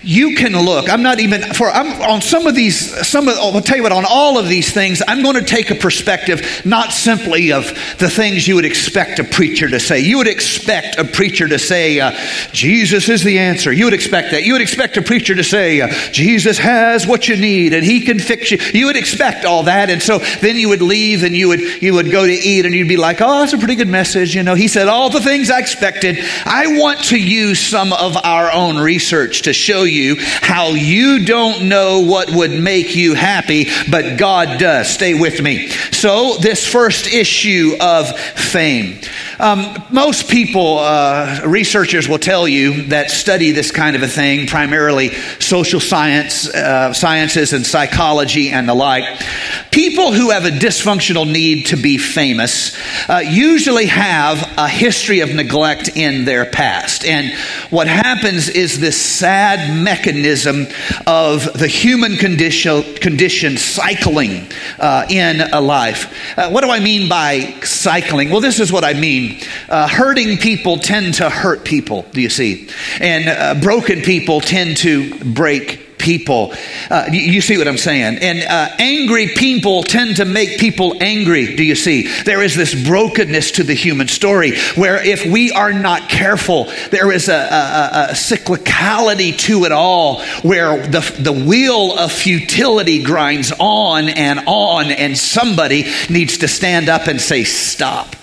you 0.07 0.35
can 0.35 0.53
look. 0.53 0.89
I'm 0.89 1.03
not 1.03 1.19
even 1.19 1.41
for 1.53 1.69
I'm 1.69 2.01
on 2.01 2.21
some 2.21 2.47
of 2.47 2.55
these. 2.55 3.05
Some 3.05 3.27
of 3.27 3.37
I'll 3.37 3.59
tell 3.59 3.75
you 3.75 3.83
what. 3.83 3.91
On 3.91 4.05
all 4.07 4.37
of 4.37 4.47
these 4.47 4.71
things, 4.71 5.03
I'm 5.05 5.21
going 5.21 5.35
to 5.35 5.43
take 5.43 5.69
a 5.69 5.75
perspective 5.75 6.61
not 6.63 6.93
simply 6.93 7.51
of 7.51 7.65
the 7.99 8.09
things 8.09 8.47
you 8.47 8.55
would 8.55 8.63
expect 8.63 9.19
a 9.19 9.25
preacher 9.25 9.67
to 9.67 9.81
say. 9.81 9.99
You 9.99 10.19
would 10.19 10.27
expect 10.27 10.97
a 10.97 11.03
preacher 11.03 11.49
to 11.49 11.59
say, 11.59 11.99
uh, 11.99 12.17
"Jesus 12.53 13.09
is 13.09 13.21
the 13.21 13.39
answer." 13.39 13.73
You 13.73 13.83
would 13.83 13.93
expect 13.93 14.31
that. 14.31 14.43
You 14.43 14.53
would 14.53 14.61
expect 14.61 14.95
a 14.95 15.01
preacher 15.01 15.35
to 15.35 15.43
say, 15.43 15.81
uh, 15.81 15.89
"Jesus 16.13 16.57
has 16.57 17.05
what 17.05 17.27
you 17.27 17.35
need 17.35 17.73
and 17.73 17.83
He 17.83 17.99
can 17.99 18.17
fix 18.17 18.49
you." 18.49 18.59
You 18.73 18.85
would 18.85 18.95
expect 18.95 19.43
all 19.43 19.63
that, 19.63 19.89
and 19.89 20.01
so 20.01 20.19
then 20.39 20.55
you 20.55 20.69
would 20.69 20.81
leave 20.81 21.23
and 21.23 21.35
you 21.35 21.49
would 21.49 21.81
you 21.81 21.93
would 21.93 22.11
go 22.11 22.25
to 22.25 22.33
eat 22.33 22.65
and 22.65 22.73
you'd 22.73 22.87
be 22.87 22.95
like, 22.95 23.19
"Oh, 23.19 23.41
that's 23.41 23.51
a 23.51 23.57
pretty 23.57 23.75
good 23.75 23.89
message." 23.89 24.35
You 24.35 24.43
know, 24.43 24.55
He 24.55 24.69
said 24.69 24.87
all 24.87 25.09
the 25.09 25.19
things 25.19 25.51
I 25.51 25.59
expected. 25.59 26.17
I 26.45 26.77
want 26.79 27.03
to 27.05 27.19
use 27.19 27.59
some 27.59 27.91
of 27.91 28.15
our 28.23 28.49
own 28.53 28.77
research 28.77 29.41
to 29.41 29.51
show 29.51 29.83
you 29.83 29.96
you 29.97 30.15
how 30.19 30.69
you 30.69 31.25
don't 31.25 31.67
know 31.67 32.01
what 32.01 32.31
would 32.31 32.51
make 32.51 32.95
you 32.95 33.13
happy, 33.13 33.67
but 33.89 34.17
God 34.17 34.59
does. 34.59 34.89
Stay 34.89 35.13
with 35.13 35.41
me. 35.41 35.69
So, 35.69 36.37
this 36.37 36.65
first 36.65 37.07
issue 37.07 37.75
of 37.81 38.17
fame. 38.17 38.99
Um, 39.39 39.83
most 39.91 40.29
people, 40.29 40.79
uh, 40.79 41.41
researchers 41.45 42.09
will 42.09 42.17
tell 42.17 42.47
you 42.47 42.83
that 42.87 43.11
study 43.11 43.51
this 43.51 43.69
kind 43.69 43.95
of 43.95 44.01
a 44.01 44.07
thing, 44.07 44.47
primarily 44.47 45.09
social 45.39 45.79
science, 45.79 46.49
uh, 46.53 46.91
sciences 46.93 47.53
and 47.53 47.65
psychology 47.65 48.49
and 48.49 48.67
the 48.67 48.73
like. 48.73 49.21
People 49.69 50.11
who 50.11 50.31
have 50.31 50.45
a 50.45 50.49
dysfunctional 50.49 51.31
need 51.31 51.67
to 51.67 51.77
be 51.77 51.99
famous 51.99 52.75
uh, 53.07 53.19
usually 53.19 53.85
have 53.85 54.41
a 54.57 54.67
history 54.67 55.19
of 55.19 55.33
neglect 55.33 55.95
in 55.95 56.25
their 56.25 56.45
past. 56.45 57.05
And 57.05 57.31
what 57.69 57.87
happens 57.87 58.49
is 58.49 58.79
this 58.79 58.99
sad 58.99 59.83
mechanism 59.83 60.65
of 61.05 61.53
the 61.53 61.67
human 61.67 62.15
condition, 62.15 62.81
condition 62.95 63.57
cycling 63.57 64.47
uh, 64.79 65.05
in 65.09 65.41
a 65.41 65.61
life. 65.61 66.11
Uh, 66.35 66.49
what 66.49 66.63
do 66.63 66.71
I 66.71 66.79
mean 66.79 67.07
by 67.07 67.53
cycling? 67.61 68.31
Well, 68.31 68.41
this 68.41 68.59
is 68.59 68.71
what 68.71 68.83
I 68.83 68.93
mean. 68.93 69.26
Uh, 69.69 69.87
hurting 69.87 70.37
people 70.37 70.77
tend 70.77 71.15
to 71.15 71.29
hurt 71.29 71.65
people, 71.65 72.05
do 72.11 72.21
you 72.21 72.29
see? 72.29 72.69
And 72.99 73.27
uh, 73.27 73.61
broken 73.61 74.01
people 74.01 74.41
tend 74.41 74.77
to 74.77 75.17
break 75.19 75.87
people. 75.97 76.53
Uh, 76.89 77.05
you, 77.11 77.19
you, 77.19 77.41
see 77.41 77.57
what 77.57 77.67
I'm 77.67 77.77
saying? 77.77 78.19
And 78.19 78.39
uh, 78.43 78.75
angry 78.79 79.27
people 79.27 79.83
tend 79.83 80.17
to 80.17 80.25
make 80.25 80.59
people 80.59 80.95
angry. 81.01 81.55
Do 81.55 81.63
you 81.63 81.75
see? 81.75 82.07
There 82.23 82.41
is 82.41 82.55
this 82.55 82.73
brokenness 82.87 83.51
to 83.51 83.63
the 83.63 83.73
human 83.73 84.07
story 84.07 84.57
where 84.75 85.03
if 85.03 85.25
we 85.25 85.51
are 85.51 85.73
not 85.73 86.09
careful, 86.09 86.65
there 86.91 87.11
is 87.11 87.29
a, 87.29 87.33
a, 87.33 88.07
a 88.09 88.13
cyclicality 88.13 89.37
to 89.39 89.65
it 89.65 89.71
all 89.71 90.21
where 90.41 90.85
the, 90.87 91.01
the 91.19 91.33
wheel 91.33 91.97
of 91.97 92.11
futility 92.11 93.03
grinds 93.03 93.51
on 93.59 94.09
and 94.09 94.39
on, 94.45 94.91
and 94.91 95.17
somebody 95.17 95.91
needs 96.09 96.39
to 96.39 96.47
stand 96.47 96.89
up 96.89 97.07
and 97.07 97.19
say, 97.19 97.43
Stop. 97.43 98.15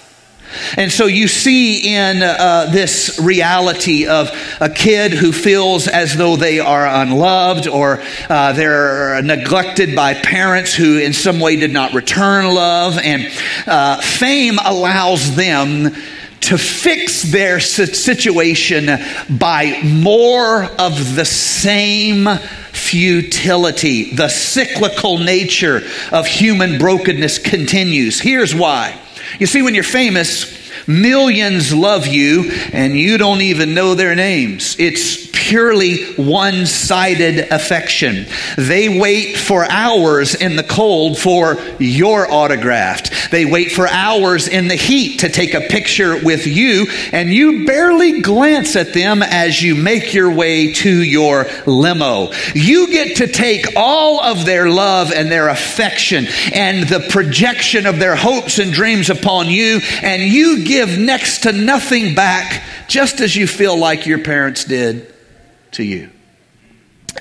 And 0.76 0.90
so 0.90 1.06
you 1.06 1.28
see 1.28 1.94
in 1.94 2.22
uh, 2.22 2.70
this 2.72 3.18
reality 3.22 4.06
of 4.06 4.30
a 4.60 4.68
kid 4.68 5.12
who 5.12 5.32
feels 5.32 5.88
as 5.88 6.16
though 6.16 6.36
they 6.36 6.60
are 6.60 6.86
unloved 6.86 7.66
or 7.66 8.02
uh, 8.28 8.52
they're 8.52 9.22
neglected 9.22 9.94
by 9.94 10.14
parents 10.14 10.74
who 10.74 10.98
in 10.98 11.12
some 11.12 11.40
way 11.40 11.56
did 11.56 11.72
not 11.72 11.92
return 11.92 12.46
love. 12.46 12.98
And 12.98 13.26
uh, 13.66 14.00
fame 14.00 14.58
allows 14.64 15.34
them 15.36 15.94
to 16.44 16.58
fix 16.58 17.22
their 17.22 17.58
situation 17.58 18.86
by 19.38 19.80
more 19.82 20.64
of 20.64 21.14
the 21.16 21.24
same 21.24 22.28
futility. 22.72 24.14
The 24.14 24.28
cyclical 24.28 25.18
nature 25.18 25.80
of 26.12 26.26
human 26.26 26.78
brokenness 26.78 27.38
continues. 27.38 28.20
Here's 28.20 28.54
why. 28.54 29.00
You 29.38 29.46
see, 29.46 29.62
when 29.62 29.74
you're 29.74 29.84
famous, 29.84 30.63
millions 30.86 31.74
love 31.74 32.06
you 32.06 32.50
and 32.72 32.94
you 32.94 33.18
don't 33.18 33.40
even 33.40 33.74
know 33.74 33.94
their 33.94 34.14
names. 34.14 34.76
It's 34.78 35.24
purely 35.34 36.14
one 36.14 36.64
sided 36.64 37.38
affection. 37.52 38.26
They 38.56 38.98
wait 38.98 39.36
for 39.36 39.70
hours 39.70 40.34
in 40.34 40.56
the 40.56 40.62
cold 40.62 41.18
for 41.18 41.58
your 41.78 42.30
autograph. 42.30 43.30
They 43.30 43.44
wait 43.44 43.72
for 43.72 43.86
hours 43.86 44.48
in 44.48 44.68
the 44.68 44.74
heat 44.74 45.20
to 45.20 45.28
take 45.28 45.54
a 45.54 45.60
picture 45.60 46.18
with 46.22 46.46
you, 46.46 46.86
and 47.12 47.28
you 47.28 47.66
barely 47.66 48.22
glance 48.22 48.76
at 48.76 48.94
them 48.94 49.22
as 49.22 49.62
you 49.62 49.74
make 49.74 50.14
your 50.14 50.32
way 50.32 50.72
to 50.74 51.02
your 51.02 51.46
limo. 51.66 52.30
You 52.54 52.88
get 52.88 53.18
to 53.18 53.26
take 53.26 53.66
all 53.76 54.22
of 54.22 54.46
their 54.46 54.70
love 54.70 55.12
and 55.12 55.30
their 55.30 55.48
affection 55.48 56.26
and 56.52 56.88
the 56.88 57.06
projection 57.10 57.86
of 57.86 57.98
their 57.98 58.16
hopes 58.16 58.58
and 58.58 58.72
dreams 58.72 59.10
upon 59.10 59.50
you, 59.50 59.80
and 60.02 60.22
you 60.22 60.64
give 60.74 60.98
next 60.98 61.44
to 61.44 61.52
nothing 61.52 62.14
back, 62.14 62.62
just 62.88 63.20
as 63.20 63.36
you 63.36 63.46
feel 63.46 63.76
like 63.76 64.06
your 64.06 64.18
parents 64.18 64.64
did 64.64 65.14
to 65.72 65.84
you. 65.84 66.10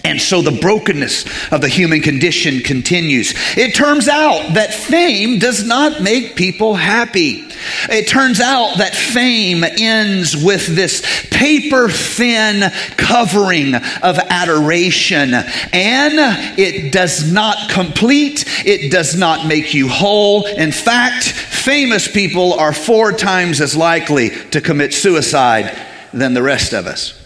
And 0.03 0.19
so 0.19 0.41
the 0.41 0.59
brokenness 0.59 1.51
of 1.51 1.61
the 1.61 1.69
human 1.69 2.01
condition 2.01 2.61
continues. 2.61 3.33
It 3.55 3.75
turns 3.75 4.07
out 4.07 4.55
that 4.55 4.73
fame 4.73 5.37
does 5.37 5.65
not 5.65 6.01
make 6.01 6.35
people 6.35 6.73
happy. 6.73 7.45
It 7.89 8.07
turns 8.07 8.41
out 8.41 8.79
that 8.79 8.95
fame 8.95 9.63
ends 9.63 10.35
with 10.35 10.65
this 10.65 11.01
paper 11.29 11.89
thin 11.89 12.71
covering 12.97 13.75
of 13.75 14.17
adoration. 14.17 15.35
And 15.35 16.59
it 16.59 16.91
does 16.91 17.31
not 17.31 17.69
complete, 17.69 18.45
it 18.65 18.91
does 18.91 19.15
not 19.15 19.45
make 19.45 19.75
you 19.75 19.87
whole. 19.87 20.45
In 20.47 20.71
fact, 20.71 21.33
famous 21.63 22.12
people 22.12 22.54
are 22.54 22.73
four 22.73 23.12
times 23.12 23.62
as 23.62 23.76
likely 23.76 24.30
to 24.52 24.60
commit 24.60 24.93
suicide 24.93 25.76
than 26.13 26.34
the 26.34 26.43
rest 26.43 26.73
of 26.73 26.86
us. 26.86 27.19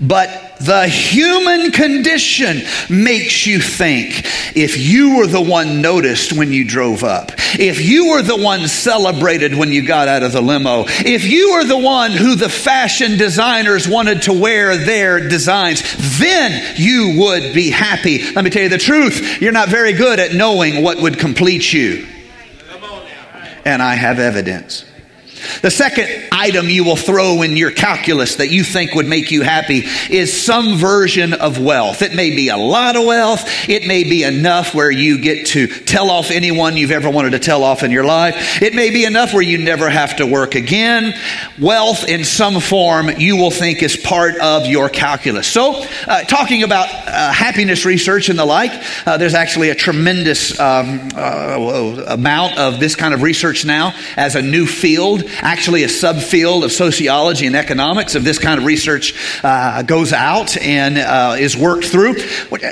But 0.00 0.58
the 0.60 0.88
human 0.88 1.70
condition 1.70 2.62
makes 2.90 3.46
you 3.46 3.60
think 3.60 4.22
if 4.56 4.76
you 4.76 5.16
were 5.16 5.26
the 5.26 5.40
one 5.40 5.80
noticed 5.80 6.32
when 6.32 6.52
you 6.52 6.66
drove 6.66 7.04
up, 7.04 7.32
if 7.58 7.80
you 7.80 8.10
were 8.10 8.22
the 8.22 8.36
one 8.36 8.66
celebrated 8.66 9.54
when 9.54 9.70
you 9.70 9.86
got 9.86 10.08
out 10.08 10.22
of 10.22 10.32
the 10.32 10.40
limo, 10.40 10.84
if 10.86 11.24
you 11.24 11.52
were 11.52 11.64
the 11.64 11.78
one 11.78 12.10
who 12.12 12.34
the 12.34 12.48
fashion 12.48 13.16
designers 13.16 13.88
wanted 13.88 14.22
to 14.22 14.32
wear 14.32 14.76
their 14.76 15.28
designs, 15.28 15.82
then 16.18 16.74
you 16.76 17.16
would 17.20 17.54
be 17.54 17.70
happy. 17.70 18.32
Let 18.32 18.44
me 18.44 18.50
tell 18.50 18.62
you 18.62 18.68
the 18.68 18.78
truth 18.78 19.40
you're 19.40 19.52
not 19.52 19.68
very 19.68 19.92
good 19.92 20.18
at 20.18 20.34
knowing 20.34 20.82
what 20.82 21.00
would 21.00 21.18
complete 21.18 21.72
you. 21.72 22.06
And 23.66 23.82
I 23.82 23.96
have 23.96 24.20
evidence. 24.20 24.84
The 25.62 25.70
second 25.70 26.08
item 26.32 26.68
you 26.68 26.84
will 26.84 26.96
throw 26.96 27.42
in 27.42 27.56
your 27.56 27.70
calculus 27.70 28.36
that 28.36 28.50
you 28.50 28.64
think 28.64 28.94
would 28.94 29.06
make 29.06 29.30
you 29.30 29.42
happy 29.42 29.84
is 30.10 30.44
some 30.44 30.76
version 30.76 31.32
of 31.32 31.58
wealth. 31.58 32.02
It 32.02 32.14
may 32.14 32.34
be 32.34 32.48
a 32.48 32.56
lot 32.56 32.96
of 32.96 33.04
wealth. 33.04 33.44
It 33.68 33.86
may 33.86 34.04
be 34.04 34.22
enough 34.22 34.74
where 34.74 34.90
you 34.90 35.18
get 35.18 35.46
to 35.48 35.66
tell 35.66 36.10
off 36.10 36.30
anyone 36.30 36.76
you've 36.76 36.90
ever 36.90 37.10
wanted 37.10 37.30
to 37.30 37.38
tell 37.38 37.64
off 37.64 37.82
in 37.82 37.90
your 37.90 38.04
life. 38.04 38.62
It 38.62 38.74
may 38.74 38.90
be 38.90 39.04
enough 39.04 39.32
where 39.32 39.42
you 39.42 39.58
never 39.58 39.88
have 39.88 40.16
to 40.16 40.26
work 40.26 40.54
again. 40.54 41.14
Wealth 41.60 42.08
in 42.08 42.24
some 42.24 42.60
form 42.60 43.10
you 43.18 43.36
will 43.36 43.50
think 43.50 43.82
is 43.82 43.96
part 43.96 44.36
of 44.38 44.66
your 44.66 44.88
calculus. 44.88 45.46
So, 45.46 45.84
uh, 46.06 46.22
talking 46.24 46.62
about 46.62 46.88
uh, 46.88 47.32
happiness 47.32 47.84
research 47.84 48.28
and 48.28 48.38
the 48.38 48.44
like, 48.44 48.72
uh, 49.06 49.16
there's 49.16 49.34
actually 49.34 49.70
a 49.70 49.74
tremendous 49.74 50.58
um, 50.58 51.08
uh, 51.14 52.04
amount 52.08 52.58
of 52.58 52.80
this 52.80 52.96
kind 52.96 53.14
of 53.14 53.22
research 53.22 53.64
now 53.64 53.94
as 54.16 54.34
a 54.34 54.42
new 54.42 54.66
field 54.66 55.24
actually 55.42 55.84
a 55.84 55.88
subfield 55.88 56.64
of 56.64 56.72
sociology 56.72 57.46
and 57.46 57.56
economics 57.56 58.14
of 58.14 58.24
this 58.24 58.38
kind 58.38 58.58
of 58.58 58.64
research 58.66 59.14
uh, 59.44 59.82
goes 59.82 60.12
out 60.12 60.56
and 60.56 60.98
uh, 60.98 61.36
is 61.38 61.56
worked 61.56 61.86
through. 61.86 62.16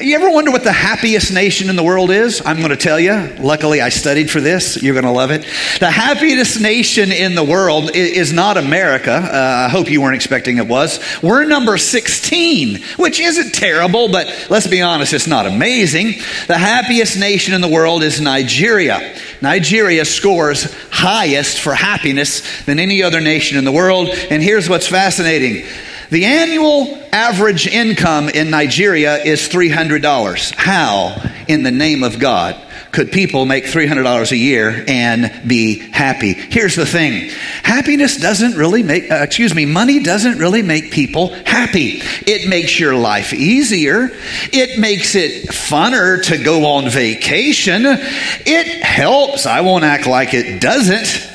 You 0.00 0.16
ever 0.16 0.30
wonder 0.30 0.50
what 0.50 0.64
the 0.64 0.72
happiest 0.72 1.32
nation 1.32 1.70
in 1.70 1.76
the 1.76 1.82
world 1.82 2.10
is? 2.10 2.42
I'm 2.44 2.58
going 2.58 2.70
to 2.70 2.76
tell 2.76 3.00
you. 3.00 3.12
Luckily, 3.38 3.80
I 3.80 3.88
studied 3.88 4.30
for 4.30 4.40
this. 4.40 4.82
You're 4.82 4.94
going 4.94 5.04
to 5.04 5.10
love 5.10 5.30
it. 5.30 5.42
The 5.80 5.90
happiest 5.90 6.60
nation 6.60 7.12
in 7.12 7.34
the 7.34 7.44
world 7.44 7.90
is 7.94 8.32
not 8.32 8.56
America. 8.56 9.12
Uh, 9.12 9.66
I 9.66 9.68
hope 9.68 9.90
you 9.90 10.00
weren't 10.00 10.16
expecting 10.16 10.58
it 10.58 10.68
was. 10.68 11.00
We're 11.22 11.44
number 11.44 11.76
16, 11.78 12.82
which 12.96 13.20
isn't 13.20 13.54
terrible, 13.54 14.08
but 14.08 14.46
let's 14.50 14.66
be 14.66 14.82
honest, 14.82 15.12
it's 15.12 15.26
not 15.26 15.46
amazing. 15.46 16.14
The 16.46 16.58
happiest 16.58 17.18
nation 17.18 17.54
in 17.54 17.60
the 17.60 17.68
world 17.68 18.02
is 18.02 18.20
Nigeria. 18.20 19.16
Nigeria 19.40 20.04
scores 20.04 20.72
highest 20.90 21.60
for 21.60 21.74
happiness 21.74 22.42
than 22.66 22.78
any 22.78 23.02
other 23.02 23.20
nation 23.20 23.58
in 23.58 23.64
the 23.64 23.72
world. 23.72 24.08
And 24.08 24.42
here's 24.42 24.68
what's 24.68 24.86
fascinating 24.86 25.66
The 26.10 26.24
annual 26.24 27.02
average 27.12 27.66
income 27.66 28.28
in 28.28 28.50
Nigeria 28.50 29.16
is 29.16 29.48
$300. 29.48 30.54
How, 30.54 31.16
in 31.48 31.62
the 31.62 31.70
name 31.70 32.02
of 32.02 32.18
God, 32.18 32.60
could 32.94 33.10
people 33.10 33.44
make 33.44 33.64
$300 33.64 34.30
a 34.30 34.36
year 34.36 34.84
and 34.86 35.48
be 35.48 35.80
happy? 35.90 36.32
Here's 36.32 36.76
the 36.76 36.86
thing 36.86 37.28
happiness 37.64 38.16
doesn't 38.18 38.56
really 38.56 38.84
make, 38.84 39.10
uh, 39.10 39.16
excuse 39.16 39.52
me, 39.52 39.66
money 39.66 40.00
doesn't 40.00 40.38
really 40.38 40.62
make 40.62 40.92
people 40.92 41.34
happy. 41.44 42.00
It 42.24 42.48
makes 42.48 42.78
your 42.78 42.94
life 42.94 43.34
easier, 43.34 44.10
it 44.52 44.78
makes 44.78 45.16
it 45.16 45.48
funner 45.48 46.22
to 46.26 46.38
go 46.38 46.66
on 46.66 46.88
vacation, 46.88 47.82
it 47.84 48.82
helps. 48.84 49.44
I 49.44 49.62
won't 49.62 49.82
act 49.82 50.06
like 50.06 50.32
it 50.32 50.60
doesn't. 50.60 51.33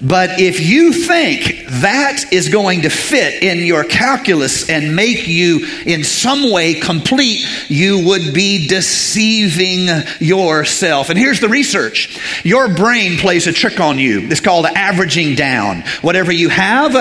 But 0.00 0.38
if 0.38 0.60
you 0.60 0.92
think 0.92 1.66
that 1.66 2.32
is 2.32 2.48
going 2.50 2.82
to 2.82 2.88
fit 2.90 3.42
in 3.42 3.66
your 3.66 3.82
calculus 3.82 4.70
and 4.70 4.94
make 4.94 5.26
you 5.26 5.66
in 5.84 6.04
some 6.04 6.52
way 6.52 6.74
complete, 6.74 7.44
you 7.68 8.06
would 8.06 8.32
be 8.32 8.68
deceiving 8.68 9.88
yourself. 10.20 11.10
And 11.10 11.18
here's 11.18 11.40
the 11.40 11.48
research 11.48 12.16
your 12.44 12.72
brain 12.72 13.18
plays 13.18 13.48
a 13.48 13.52
trick 13.52 13.80
on 13.80 13.98
you. 13.98 14.20
It's 14.28 14.40
called 14.40 14.66
averaging 14.66 15.34
down. 15.34 15.82
Whatever 16.00 16.30
you 16.30 16.48
have, 16.48 16.94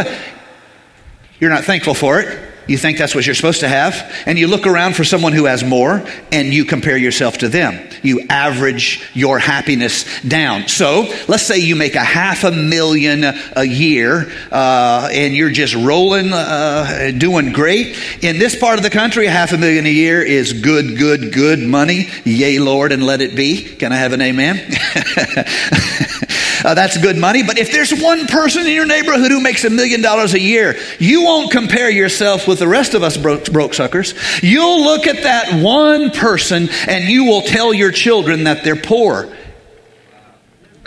you're 1.39 1.51
not 1.51 1.65
thankful 1.65 1.93
for 1.93 2.19
it. 2.19 2.46
You 2.67 2.77
think 2.77 2.97
that's 2.97 3.15
what 3.15 3.25
you're 3.25 3.35
supposed 3.35 3.61
to 3.61 3.67
have, 3.67 4.13
and 4.25 4.37
you 4.37 4.47
look 4.47 4.67
around 4.67 4.95
for 4.95 5.03
someone 5.03 5.33
who 5.33 5.45
has 5.45 5.63
more, 5.63 6.05
and 6.31 6.53
you 6.53 6.65
compare 6.65 6.97
yourself 6.97 7.37
to 7.39 7.49
them. 7.49 7.87
You 8.03 8.25
average 8.29 9.01
your 9.13 9.39
happiness 9.39 10.05
down. 10.21 10.67
So 10.67 11.11
let's 11.27 11.43
say 11.43 11.59
you 11.59 11.75
make 11.75 11.95
a 11.95 12.03
half 12.03 12.43
a 12.43 12.51
million 12.51 13.23
a 13.23 13.63
year, 13.63 14.31
uh, 14.51 15.09
and 15.11 15.33
you're 15.33 15.51
just 15.51 15.75
rolling, 15.75 16.33
uh, 16.33 17.11
doing 17.17 17.53
great. 17.53 17.97
In 18.23 18.39
this 18.39 18.57
part 18.57 18.77
of 18.77 18.83
the 18.83 18.89
country, 18.89 19.27
a 19.27 19.31
half 19.31 19.53
a 19.53 19.57
million 19.57 19.85
a 19.85 19.89
year 19.89 20.21
is 20.21 20.53
good, 20.53 20.97
good, 20.97 21.33
good 21.33 21.59
money. 21.59 22.09
Yay, 22.25 22.59
Lord, 22.59 22.91
and 22.91 23.05
let 23.05 23.21
it 23.21 23.35
be. 23.35 23.63
Can 23.63 23.91
I 23.91 23.97
have 23.97 24.13
an 24.13 24.21
amen? 24.21 24.57
uh, 26.67 26.73
that's 26.73 26.97
good 26.97 27.15
money. 27.15 27.43
But 27.43 27.57
if 27.57 27.71
there's 27.71 27.97
one 27.97 28.27
person 28.27 28.67
in 28.67 28.73
your 28.73 28.85
neighborhood 28.85 29.31
who 29.31 29.39
makes 29.39 29.63
a 29.63 29.69
million 29.69 30.01
dollars 30.01 30.33
a 30.33 30.39
year, 30.39 30.75
you 30.99 31.23
won't 31.23 31.49
compare 31.49 31.89
yourself 31.89 32.45
with 32.45 32.59
the 32.59 32.67
rest 32.67 32.93
of 32.93 33.03
us 33.03 33.15
broke, 33.15 33.49
broke 33.53 33.73
suckers. 33.73 34.13
You'll 34.43 34.83
look 34.83 35.07
at 35.07 35.23
that 35.23 35.63
one 35.63 36.11
person 36.11 36.67
and 36.89 37.05
you 37.05 37.23
will 37.23 37.41
tell 37.41 37.73
your 37.73 37.93
children 37.93 38.43
that 38.43 38.65
they're 38.65 38.75
poor. 38.75 39.33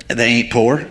They 0.08 0.26
ain't 0.26 0.52
poor. 0.52 0.86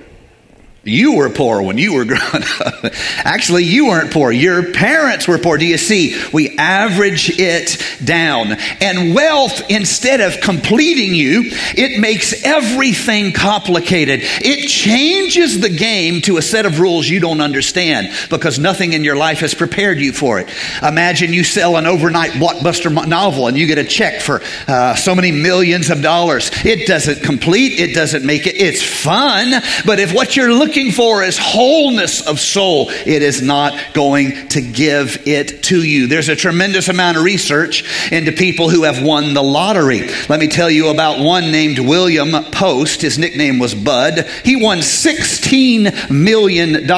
You 0.90 1.16
were 1.16 1.30
poor 1.30 1.62
when 1.62 1.78
you 1.78 1.94
were 1.94 2.06
growing 2.06 2.44
up. 2.66 2.94
Actually, 3.18 3.64
you 3.66 3.88
weren't 3.88 4.12
poor. 4.12 4.32
Your 4.32 4.72
parents 4.72 5.28
were 5.28 5.38
poor. 5.38 5.58
Do 5.58 5.66
you 5.66 5.78
see? 5.78 6.20
We 6.34 6.58
average 6.58 7.40
it 7.40 7.82
down. 8.04 8.54
And 8.82 9.14
wealth, 9.14 9.70
instead 9.70 10.22
of 10.22 10.42
completing 10.42 11.14
you, 11.14 11.44
it 11.76 12.00
makes 12.00 12.44
everything 12.44 13.32
complicated. 13.32 14.22
It 14.24 14.68
changes 14.68 15.60
the 15.60 15.70
game 15.70 16.22
to 16.22 16.38
a 16.38 16.42
set 16.42 16.66
of 16.66 16.80
rules 16.80 17.08
you 17.08 17.20
don't 17.20 17.42
understand 17.42 18.12
because 18.30 18.60
nothing 18.60 18.94
in 18.94 19.04
your 19.04 19.16
life 19.16 19.40
has 19.40 19.54
prepared 19.54 20.00
you 20.00 20.14
for 20.14 20.40
it. 20.40 20.50
Imagine 20.82 21.34
you 21.34 21.44
sell 21.44 21.78
an 21.78 21.86
overnight 21.86 22.32
blockbuster 22.32 23.08
novel 23.08 23.48
and 23.48 23.58
you 23.58 23.68
get 23.68 23.78
a 23.78 23.84
check 23.84 24.22
for 24.22 24.42
uh, 24.68 24.96
so 24.96 25.16
many 25.16 25.32
millions 25.32 25.90
of 25.90 26.02
dollars. 26.02 26.52
It 26.66 26.88
doesn't 26.88 27.24
complete, 27.24 27.80
it 27.80 27.94
doesn't 27.94 28.26
make 28.26 28.48
it. 28.48 28.56
It's 28.56 28.82
fun, 28.82 29.62
but 29.86 30.00
if 30.00 30.14
what 30.14 30.36
you're 30.36 30.54
looking 30.54 30.79
looking 30.80 30.94
for 30.94 31.24
is 31.24 31.38
wholeness 31.38 32.26
of 32.26 32.40
soul, 32.40 32.88
it 32.90 33.22
is 33.22 33.42
not 33.42 33.94
going 33.94 34.48
to 34.50 34.62
give 34.62 35.28
it 35.28 35.64
to 35.64 35.84
you. 35.84 36.08
There's 36.08 36.30
a 36.30 36.38
tremendous 36.38 36.88
amount 36.88 37.18
of 37.18 37.24
research 37.24 38.12
into 38.14 38.32
people 38.32 38.70
who 38.70 38.84
have 38.84 39.04
won 39.04 39.34
the 39.34 39.44
lottery. 39.44 40.10
Let 40.30 40.40
me 40.40 40.48
tell 40.48 40.70
you 40.70 40.88
about 40.90 41.20
one 41.20 41.52
named 41.52 41.80
William 41.80 42.32
Post. 42.52 43.02
His 43.02 43.20
nickname 43.20 43.60
was 43.60 43.76
Bud. 43.76 44.26
He 44.46 44.56
won 44.56 44.78
$16 44.78 46.10
million 46.10 46.90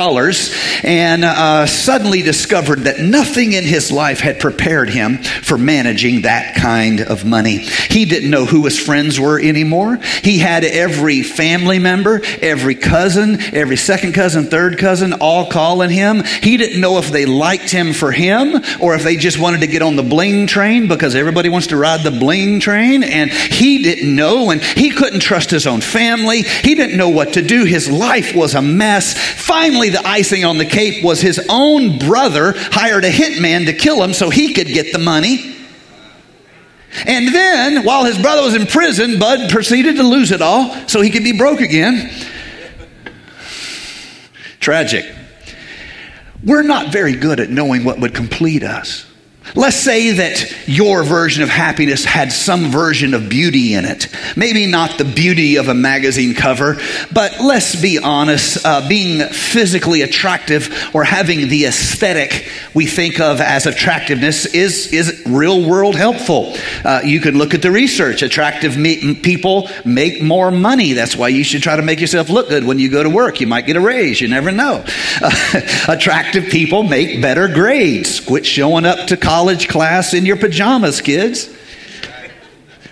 and 0.83 1.25
uh, 1.25 1.65
suddenly 1.65 2.21
discovered 2.21 2.81
that 2.81 2.99
nothing 2.99 3.53
in 3.53 3.63
his 3.63 3.91
life 3.91 4.19
had 4.19 4.39
prepared 4.39 4.89
him 4.89 5.17
for 5.17 5.57
managing 5.57 6.21
that 6.21 6.55
kind 6.55 7.01
of 7.01 7.25
money. 7.25 7.57
He 7.57 8.05
didn't 8.05 8.29
know 8.29 8.45
who 8.45 8.65
his 8.65 8.77
friends 8.77 9.19
were 9.19 9.39
anymore. 9.39 9.97
He 10.23 10.37
had 10.37 10.63
every 10.63 11.23
family 11.23 11.79
member, 11.79 12.21
every 12.41 12.75
cousin, 12.75 13.39
every 13.61 13.77
second 13.77 14.13
cousin, 14.13 14.45
third 14.45 14.77
cousin, 14.77 15.13
all 15.13 15.49
calling 15.49 15.89
him. 15.89 16.23
He 16.23 16.57
didn't 16.57 16.81
know 16.81 16.97
if 16.97 17.09
they 17.09 17.25
liked 17.25 17.69
him 17.69 17.93
for 17.93 18.11
him 18.11 18.55
or 18.81 18.95
if 18.95 19.03
they 19.03 19.15
just 19.15 19.39
wanted 19.39 19.61
to 19.61 19.67
get 19.67 19.81
on 19.81 19.95
the 19.95 20.03
bling 20.03 20.47
train 20.47 20.87
because 20.87 21.15
everybody 21.15 21.47
wants 21.47 21.67
to 21.67 21.77
ride 21.77 22.01
the 22.01 22.11
bling 22.11 22.59
train. 22.59 23.03
And 23.03 23.31
he 23.31 23.83
didn't 23.83 24.13
know 24.13 24.49
and 24.49 24.61
he 24.61 24.89
couldn't 24.89 25.21
trust 25.21 25.51
his 25.51 25.67
own 25.67 25.81
family. 25.81 26.41
He 26.41 26.75
didn't 26.75 26.97
know 26.97 27.09
what 27.09 27.33
to 27.33 27.41
do. 27.41 27.63
His 27.63 27.89
life 27.89 28.35
was 28.35 28.55
a 28.55 28.61
mess. 28.61 29.17
Finally, 29.17 29.89
the 29.89 30.05
icing 30.05 30.43
on 30.43 30.57
the 30.57 30.65
cake 30.65 31.03
was 31.03 31.21
his 31.21 31.45
own 31.49 31.99
brother 31.99 32.53
hired 32.55 33.05
a 33.05 33.11
hitman 33.11 33.65
to 33.67 33.73
kill 33.73 34.03
him 34.03 34.13
so 34.13 34.29
he 34.29 34.53
could 34.53 34.67
get 34.67 34.91
the 34.91 34.99
money. 34.99 35.55
And 37.05 37.33
then, 37.33 37.85
while 37.85 38.03
his 38.03 38.17
brother 38.17 38.41
was 38.41 38.55
in 38.55 38.67
prison, 38.67 39.17
Bud 39.17 39.49
proceeded 39.49 39.95
to 39.95 40.03
lose 40.03 40.31
it 40.31 40.41
all 40.41 40.87
so 40.87 41.01
he 41.01 41.09
could 41.09 41.23
be 41.23 41.31
broke 41.31 41.61
again. 41.61 42.11
Tragic. 44.61 45.13
We're 46.43 46.61
not 46.61 46.93
very 46.93 47.15
good 47.15 47.39
at 47.39 47.49
knowing 47.49 47.83
what 47.83 47.99
would 47.99 48.15
complete 48.15 48.63
us. 48.63 49.10
Let's 49.53 49.75
say 49.75 50.11
that 50.11 50.67
your 50.67 51.03
version 51.03 51.43
of 51.43 51.49
happiness 51.49 52.05
had 52.05 52.31
some 52.31 52.71
version 52.71 53.13
of 53.13 53.27
beauty 53.27 53.73
in 53.73 53.83
it. 53.83 54.07
Maybe 54.37 54.65
not 54.65 54.97
the 54.97 55.03
beauty 55.03 55.57
of 55.57 55.67
a 55.67 55.73
magazine 55.73 56.33
cover, 56.33 56.77
but 57.11 57.41
let's 57.41 57.75
be 57.75 57.99
honest, 57.99 58.65
uh, 58.65 58.87
being 58.87 59.27
physically 59.27 60.03
attractive 60.03 60.89
or 60.93 61.03
having 61.03 61.49
the 61.49 61.65
aesthetic 61.65 62.49
we 62.73 62.85
think 62.85 63.19
of 63.19 63.41
as 63.41 63.65
attractiveness 63.65 64.45
is, 64.45 64.93
is 64.93 65.21
real 65.25 65.67
world 65.67 65.95
helpful. 65.95 66.55
Uh, 66.85 67.01
you 67.03 67.19
can 67.19 67.37
look 67.37 67.53
at 67.53 67.61
the 67.61 67.71
research. 67.71 68.21
Attractive 68.21 68.77
me- 68.77 69.15
people 69.15 69.69
make 69.83 70.21
more 70.21 70.49
money. 70.49 70.93
That's 70.93 71.17
why 71.17 71.27
you 71.27 71.43
should 71.43 71.61
try 71.61 71.75
to 71.75 71.81
make 71.81 71.99
yourself 71.99 72.29
look 72.29 72.47
good 72.47 72.63
when 72.63 72.79
you 72.79 72.89
go 72.89 73.03
to 73.03 73.09
work. 73.09 73.41
You 73.41 73.47
might 73.47 73.65
get 73.65 73.75
a 73.75 73.81
raise. 73.81 74.21
You 74.21 74.29
never 74.29 74.51
know. 74.51 74.85
Uh, 75.21 75.61
attractive 75.89 76.45
people 76.45 76.83
make 76.83 77.21
better 77.21 77.49
grades. 77.49 78.21
Quit 78.21 78.45
showing 78.45 78.85
up 78.85 79.07
to 79.07 79.17
college 79.17 79.40
college 79.41 79.67
class 79.67 80.13
in 80.13 80.23
your 80.23 80.37
pajamas, 80.37 81.01
kids. 81.01 81.49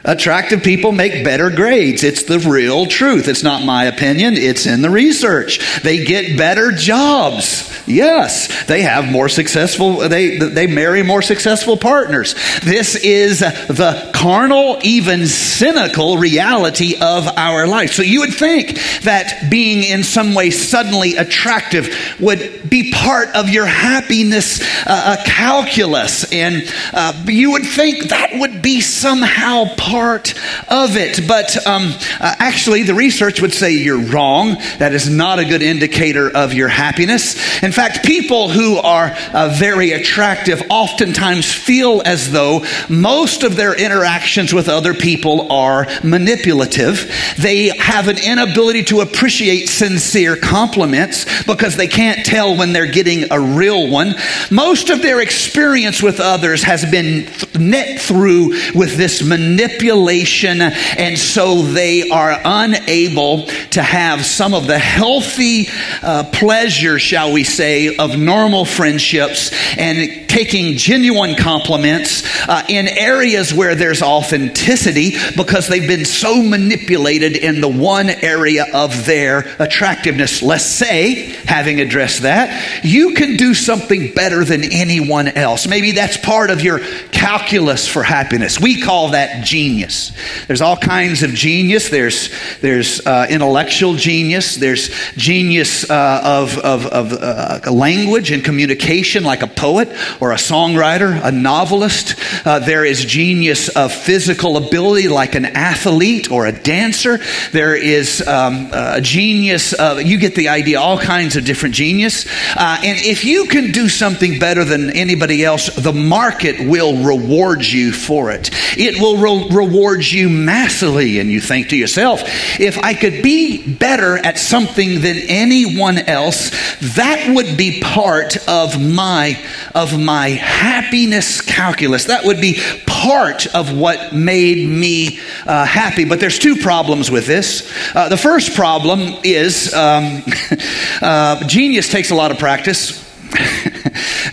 Attractive 0.06 0.64
people 0.64 0.92
make 0.94 1.26
better 1.26 1.50
grades. 1.50 2.04
It's 2.04 2.24
the 2.24 2.40
real 2.40 2.86
truth. 2.86 3.28
It's 3.28 3.44
not 3.44 3.66
my 3.66 3.86
opinion, 3.86 4.36
it's 4.36 4.66
in 4.66 4.82
the 4.82 4.90
research. 4.90 5.82
They 5.82 6.06
get 6.06 6.38
better 6.38 6.72
jobs. 6.72 7.70
Yes, 7.86 8.66
they 8.66 8.84
have 8.84 9.12
more 9.12 9.28
successful 9.28 9.98
they 10.10 10.38
they 10.38 10.68
marry 10.68 11.04
more 11.04 11.22
successful 11.22 11.76
partners. 11.76 12.36
This 12.62 12.96
is 12.96 13.40
the 13.40 14.12
carnal 14.14 14.78
even 14.84 15.26
cynical 15.28 16.18
reality 16.18 16.96
of 17.02 17.28
our 17.28 17.68
life. 17.68 17.92
So 17.92 18.04
you 18.04 18.22
would 18.22 18.34
think 18.34 18.80
that 19.02 19.48
being 19.50 19.84
in 19.84 20.04
some 20.04 20.34
way 20.36 20.52
suddenly 20.52 21.16
attractive 21.16 21.90
would 22.20 22.70
be 22.70 22.92
part 22.94 23.30
of 23.36 23.50
your 23.50 23.66
happiness 23.66 24.62
uh, 24.86 25.18
uh 25.20 25.24
calculus 25.26 26.32
and 26.32 26.64
uh, 26.94 27.26
you 27.26 27.52
would 27.52 27.66
think 27.66 28.10
that 28.10 28.40
would 28.40 28.62
be 28.62 28.82
somehow 28.82 29.66
part 29.90 30.36
of 30.68 30.96
it. 30.96 31.28
But 31.28 31.66
um, 31.66 31.92
uh, 32.20 32.36
actually, 32.38 32.84
the 32.84 32.94
research 32.94 33.42
would 33.42 33.54
say 33.54 33.72
you're 33.72 34.06
wrong. 34.06 34.56
That 34.78 34.94
is 34.94 35.10
not 35.10 35.40
a 35.40 35.46
good 35.46 35.64
indicator 35.64 36.30
of 36.30 36.54
your 36.54 36.68
happiness. 36.68 37.64
In 37.64 37.72
fact, 37.72 38.06
people 38.06 38.50
who 38.50 38.78
are 38.78 39.16
uh, 39.34 39.56
very 39.58 39.94
attractive 39.94 40.62
oftentimes 40.70 41.52
feel 41.52 42.04
as 42.06 42.32
though 42.32 42.64
most 42.88 43.44
of 43.44 43.56
their 43.56 43.74
interactions 43.74 44.54
with 44.54 44.70
other 44.70 44.94
people 44.94 45.52
are 45.52 45.88
manipulative. 46.04 47.12
They 47.40 47.76
have 47.78 48.08
an 48.08 48.18
inability 48.24 48.84
to 48.86 49.02
appreciate 49.02 49.70
sincere 49.70 50.36
compliments 50.36 51.26
because 51.44 51.76
they 51.76 51.88
can't 51.88 52.24
tell 52.24 52.56
when 52.56 52.74
they're 52.74 52.92
getting 52.92 53.32
a 53.32 53.40
real 53.40 53.90
one. 53.90 54.14
Most 54.52 54.92
of 54.92 55.02
their 55.02 55.20
experience 55.20 56.04
with 56.04 56.20
others 56.20 56.62
has 56.64 56.90
been 56.90 57.28
net 57.60 58.00
through 58.00 58.50
with 58.76 58.96
this 58.96 59.24
manipulation 59.24 59.79
manipulation, 59.80 60.62
and 60.62 61.18
so 61.18 61.62
they 61.62 62.10
are 62.10 62.40
unable 62.44 63.46
to 63.72 63.82
have 63.82 64.26
some 64.26 64.54
of 64.54 64.68
the 64.68 64.78
healthy 64.78 65.68
uh, 66.02 66.24
pleasure, 66.32 67.00
shall 67.00 67.32
we 67.32 67.44
say, 67.44 67.96
of 67.96 68.18
normal 68.18 68.66
friendships. 68.66 69.52
And 69.78 70.29
taking 70.30 70.78
genuine 70.78 71.36
compliments 71.36 72.24
uh, 72.48 72.64
in 72.70 72.88
areas 72.88 73.54
where 73.54 73.76
there's 73.76 74.02
authenticity 74.02 75.16
because 75.36 75.68
they've 75.68 75.88
been 75.88 76.06
so 76.06 76.42
manipulated 76.42 77.36
in 77.36 77.60
the 77.60 77.68
one 77.68 78.10
area 78.10 78.66
of 78.74 79.06
their 79.06 79.40
attractiveness. 79.60 80.42
Let's 80.42 80.66
say, 80.66 81.34
having 81.46 81.82
addressed 81.82 82.22
that, 82.22 82.86
you 82.86 83.16
can 83.16 83.36
do 83.36 83.54
something 83.54 84.14
better 84.14 84.46
than 84.46 84.64
anyone 84.64 85.28
else. 85.28 85.68
Maybe 85.68 85.92
that's 85.92 86.18
part 86.18 86.52
of 86.52 86.62
your 86.62 86.80
calculus 87.12 87.88
for 87.88 88.04
happiness. 88.04 88.60
We 88.60 88.82
call 88.82 89.10
that 89.10 89.44
genius. 89.44 90.12
There's 90.48 90.62
all 90.62 90.78
kinds 90.78 91.24
of 91.24 91.32
genius. 91.32 91.90
There's, 91.90 92.30
there's 92.62 93.06
uh, 93.06 93.26
intellectual 93.30 93.96
genius. 93.96 94.56
There's 94.56 94.90
genius 95.16 95.90
uh, 95.90 96.22
of, 96.24 96.58
of, 96.60 96.86
of 96.86 97.14
uh, 97.14 97.72
language 97.72 98.32
and 98.32 98.46
communication, 98.46 99.24
like 99.24 99.42
a 99.42 99.48
poet 99.48 99.90
or 100.20 100.32
a 100.32 100.36
songwriter, 100.36 101.20
a 101.24 101.32
novelist. 101.32 102.16
Uh, 102.46 102.60
there 102.60 102.84
is 102.84 103.06
genius 103.06 103.70
of 103.70 103.94
physical 103.94 104.58
ability, 104.58 105.08
like 105.08 105.36
an 105.36 105.46
athlete 105.46 106.32
or 106.32 106.46
a 106.46 106.52
dancer. 106.52 107.20
There 107.52 107.76
is 107.76 108.26
um, 108.28 108.70
a 108.74 109.00
genius 109.02 109.74
of, 109.74 110.02
you 110.02 110.18
get 110.18 110.36
the 110.36 110.50
idea, 110.50 110.80
all 110.80 110.98
kinds 110.98 111.36
of 111.36 111.46
different 111.46 111.76
genius. 111.76 112.26
Uh, 112.56 112.78
and 112.84 112.98
if 113.02 113.24
you 113.24 113.46
can 113.46 113.72
do 113.72 113.88
something 113.88 114.40
better 114.40 114.66
than 114.66 114.90
anybody 114.90 115.44
else, 115.44 115.74
the 115.76 115.94
market 115.94 116.60
will 116.68 117.04
reward 117.04 117.64
you 117.64 117.92
for 117.92 118.32
it. 118.32 118.50
It 118.78 119.00
will 119.00 119.18
re- 119.18 119.56
reward 119.56 120.06
you 120.06 120.30
massively. 120.30 121.20
And 121.20 121.30
you 121.30 121.40
think 121.40 121.70
to 121.70 121.78
yourself, 121.78 122.24
if 122.60 122.78
I 122.80 122.94
could 122.94 123.24
be 123.24 123.74
better 123.74 124.18
at 124.18 124.38
something 124.38 125.02
than 125.02 125.18
anyone 125.28 125.98
else, 125.98 126.50
that 126.96 127.34
would 127.34 127.58
be 127.58 127.80
part 127.82 128.38
of 128.48 128.82
my, 128.82 129.42
of 129.74 129.98
my 130.00 130.09
happiness 130.18 131.42
calculus. 131.42 132.06
That 132.06 132.26
would 132.26 132.42
be 132.42 132.60
part 132.86 133.48
of 133.56 133.78
what 133.78 134.14
made 134.14 134.68
me 134.68 135.20
uh, 135.46 135.66
happy. 135.66 136.06
But 136.06 136.20
there's 136.20 136.40
two 136.40 136.56
problems 136.56 137.10
with 137.10 137.26
this. 137.26 137.72
Uh, 137.96 138.10
the 138.10 138.18
first 138.18 138.56
problem 138.56 139.00
is 139.24 139.74
um, 139.74 140.24
uh, 141.02 141.48
genius 141.48 141.90
takes 141.90 142.12
a 142.12 142.16
lot 142.16 142.32
of 142.32 142.40
practice. 142.40 143.06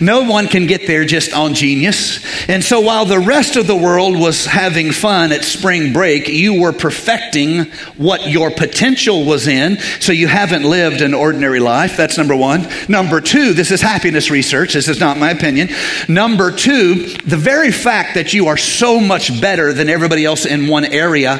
no 0.01 0.23
one 0.23 0.47
can 0.47 0.67
get 0.67 0.87
there 0.87 1.05
just 1.05 1.33
on 1.33 1.53
genius. 1.53 2.23
And 2.49 2.63
so 2.63 2.81
while 2.81 3.05
the 3.05 3.19
rest 3.19 3.55
of 3.55 3.67
the 3.67 3.75
world 3.75 4.19
was 4.19 4.45
having 4.45 4.91
fun 4.91 5.31
at 5.31 5.43
spring 5.43 5.93
break, 5.93 6.27
you 6.27 6.61
were 6.61 6.73
perfecting 6.73 7.65
what 7.97 8.27
your 8.27 8.51
potential 8.51 9.25
was 9.25 9.47
in. 9.47 9.77
So 9.99 10.11
you 10.11 10.27
haven't 10.27 10.63
lived 10.63 11.01
an 11.01 11.13
ordinary 11.13 11.59
life. 11.59 11.97
That's 11.97 12.17
number 12.17 12.35
one. 12.35 12.67
Number 12.87 13.21
two, 13.21 13.53
this 13.53 13.71
is 13.71 13.81
happiness 13.81 14.29
research. 14.29 14.73
This 14.73 14.87
is 14.87 14.99
not 14.99 15.17
my 15.17 15.31
opinion. 15.31 15.69
Number 16.07 16.51
two, 16.51 17.07
the 17.25 17.37
very 17.37 17.71
fact 17.71 18.15
that 18.15 18.33
you 18.33 18.47
are 18.47 18.57
so 18.57 18.99
much 18.99 19.39
better 19.41 19.73
than 19.73 19.89
everybody 19.89 20.25
else 20.25 20.45
in 20.45 20.67
one 20.67 20.85
area 20.85 21.39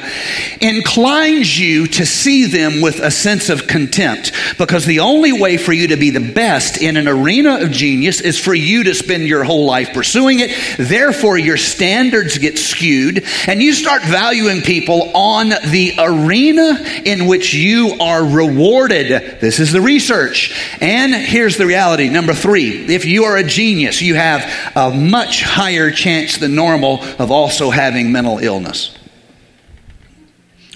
inclines 0.62 1.58
you 1.58 1.88
to 1.88 2.06
see 2.06 2.46
them 2.46 2.82
with 2.82 3.00
a 3.00 3.12
sense 3.12 3.50
of 3.50 3.68
contempt. 3.68 4.32
Because 4.58 4.86
the 4.86 5.00
only 5.00 5.34
way 5.34 5.58
for 5.58 5.74
you 5.74 5.88
to 5.88 5.98
be 5.98 6.10
the 6.10 6.34
best 6.34 6.82
in 6.82 6.98
an 6.98 7.08
arena 7.08 7.60
of 7.62 7.72
genius 7.72 8.22
is 8.22 8.40
for 8.48 8.56
you 8.56 8.86
to 8.86 8.96
spend 8.96 9.28
your 9.28 9.44
whole 9.44 9.66
life 9.66 9.92
pursuing 9.94 10.40
it. 10.40 10.56
Therefore, 10.78 11.38
your 11.38 11.58
standards 11.58 12.38
get 12.38 12.58
skewed, 12.58 13.26
and 13.46 13.62
you 13.62 13.74
start 13.74 14.04
valuing 14.04 14.62
people 14.62 15.12
on 15.14 15.50
the 15.50 15.96
arena 16.00 16.82
in 17.04 17.26
which 17.28 17.54
you 17.54 17.98
are 18.00 18.24
rewarded. 18.24 19.42
This 19.42 19.60
is 19.60 19.74
the 19.74 19.82
research. 19.82 20.58
And 20.80 21.14
here's 21.14 21.58
the 21.58 21.66
reality. 21.66 22.08
Number 22.08 22.34
three, 22.34 22.86
if 22.86 23.04
you 23.04 23.26
are 23.26 23.36
a 23.36 23.44
genius, 23.44 24.02
you 24.02 24.16
have 24.16 24.50
a 24.78 24.96
much 24.96 25.44
higher 25.44 25.92
chance 25.92 26.38
than 26.38 26.56
normal 26.56 27.04
of 27.20 27.32
also 27.32 27.70
having 27.70 28.14
mental 28.14 28.38
illness. 28.38 28.98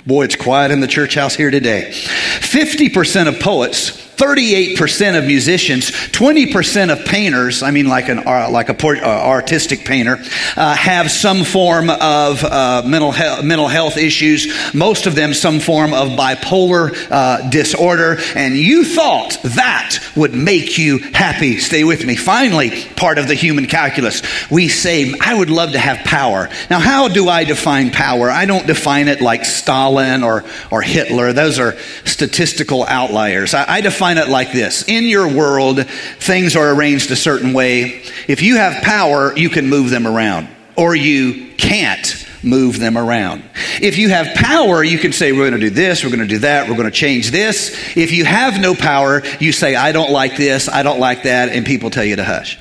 Boy, 0.06 0.26
it's 0.26 0.36
quiet 0.36 0.72
in 0.72 0.82
the 0.82 0.88
church 0.88 1.16
house 1.16 1.36
here 1.36 1.52
today. 1.52 1.88
50% 1.92 3.30
of 3.30 3.40
poets 3.40 4.01
38% 4.22 5.18
of 5.18 5.26
musicians, 5.26 5.90
20% 5.90 6.92
of 6.92 7.06
painters, 7.06 7.64
I 7.64 7.72
mean 7.72 7.88
like 7.88 8.08
an 8.08 8.20
uh, 8.20 8.52
like 8.52 8.70
a 8.70 8.76
port, 8.76 9.00
uh, 9.00 9.06
artistic 9.08 9.84
painter, 9.84 10.20
uh, 10.56 10.76
have 10.76 11.10
some 11.10 11.44
form 11.44 11.90
of 11.90 12.44
uh, 12.44 12.84
mental, 12.86 13.12
he- 13.12 13.42
mental 13.42 13.68
health 13.68 13.98
issues, 13.98 14.74
most 14.76 15.08
of 15.08 15.16
them 15.16 15.34
some 15.34 15.60
form 15.60 15.96
of 15.96 16.10
bipolar 16.10 16.96
uh, 17.10 17.50
disorder, 17.50 18.18
and 18.36 18.56
you 18.56 18.86
thought 18.86 19.40
that 19.44 19.98
would 20.16 20.36
make 20.36 20.78
you 20.78 21.00
happy. 21.00 21.58
Stay 21.58 21.84
with 21.84 22.06
me. 22.06 22.16
Finally, 22.16 22.86
part 22.96 23.18
of 23.18 23.28
the 23.28 23.34
human 23.34 23.66
calculus, 23.66 24.22
we 24.52 24.68
say, 24.68 25.16
I 25.20 25.34
would 25.34 25.50
love 25.50 25.72
to 25.72 25.80
have 25.80 25.98
power. 26.06 26.48
Now, 26.70 26.80
how 26.80 27.08
do 27.08 27.28
I 27.28 27.44
define 27.44 27.90
power? 27.90 28.30
I 28.30 28.46
don't 28.46 28.68
define 28.68 29.08
it 29.08 29.20
like 29.20 29.46
Stalin 29.46 30.24
or, 30.24 30.44
or 30.70 30.84
Hitler. 30.84 31.34
Those 31.34 31.58
are 31.58 31.76
statistical 32.06 32.86
outliers. 32.86 33.56
I, 33.56 33.78
I 33.78 33.82
define 33.82 34.11
define 34.12 34.30
it 34.30 34.32
like 34.32 34.52
this 34.52 34.84
In 34.88 35.06
your 35.06 35.28
world, 35.28 35.86
things 36.20 36.56
are 36.56 36.74
arranged 36.74 37.12
a 37.12 37.16
certain 37.16 37.54
way. 37.54 38.04
If 38.28 38.42
you 38.42 38.58
have 38.58 38.84
power, 38.84 39.38
you 39.38 39.50
can 39.50 39.70
move 39.70 39.90
them 39.90 40.08
around, 40.08 40.48
or 40.76 40.96
you 40.96 41.52
can't 41.58 42.28
move 42.44 42.80
them 42.80 42.98
around. 42.98 43.44
If 43.82 43.98
you 43.98 44.10
have 44.10 44.36
power, 44.36 44.84
you 44.84 44.98
can 44.98 45.14
say, 45.14 45.32
We're 45.32 45.50
going 45.50 45.60
to 45.60 45.60
do 45.60 45.70
this, 45.70 46.04
we're 46.04 46.10
going 46.10 46.22
to 46.22 46.28
do 46.28 46.40
that, 46.40 46.68
we're 46.68 46.76
going 46.76 46.90
to 46.90 46.96
change 46.96 47.32
this. 47.32 47.96
If 47.96 48.12
you 48.12 48.26
have 48.26 48.60
no 48.60 48.74
power, 48.74 49.24
you 49.40 49.52
say, 49.52 49.76
I 49.76 49.92
don't 49.92 50.12
like 50.12 50.38
this, 50.38 50.68
I 50.68 50.84
don't 50.84 51.00
like 51.00 51.24
that, 51.24 51.50
and 51.50 51.66
people 51.66 51.90
tell 51.90 52.06
you 52.06 52.16
to 52.16 52.24
hush. 52.24 52.58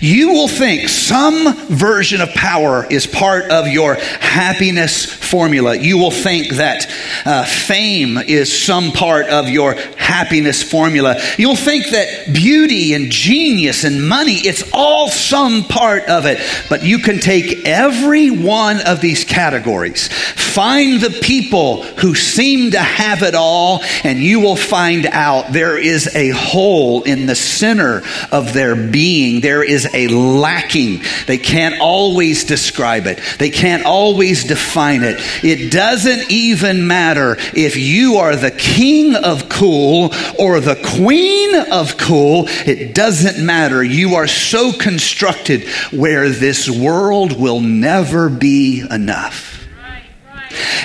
You 0.00 0.32
will 0.32 0.48
think 0.48 0.88
some 0.88 1.54
version 1.68 2.20
of 2.20 2.30
power 2.30 2.86
is 2.90 3.06
part 3.06 3.50
of 3.50 3.68
your 3.68 3.94
happiness 3.94 5.04
formula. 5.04 5.76
You 5.76 5.98
will 5.98 6.10
think 6.10 6.54
that 6.56 6.86
uh, 7.24 7.44
fame 7.44 8.16
is 8.16 8.64
some 8.64 8.92
part 8.92 9.26
of 9.26 9.48
your 9.48 9.74
happiness 9.74 10.62
formula. 10.62 11.16
You'll 11.36 11.56
think 11.56 11.90
that 11.90 12.32
beauty 12.32 12.94
and 12.94 13.10
genius 13.10 13.84
and 13.84 14.08
money, 14.08 14.34
it's 14.34 14.64
all 14.72 15.10
some 15.10 15.64
part 15.64 16.04
of 16.04 16.24
it. 16.26 16.40
But 16.68 16.82
you 16.82 16.98
can 16.98 17.18
take 17.18 17.66
every 17.66 18.30
one 18.30 18.80
of 18.86 19.00
these 19.00 19.24
categories, 19.24 20.08
find 20.08 21.00
the 21.00 21.18
people 21.22 21.82
who 21.82 22.14
seem 22.14 22.70
to 22.70 22.80
have 22.80 23.22
it 23.22 23.34
all, 23.34 23.82
and 24.04 24.18
you 24.18 24.40
will 24.40 24.56
find 24.56 25.06
out 25.06 25.52
there 25.52 25.76
is 25.78 26.14
a 26.14 26.30
hole 26.30 27.02
in 27.02 27.26
the 27.26 27.36
center 27.36 28.02
of 28.32 28.54
their 28.54 28.74
being. 28.74 29.40
There 29.40 29.62
is 29.68 29.88
a 29.94 30.08
lacking. 30.08 31.02
They 31.26 31.38
can't 31.38 31.80
always 31.80 32.44
describe 32.44 33.06
it, 33.06 33.20
they 33.38 33.50
can't 33.50 33.84
always 33.84 34.44
define 34.44 35.02
it. 35.02 35.16
It 35.44 35.70
doesn't 35.70 36.30
even 36.30 36.86
matter 36.86 37.36
if 37.54 37.76
you 37.76 38.16
are 38.16 38.36
the 38.36 38.50
king 38.50 39.14
of 39.14 39.48
cool 39.48 40.12
or 40.38 40.60
the 40.60 40.76
queen 40.96 41.54
of 41.70 41.96
cool. 41.98 42.44
It 42.48 42.94
doesn't 42.94 43.44
matter. 43.44 43.82
You 43.82 44.14
are 44.14 44.26
so 44.26 44.72
constructed 44.72 45.68
where 45.92 46.28
this 46.28 46.68
world 46.68 47.38
will 47.38 47.60
never 47.60 48.28
be 48.28 48.84
enough. 48.90 49.57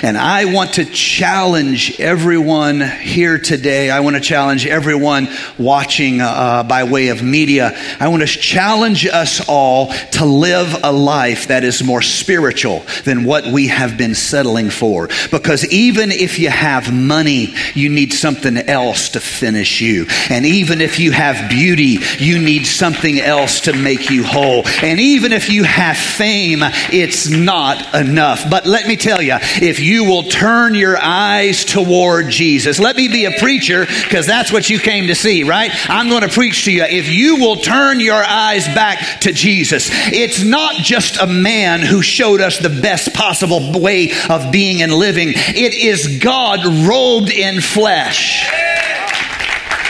And 0.02 0.16
I 0.16 0.52
want 0.52 0.74
to 0.74 0.84
challenge 0.84 2.00
everyone 2.00 2.80
here 2.80 3.38
today. 3.38 3.90
I 3.90 4.00
want 4.00 4.16
to 4.16 4.22
challenge 4.22 4.66
everyone 4.66 5.28
watching 5.58 6.20
uh, 6.20 6.62
by 6.62 6.84
way 6.84 7.08
of 7.08 7.22
media. 7.22 7.76
I 8.00 8.08
want 8.08 8.22
to 8.22 8.28
challenge 8.28 9.06
us 9.06 9.46
all 9.48 9.92
to 10.12 10.24
live 10.24 10.82
a 10.82 10.92
life 10.92 11.48
that 11.48 11.64
is 11.64 11.82
more 11.82 12.02
spiritual 12.02 12.84
than 13.04 13.24
what 13.24 13.46
we 13.46 13.68
have 13.68 13.96
been 13.96 14.14
settling 14.14 14.70
for. 14.70 15.08
Because 15.30 15.66
even 15.72 16.10
if 16.10 16.38
you 16.38 16.50
have 16.50 16.92
money, 16.92 17.54
you 17.74 17.88
need 17.88 18.12
something 18.12 18.56
else 18.56 19.10
to 19.10 19.20
finish 19.20 19.80
you. 19.80 20.06
And 20.30 20.46
even 20.46 20.80
if 20.80 20.98
you 20.98 21.12
have 21.12 21.50
beauty, 21.50 21.98
you 22.18 22.38
need 22.38 22.66
something 22.66 23.20
else 23.20 23.62
to 23.62 23.72
make 23.72 24.10
you 24.10 24.24
whole. 24.24 24.62
And 24.82 25.00
even 25.00 25.32
if 25.32 25.50
you 25.50 25.64
have 25.64 25.96
fame, 25.96 26.60
it's 26.92 27.28
not 27.28 27.94
enough. 27.94 28.48
But 28.50 28.66
let 28.66 28.86
me 28.86 28.96
tell 28.96 29.22
you, 29.22 29.38
if 29.64 29.80
you 29.80 30.04
will 30.04 30.22
turn 30.22 30.74
your 30.74 30.98
eyes 31.00 31.64
toward 31.64 32.28
Jesus. 32.28 32.78
Let 32.78 32.96
me 32.96 33.08
be 33.08 33.24
a 33.24 33.32
preacher 33.38 33.86
because 33.86 34.26
that's 34.26 34.52
what 34.52 34.68
you 34.68 34.78
came 34.78 35.06
to 35.06 35.14
see, 35.14 35.42
right? 35.42 35.70
I'm 35.88 36.08
going 36.08 36.22
to 36.22 36.28
preach 36.28 36.66
to 36.66 36.72
you. 36.72 36.84
If 36.84 37.08
you 37.08 37.36
will 37.36 37.56
turn 37.56 37.98
your 37.98 38.22
eyes 38.22 38.66
back 38.66 39.20
to 39.22 39.32
Jesus, 39.32 39.88
it's 39.90 40.42
not 40.42 40.76
just 40.76 41.20
a 41.20 41.26
man 41.26 41.80
who 41.80 42.02
showed 42.02 42.40
us 42.40 42.58
the 42.58 42.68
best 42.68 43.14
possible 43.14 43.80
way 43.80 44.12
of 44.28 44.52
being 44.52 44.82
and 44.82 44.92
living, 44.92 45.30
it 45.34 45.74
is 45.74 46.18
God 46.18 46.66
robed 46.86 47.30
in 47.30 47.60
flesh. 47.60 48.46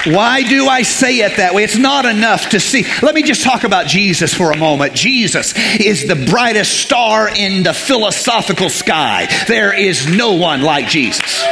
Why 0.06 0.42
do 0.42 0.66
I 0.66 0.82
say 0.82 1.20
it 1.20 1.38
that 1.38 1.54
way? 1.54 1.64
It's 1.64 1.78
not 1.78 2.04
enough 2.04 2.50
to 2.50 2.60
see. 2.60 2.84
Let 3.02 3.14
me 3.14 3.22
just 3.22 3.42
talk 3.42 3.64
about 3.64 3.86
Jesus 3.86 4.34
for 4.34 4.52
a 4.52 4.56
moment. 4.56 4.92
Jesus 4.92 5.54
is 5.80 6.06
the 6.06 6.14
brightest 6.14 6.78
star 6.78 7.28
in 7.28 7.62
the 7.62 7.72
philosophical 7.72 8.68
sky. 8.68 9.28
There 9.48 9.72
is 9.72 10.06
no 10.06 10.32
one 10.32 10.60
like 10.60 10.88
Jesus. 10.88 11.42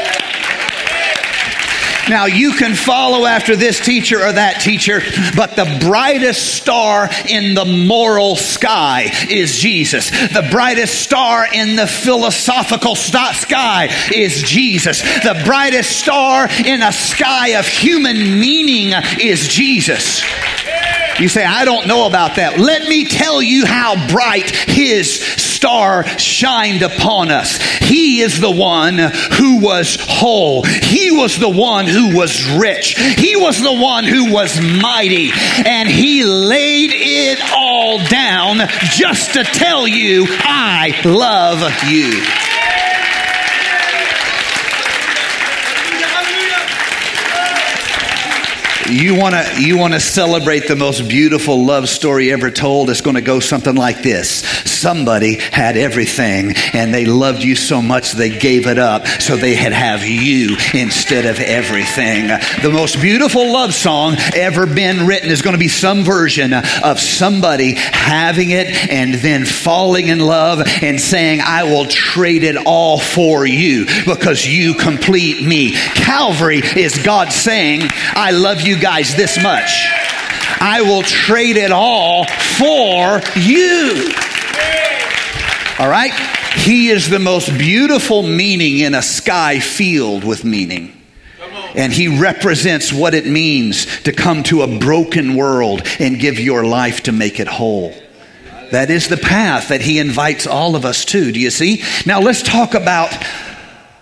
Now, 2.08 2.26
you 2.26 2.52
can 2.52 2.74
follow 2.74 3.26
after 3.26 3.56
this 3.56 3.80
teacher 3.80 4.22
or 4.22 4.32
that 4.32 4.60
teacher, 4.60 5.00
but 5.36 5.56
the 5.56 5.78
brightest 5.80 6.56
star 6.56 7.08
in 7.28 7.54
the 7.54 7.64
moral 7.64 8.36
sky 8.36 9.10
is 9.30 9.58
Jesus. 9.58 10.10
The 10.10 10.46
brightest 10.50 11.00
star 11.00 11.46
in 11.52 11.76
the 11.76 11.86
philosophical 11.86 12.94
sky 12.96 13.88
is 14.14 14.42
Jesus. 14.42 15.02
The 15.22 15.40
brightest 15.44 15.90
star 15.98 16.48
in 16.64 16.82
a 16.82 16.92
sky 16.92 17.58
of 17.58 17.66
human 17.66 18.38
meaning 18.38 18.92
is 19.20 19.48
Jesus. 19.48 20.22
You 21.18 21.28
say, 21.28 21.44
I 21.44 21.64
don't 21.64 21.86
know 21.86 22.06
about 22.06 22.36
that. 22.36 22.58
Let 22.58 22.88
me 22.88 23.04
tell 23.04 23.42
you 23.42 23.66
how 23.66 24.08
bright 24.08 24.50
his 24.50 25.20
star 25.20 26.04
shined 26.18 26.82
upon 26.82 27.30
us. 27.30 27.58
He 27.78 28.20
is 28.20 28.40
the 28.40 28.50
one 28.50 28.98
who 28.98 29.60
was 29.60 29.96
whole. 30.00 30.64
He 30.64 31.10
was 31.10 31.38
the 31.38 31.48
one 31.48 31.86
who 31.86 32.16
was 32.16 32.50
rich. 32.52 32.98
He 32.98 33.36
was 33.36 33.60
the 33.60 33.72
one 33.72 34.04
who 34.04 34.32
was 34.32 34.60
mighty. 34.60 35.30
And 35.64 35.88
he 35.88 36.24
laid 36.24 36.90
it 36.92 37.40
all 37.54 37.98
down 38.06 38.58
just 38.90 39.34
to 39.34 39.44
tell 39.44 39.86
you, 39.86 40.26
I 40.28 41.00
love 41.04 41.60
you. 41.88 42.51
You 48.92 49.14
want 49.14 49.34
to 49.34 49.62
you 49.62 49.78
want 49.78 49.94
to 49.94 50.00
celebrate 50.00 50.68
the 50.68 50.76
most 50.76 51.08
beautiful 51.08 51.64
love 51.64 51.88
story 51.88 52.32
ever 52.32 52.50
told. 52.50 52.90
It's 52.90 53.00
going 53.00 53.16
to 53.16 53.22
go 53.22 53.40
something 53.40 53.74
like 53.74 54.02
this 54.02 54.71
somebody 54.82 55.36
had 55.36 55.76
everything 55.76 56.52
and 56.72 56.92
they 56.92 57.04
loved 57.04 57.42
you 57.42 57.54
so 57.54 57.80
much 57.80 58.12
they 58.12 58.36
gave 58.36 58.66
it 58.66 58.78
up 58.78 59.06
so 59.06 59.36
they 59.36 59.54
had 59.54 59.72
have 59.72 60.04
you 60.04 60.56
instead 60.74 61.24
of 61.24 61.38
everything 61.38 62.26
the 62.62 62.70
most 62.72 63.00
beautiful 63.00 63.52
love 63.52 63.72
song 63.72 64.14
ever 64.34 64.66
been 64.66 65.06
written 65.06 65.30
is 65.30 65.40
going 65.40 65.54
to 65.54 65.58
be 65.58 65.68
some 65.68 66.02
version 66.02 66.52
of 66.82 66.98
somebody 66.98 67.74
having 67.76 68.50
it 68.50 68.66
and 68.90 69.14
then 69.14 69.44
falling 69.44 70.08
in 70.08 70.18
love 70.18 70.60
and 70.82 71.00
saying 71.00 71.40
i 71.40 71.62
will 71.62 71.86
trade 71.86 72.42
it 72.42 72.56
all 72.66 72.98
for 72.98 73.46
you 73.46 73.86
because 74.04 74.44
you 74.44 74.74
complete 74.74 75.46
me 75.46 75.72
calvary 75.72 76.60
is 76.76 76.98
god 77.04 77.32
saying 77.32 77.80
i 78.14 78.30
love 78.32 78.60
you 78.60 78.76
guys 78.76 79.14
this 79.14 79.40
much. 79.42 79.86
I 80.60 80.82
will 80.82 81.02
trade 81.02 81.56
it 81.56 81.72
all 81.72 82.24
for 82.24 83.20
you. 83.38 84.12
All 85.78 85.88
right? 85.88 86.12
He 86.54 86.88
is 86.88 87.08
the 87.08 87.18
most 87.18 87.48
beautiful 87.58 88.22
meaning 88.22 88.80
in 88.80 88.94
a 88.94 89.02
sky 89.02 89.58
filled 89.58 90.24
with 90.24 90.44
meaning. 90.44 90.98
And 91.74 91.92
he 91.92 92.20
represents 92.20 92.92
what 92.92 93.14
it 93.14 93.26
means 93.26 94.02
to 94.02 94.12
come 94.12 94.42
to 94.44 94.62
a 94.62 94.78
broken 94.78 95.34
world 95.34 95.82
and 95.98 96.20
give 96.20 96.38
your 96.38 96.64
life 96.64 97.04
to 97.04 97.12
make 97.12 97.40
it 97.40 97.48
whole. 97.48 97.94
That 98.70 98.90
is 98.90 99.08
the 99.08 99.16
path 99.16 99.68
that 99.68 99.82
he 99.82 99.98
invites 99.98 100.46
all 100.46 100.76
of 100.76 100.84
us 100.84 101.04
to. 101.06 101.32
Do 101.32 101.40
you 101.40 101.50
see? 101.50 101.82
Now 102.06 102.20
let's 102.20 102.42
talk 102.42 102.74
about 102.74 103.10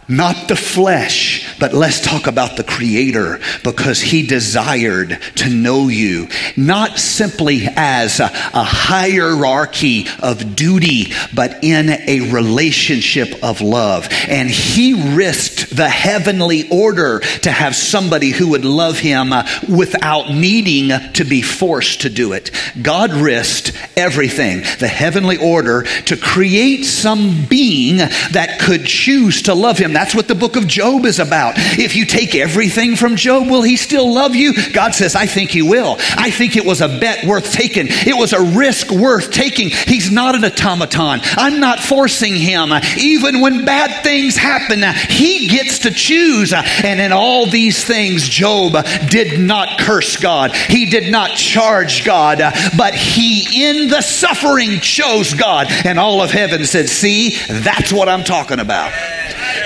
not 0.09 0.49
the 0.49 0.57
flesh, 0.57 1.50
but 1.61 1.75
let's 1.75 2.01
talk 2.01 2.27
about 2.27 2.57
the 2.57 2.65
Creator 2.65 3.39
because 3.63 4.01
He 4.01 4.27
desired 4.27 5.21
to 5.37 5.51
know 5.51 5.89
you, 5.89 6.29
not 6.57 6.99
simply 6.99 7.65
as 7.77 8.19
a, 8.19 8.25
a, 8.25 8.65
hierarchy 8.65 10.07
of 10.23 10.57
duty, 10.57 11.13
but 11.35 11.63
in 11.63 11.91
a 11.91 12.33
relationship 12.33 13.45
of 13.45 13.61
love. 13.61 14.09
And 14.27 14.49
He 14.49 15.15
risked 15.15 15.77
the 15.77 15.89
heavenly 15.89 16.69
order 16.71 17.21
to 17.21 17.51
have 17.51 17.77
somebody 17.77 18.31
who 18.31 18.49
would 18.49 18.65
love 18.65 18.99
Him 18.99 19.33
uh, 19.33 19.47
without 19.69 20.31
needing 20.31 21.13
to 21.13 21.25
be 21.25 21.43
forced 21.43 22.03
to 22.03 22.11
do 22.11 22.33
it. 22.33 22.51
God 22.81 23.13
risked 23.13 23.73
everything, 23.97 24.63
the 24.79 24.89
heavenly 24.89 25.37
order, 25.37 25.83
to 25.83 26.17
create 26.17 26.85
some 26.85 27.45
being 27.47 27.99
that 27.99 28.61
could 28.61 28.87
choose 28.87 29.43
to 29.43 29.55
love 29.55 29.77
Him. 29.77 29.93
That's 29.93 30.15
what 30.15 30.27
the 30.27 30.35
book 30.35 30.57
of 30.57 30.67
Job 30.67 31.05
is 31.05 31.19
about. 31.19 31.50
If 31.57 31.97
you 31.97 32.07
take 32.07 32.35
everything 32.35 32.97
from 32.97 33.17
Job, 33.17 33.49
will 33.49 33.63
he 33.63 33.77
still 33.77 34.13
love 34.13 34.35
you? 34.35 34.55
God 34.73 34.95
says, 34.95 35.15
I 35.15 35.27
think 35.27 35.51
he 35.51 35.63
will. 35.63 35.97
I 36.17 36.31
think 36.31 36.57
it 36.57 36.65
was 36.65 36.81
a 36.81 36.89
bet 36.89 37.25
worth 37.25 37.53
taking. 37.53 37.87
It 37.89 38.17
was 38.17 38.33
a 38.33 38.41
risk 38.41 38.91
worth 38.91 39.31
taking. 39.31 39.71
He's 39.71 40.11
not 40.11 40.35
an 40.35 40.45
automaton. 40.45 41.21
I'm 41.37 41.61
not 41.61 41.81
forcing 41.81 42.37
him. 42.37 42.73
Even 42.99 43.41
when 43.41 43.65
bad 43.65 44.03
things 44.03 44.37
happen, 44.37 44.83
he 45.09 45.49
gets 45.49 45.81
to 45.81 45.91
choose. 45.91 46.53
And 46.53 47.01
in 47.01 47.13
all 47.13 47.47
these 47.47 47.85
things, 47.85 48.29
Job 48.29 48.73
did 49.09 49.41
not 49.41 49.79
curse 49.79 50.17
God. 50.17 50.53
He 50.55 50.87
did 50.87 51.11
not 51.11 51.31
charge 51.37 52.05
God, 52.05 52.39
but 52.77 52.95
he 52.95 53.67
in 53.69 53.89
the 53.89 54.03
suffering 54.03 54.81
chose 54.81 55.35
God. 55.35 55.69
And 55.85 55.99
all 55.99 56.23
of 56.23 56.31
heaven 56.31 56.65
said, 56.65 56.89
See, 56.89 57.37
that's 57.49 57.93
what 57.93 58.09
I'm 58.09 58.25
talking 58.25 58.61
about. 58.61 58.93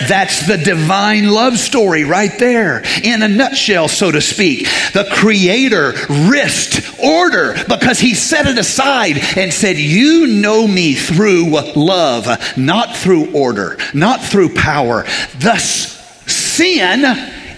That's 0.08 0.46
the 0.46 0.56
divine 0.56 1.30
love 1.30 1.58
story 1.58 2.04
right 2.04 2.36
there 2.38 2.82
in 3.02 3.22
a 3.22 3.28
nutshell, 3.28 3.88
so 3.88 4.10
to 4.10 4.20
speak. 4.20 4.66
The 4.92 5.08
Creator 5.12 5.94
risked 6.28 6.98
order 7.02 7.54
because 7.68 7.98
He 7.98 8.14
set 8.14 8.46
it 8.46 8.58
aside 8.58 9.18
and 9.36 9.52
said, 9.52 9.76
You 9.76 10.26
know 10.26 10.66
me 10.66 10.94
through 10.94 11.50
love, 11.76 12.28
not 12.56 12.96
through 12.96 13.32
order, 13.32 13.78
not 13.92 14.22
through 14.22 14.54
power. 14.54 15.04
Thus, 15.38 15.94
sin 16.26 17.04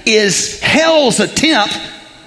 is 0.06 0.60
hell's 0.60 1.20
attempt 1.20 1.78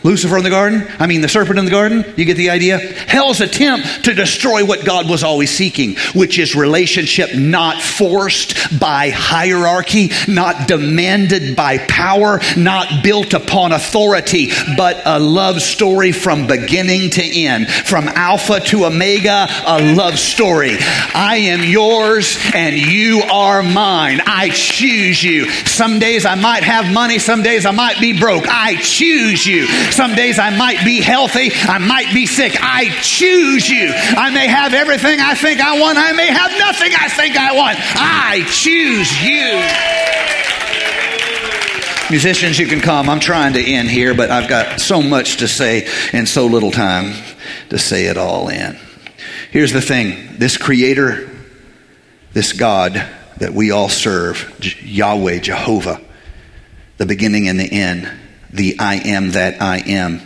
Lucifer 0.03 0.37
in 0.37 0.43
the 0.43 0.49
garden? 0.49 0.87
I 0.97 1.07
mean, 1.07 1.21
the 1.21 1.27
serpent 1.27 1.59
in 1.59 1.65
the 1.65 1.71
garden? 1.71 2.05
You 2.15 2.23
get 2.23 2.37
the 2.37 2.49
idea? 2.49 2.77
Hell's 2.77 3.41
attempt 3.41 4.05
to 4.05 4.13
destroy 4.13 4.65
what 4.65 4.85
God 4.85 5.09
was 5.09 5.23
always 5.23 5.51
seeking, 5.51 5.97
which 6.15 6.39
is 6.39 6.55
relationship 6.55 7.35
not 7.35 7.81
forced 7.81 8.79
by 8.79 9.09
hierarchy, 9.09 10.11
not 10.27 10.67
demanded 10.69 11.55
by 11.55 11.79
power, 11.79 12.39
not 12.55 13.03
built 13.03 13.33
upon 13.33 13.73
authority, 13.73 14.51
but 14.77 15.01
a 15.05 15.19
love 15.19 15.61
story 15.61 16.13
from 16.13 16.47
beginning 16.47 17.09
to 17.11 17.23
end, 17.23 17.69
from 17.69 18.07
Alpha 18.07 18.61
to 18.61 18.85
Omega, 18.85 19.47
a 19.65 19.95
love 19.95 20.17
story. 20.17 20.77
I 20.79 21.37
am 21.49 21.63
yours 21.63 22.37
and 22.53 22.77
you 22.77 23.21
are 23.23 23.61
mine. 23.61 24.21
I 24.25 24.49
choose 24.49 25.21
you. 25.21 25.49
Some 25.49 25.99
days 25.99 26.25
I 26.25 26.35
might 26.35 26.63
have 26.63 26.93
money, 26.93 27.19
some 27.19 27.43
days 27.43 27.65
I 27.65 27.71
might 27.71 27.99
be 27.99 28.17
broke. 28.17 28.47
I 28.47 28.75
choose 28.77 29.45
you. 29.45 29.67
Some 29.91 30.15
days 30.15 30.39
I 30.39 30.55
might 30.55 30.83
be 30.85 31.01
healthy, 31.01 31.51
I 31.53 31.77
might 31.77 32.13
be 32.13 32.25
sick. 32.25 32.57
I 32.59 32.89
choose 33.01 33.69
you. 33.69 33.91
I 33.93 34.29
may 34.31 34.47
have 34.47 34.73
everything 34.73 35.19
I 35.19 35.35
think 35.35 35.59
I 35.59 35.79
want, 35.79 35.97
I 35.97 36.11
may 36.13 36.27
have 36.27 36.51
nothing 36.59 36.91
I 36.97 37.09
think 37.09 37.37
I 37.37 37.55
want. 37.55 37.77
I 37.79 38.43
choose 38.49 39.11
you. 39.23 40.09
Musicians, 42.09 42.57
you 42.57 42.65
can 42.65 42.81
come. 42.81 43.07
I'm 43.07 43.19
trying 43.19 43.53
to 43.53 43.63
end 43.63 43.87
here, 43.87 44.15
but 44.15 44.31
I've 44.31 44.49
got 44.49 44.81
so 44.81 44.99
much 44.99 45.37
to 45.37 45.47
say 45.47 45.87
and 46.11 46.27
so 46.27 46.47
little 46.47 46.71
time 46.71 47.13
to 47.69 47.77
say 47.77 48.05
it 48.05 48.17
all 48.17 48.49
in. 48.49 48.79
Here's 49.51 49.73
the 49.73 49.81
thing 49.81 50.37
this 50.39 50.57
Creator, 50.57 51.29
this 52.33 52.53
God 52.53 52.93
that 53.37 53.53
we 53.53 53.69
all 53.69 53.89
serve, 53.89 54.55
Yahweh, 54.81 55.39
Jehovah, 55.39 56.01
the 56.97 57.05
beginning 57.05 57.47
and 57.47 57.59
the 57.59 57.71
end, 57.71 58.11
the 58.51 58.77
I 58.79 58.95
am 58.95 59.31
that 59.31 59.61
I 59.61 59.79
am. 59.79 60.21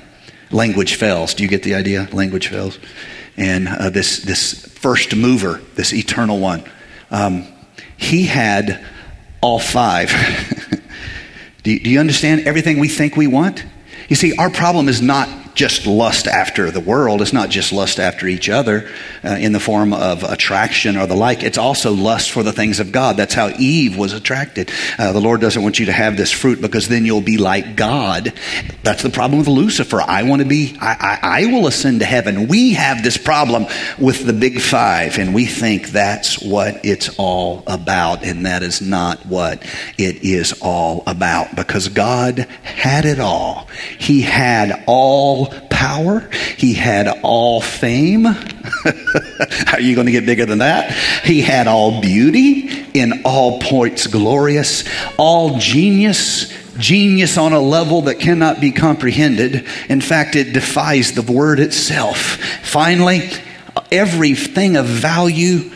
Language 0.51 0.95
fails. 0.95 1.33
Do 1.33 1.43
you 1.43 1.49
get 1.49 1.63
the 1.63 1.75
idea? 1.75 2.07
Language 2.11 2.47
fails. 2.47 2.79
And 3.37 3.67
uh, 3.67 3.89
this, 3.89 4.19
this 4.19 4.67
first 4.67 5.15
mover, 5.15 5.61
this 5.75 5.93
eternal 5.93 6.39
one, 6.39 6.63
um, 7.09 7.47
he 7.97 8.25
had 8.25 8.85
all 9.41 9.59
five. 9.59 10.09
do, 11.63 11.71
you, 11.71 11.79
do 11.79 11.89
you 11.89 11.99
understand 11.99 12.41
everything 12.41 12.79
we 12.79 12.87
think 12.87 13.15
we 13.15 13.27
want? 13.27 13.65
You 14.09 14.15
see, 14.15 14.35
our 14.35 14.49
problem 14.49 14.87
is 14.87 15.01
not 15.01 15.27
just 15.55 15.85
lust 15.85 16.27
after 16.27 16.71
the 16.71 16.79
world. 16.79 17.21
It's 17.21 17.33
not 17.33 17.49
just 17.49 17.71
lust 17.71 17.99
after 17.99 18.27
each 18.27 18.49
other 18.49 18.89
uh, 19.23 19.29
in 19.39 19.51
the 19.51 19.59
form 19.59 19.93
of 19.93 20.23
attraction 20.23 20.97
or 20.97 21.05
the 21.05 21.15
like. 21.15 21.43
It's 21.43 21.57
also 21.57 21.93
lust 21.93 22.31
for 22.31 22.43
the 22.43 22.51
things 22.51 22.79
of 22.79 22.91
God. 22.91 23.17
That's 23.17 23.33
how 23.33 23.49
Eve 23.59 23.97
was 23.97 24.13
attracted. 24.13 24.71
Uh, 24.97 25.11
the 25.11 25.21
Lord 25.21 25.41
doesn't 25.41 25.61
want 25.61 25.79
you 25.79 25.85
to 25.87 25.91
have 25.91 26.17
this 26.17 26.31
fruit 26.31 26.61
because 26.61 26.87
then 26.87 27.05
you'll 27.05 27.21
be 27.21 27.37
like 27.37 27.75
God. 27.75 28.33
That's 28.83 29.03
the 29.03 29.09
problem 29.09 29.39
with 29.39 29.47
Lucifer. 29.47 30.01
I 30.01 30.23
want 30.23 30.41
to 30.41 30.47
be, 30.47 30.75
I, 30.79 31.19
I, 31.21 31.41
I 31.41 31.45
will 31.47 31.67
ascend 31.67 31.99
to 31.99 32.05
heaven. 32.05 32.47
We 32.47 32.73
have 32.73 33.03
this 33.03 33.17
problem 33.17 33.65
with 33.99 34.25
the 34.25 34.33
big 34.33 34.59
five, 34.59 35.17
and 35.19 35.33
we 35.33 35.45
think 35.45 35.89
that's 35.89 36.41
what 36.41 36.83
it's 36.83 37.17
all 37.17 37.63
about, 37.67 38.23
and 38.23 38.45
that 38.45 38.63
is 38.63 38.81
not 38.81 39.25
what 39.25 39.63
it 39.97 40.23
is 40.23 40.59
all 40.61 41.03
about 41.07 41.55
because 41.55 41.89
God 41.89 42.39
had 42.63 43.05
it 43.05 43.19
all. 43.19 43.67
He 43.99 44.21
had 44.21 44.83
all 44.87 45.42
power, 45.69 46.29
he 46.57 46.73
had 46.73 47.07
all 47.23 47.61
fame. 47.61 48.23
How 48.25 49.73
Are 49.73 49.81
you 49.81 49.95
going 49.95 50.05
to 50.05 50.11
get 50.11 50.25
bigger 50.25 50.45
than 50.45 50.59
that? 50.59 50.91
He 51.23 51.41
had 51.41 51.67
all 51.67 52.01
beauty, 52.01 52.85
in 52.93 53.21
all 53.25 53.59
points 53.59 54.07
glorious, 54.07 54.83
all 55.17 55.57
genius, 55.57 56.53
genius 56.77 57.37
on 57.37 57.53
a 57.53 57.59
level 57.59 58.03
that 58.03 58.19
cannot 58.19 58.61
be 58.61 58.71
comprehended. 58.71 59.65
In 59.89 60.01
fact, 60.01 60.35
it 60.35 60.53
defies 60.53 61.13
the 61.13 61.21
word 61.21 61.59
itself. 61.59 62.17
Finally, 62.63 63.29
everything 63.91 64.75
of 64.77 64.85
value 64.85 65.71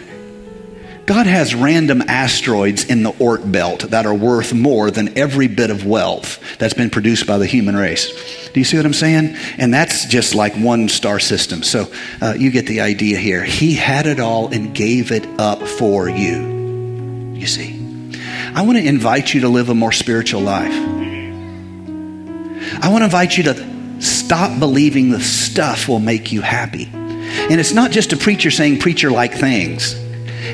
God 1.08 1.26
has 1.26 1.56
random 1.56 2.02
asteroids 2.02 2.84
in 2.84 3.02
the 3.02 3.14
Oort 3.14 3.50
belt 3.50 3.92
that 3.92 4.06
are 4.06 4.14
worth 4.14 4.54
more 4.54 4.92
than 4.92 5.18
every 5.18 5.48
bit 5.48 5.70
of 5.70 5.86
wealth 5.86 6.38
that's 6.60 6.74
been 6.74 6.90
produced 6.90 7.26
by 7.26 7.38
the 7.38 7.46
human 7.46 7.78
race. 7.78 8.50
Do 8.50 8.60
you 8.60 8.66
see 8.66 8.76
what 8.76 8.86
I'm 8.86 8.92
saying? 8.92 9.38
And 9.58 9.74
that's 9.74 10.06
just 10.08 10.36
like 10.36 10.54
one 10.56 10.90
star 10.90 11.20
system. 11.20 11.64
So 11.64 11.90
uh, 12.22 12.34
you 12.38 12.52
get 12.52 12.68
the 12.68 12.82
idea 12.82 13.18
here. 13.18 13.42
He 13.42 13.74
had 13.74 14.06
it 14.06 14.20
all 14.20 14.54
and 14.54 14.76
gave 14.76 15.14
it 15.14 15.26
up 15.40 15.62
for 15.66 16.10
you. 16.10 17.32
You 17.36 17.48
see? 17.48 18.12
I 18.54 18.64
want 18.64 18.78
to 18.78 18.86
invite 18.86 19.34
you 19.34 19.40
to 19.42 19.48
live 19.48 19.70
a 19.70 19.76
more 19.76 19.94
spiritual 19.94 20.42
life. 20.42 20.74
I 22.84 22.90
want 22.90 23.00
to 23.00 23.06
invite 23.06 23.38
you 23.38 23.44
to 23.46 24.02
stop 24.02 24.60
believing 24.60 25.12
the 25.12 25.22
stuff 25.22 25.88
will 25.88 26.00
make 26.00 26.34
you 26.34 26.42
happy. 26.42 26.90
And 26.94 27.62
it's 27.62 27.72
not 27.72 27.92
just 27.92 28.12
a 28.12 28.18
preacher 28.18 28.52
saying 28.52 28.80
preacher 28.80 29.10
like 29.10 29.34
things. 29.34 29.96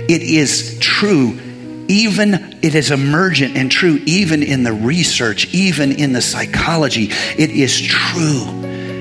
It 0.10 0.22
is 0.22 0.78
true, 0.80 1.39
even 1.88 2.58
it 2.62 2.76
is 2.76 2.91
emergent 2.91 3.58
and 3.58 3.72
true, 3.72 4.00
even 4.06 4.44
in 4.44 4.64
the 4.64 4.74
research, 4.74 5.54
even 5.54 5.91
in 5.91 6.14
the 6.14 6.22
psychology. 6.22 7.10
It 7.38 7.52
is 7.52 7.80
true 7.80 8.46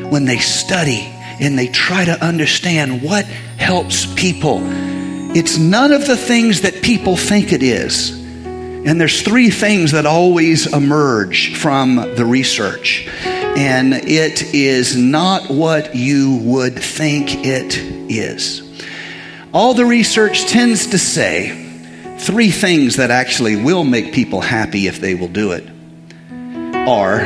when 0.09 0.24
they 0.24 0.38
study 0.38 1.09
and 1.40 1.59
they 1.59 1.68
try 1.68 2.05
to 2.05 2.24
understand 2.24 3.03
what 3.03 3.24
helps 3.24 4.12
people. 4.14 4.61
It's 5.34 5.59
none 5.59 5.93
of 5.93 6.07
the 6.07 6.16
things 6.16 6.61
that 6.62 6.82
people 6.82 7.16
think 7.16 7.53
it 7.53 7.62
is. 7.62 8.11
And 8.84 9.01
there's 9.01 9.22
three 9.22 9.51
things 9.51 9.93
that 9.93 10.07
always 10.07 10.72
emerge 10.72 11.57
from 11.57 11.97
the 11.97 12.24
research. 12.24 13.07
And 13.24 13.95
it 13.95 14.55
is 14.55 14.97
not 14.97 15.51
what 15.51 15.95
you 15.95 16.40
would 16.43 16.78
think 16.78 17.47
it 17.47 17.78
is. 18.11 18.71
All 19.55 19.74
the 19.74 19.84
research 19.84 20.46
tends 20.46 20.88
to 20.88 20.98
say 20.98 21.50
three 22.18 22.50
things 22.50 22.96
that 22.96 23.11
actually 23.11 23.57
will 23.57 23.84
make 23.84 24.14
people 24.14 24.40
happy 24.40 24.86
if 24.86 25.00
they 25.00 25.14
will 25.14 25.28
do 25.28 25.53
it 25.53 25.68
are 26.88 27.20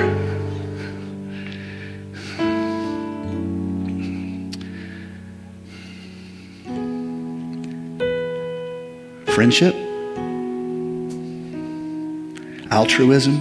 friendship, 9.26 9.74
altruism, 12.72 13.36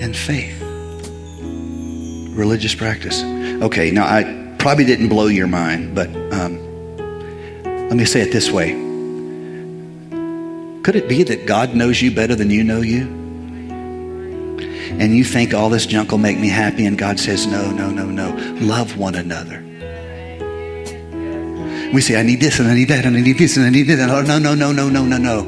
and 0.00 0.16
faith. 0.16 0.62
Religious 2.36 2.74
practice. 2.74 3.22
Okay, 3.62 3.90
now 3.90 4.04
I 4.04 4.54
probably 4.58 4.84
didn't 4.84 5.08
blow 5.08 5.26
your 5.26 5.46
mind, 5.46 5.94
but 5.94 6.08
um, 6.32 6.65
let 7.88 7.96
me 7.96 8.04
say 8.04 8.20
it 8.20 8.32
this 8.32 8.50
way 8.50 8.72
Could 10.82 10.96
it 10.96 11.08
be 11.08 11.22
that 11.22 11.46
God 11.46 11.74
knows 11.74 12.02
you 12.02 12.10
better 12.10 12.34
than 12.34 12.50
you 12.50 12.64
know 12.64 12.80
you? 12.80 13.06
And 14.98 15.14
you 15.14 15.24
think 15.24 15.52
all 15.52 15.68
this 15.68 15.84
junk 15.84 16.10
will 16.10 16.18
make 16.18 16.38
me 16.38 16.48
happy, 16.48 16.86
and 16.86 16.96
God 16.96 17.20
says, 17.20 17.46
No, 17.46 17.70
no, 17.70 17.90
no, 17.90 18.06
no. 18.06 18.34
Love 18.60 18.96
one 18.96 19.14
another. 19.14 19.62
We 21.92 22.00
say, 22.00 22.18
I 22.18 22.22
need 22.22 22.40
this 22.40 22.58
and 22.58 22.68
I 22.68 22.74
need 22.74 22.88
that 22.88 23.04
and 23.04 23.16
I 23.16 23.20
need 23.20 23.38
this 23.38 23.56
and 23.56 23.66
I 23.66 23.70
need 23.70 23.84
that. 23.84 24.10
Oh, 24.10 24.22
no, 24.22 24.38
no, 24.38 24.54
no, 24.54 24.72
no, 24.72 24.88
no, 24.88 25.04
no, 25.04 25.18
no. 25.18 25.46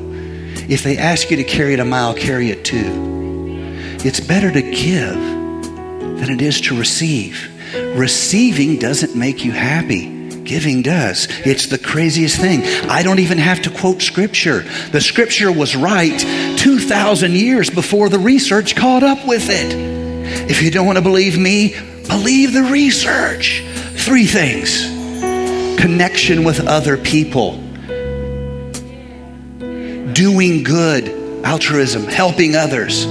If 0.69 0.83
they 0.83 0.97
ask 0.99 1.31
you 1.31 1.37
to 1.39 1.45
carry 1.45 1.75
it 1.75 1.81
a 1.81 1.85
mile, 1.85 2.15
carry 2.15 2.51
it 2.51 2.65
two. 2.65 3.97
It's 4.05 4.21
better 4.21 4.51
to 4.53 4.63
give 4.63 5.15
than 5.15 6.31
it 6.31 6.43
is 6.43 6.61
to 6.63 6.79
receive. 6.79 7.51
Receiving 7.97 8.79
doesn't 8.79 9.17
make 9.17 9.45
you 9.45 9.53
happy. 9.53 10.18
Giving 10.49 10.81
does. 10.81 11.29
It's 11.45 11.67
the 11.67 11.77
craziest 11.77 12.41
thing. 12.41 12.63
I 12.89 13.03
don't 13.03 13.19
even 13.19 13.37
have 13.37 13.61
to 13.63 13.71
quote 13.71 14.01
scripture. 14.01 14.65
The 14.93 15.01
scripture 15.03 15.53
was 15.53 15.77
right 15.77 16.19
2,000 16.59 17.33
years 17.33 17.69
before 17.69 18.09
the 18.09 18.19
research 18.19 18.75
caught 18.75 19.03
up 19.03 19.29
with 19.29 19.51
it. 19.51 19.75
If 20.51 20.63
you 20.63 20.71
don't 20.71 20.87
want 20.87 20.97
to 20.97 21.03
believe 21.03 21.39
me, 21.39 21.77
believe 22.09 22.55
the 22.55 22.63
research. 22.63 23.63
Three 23.97 24.25
things 24.25 24.87
connection 25.79 26.45
with 26.45 26.67
other 26.67 26.97
people, 26.97 27.59
doing 30.15 30.63
good, 30.65 31.45
altruism, 31.45 32.05
helping 32.05 32.57
others, 32.57 33.05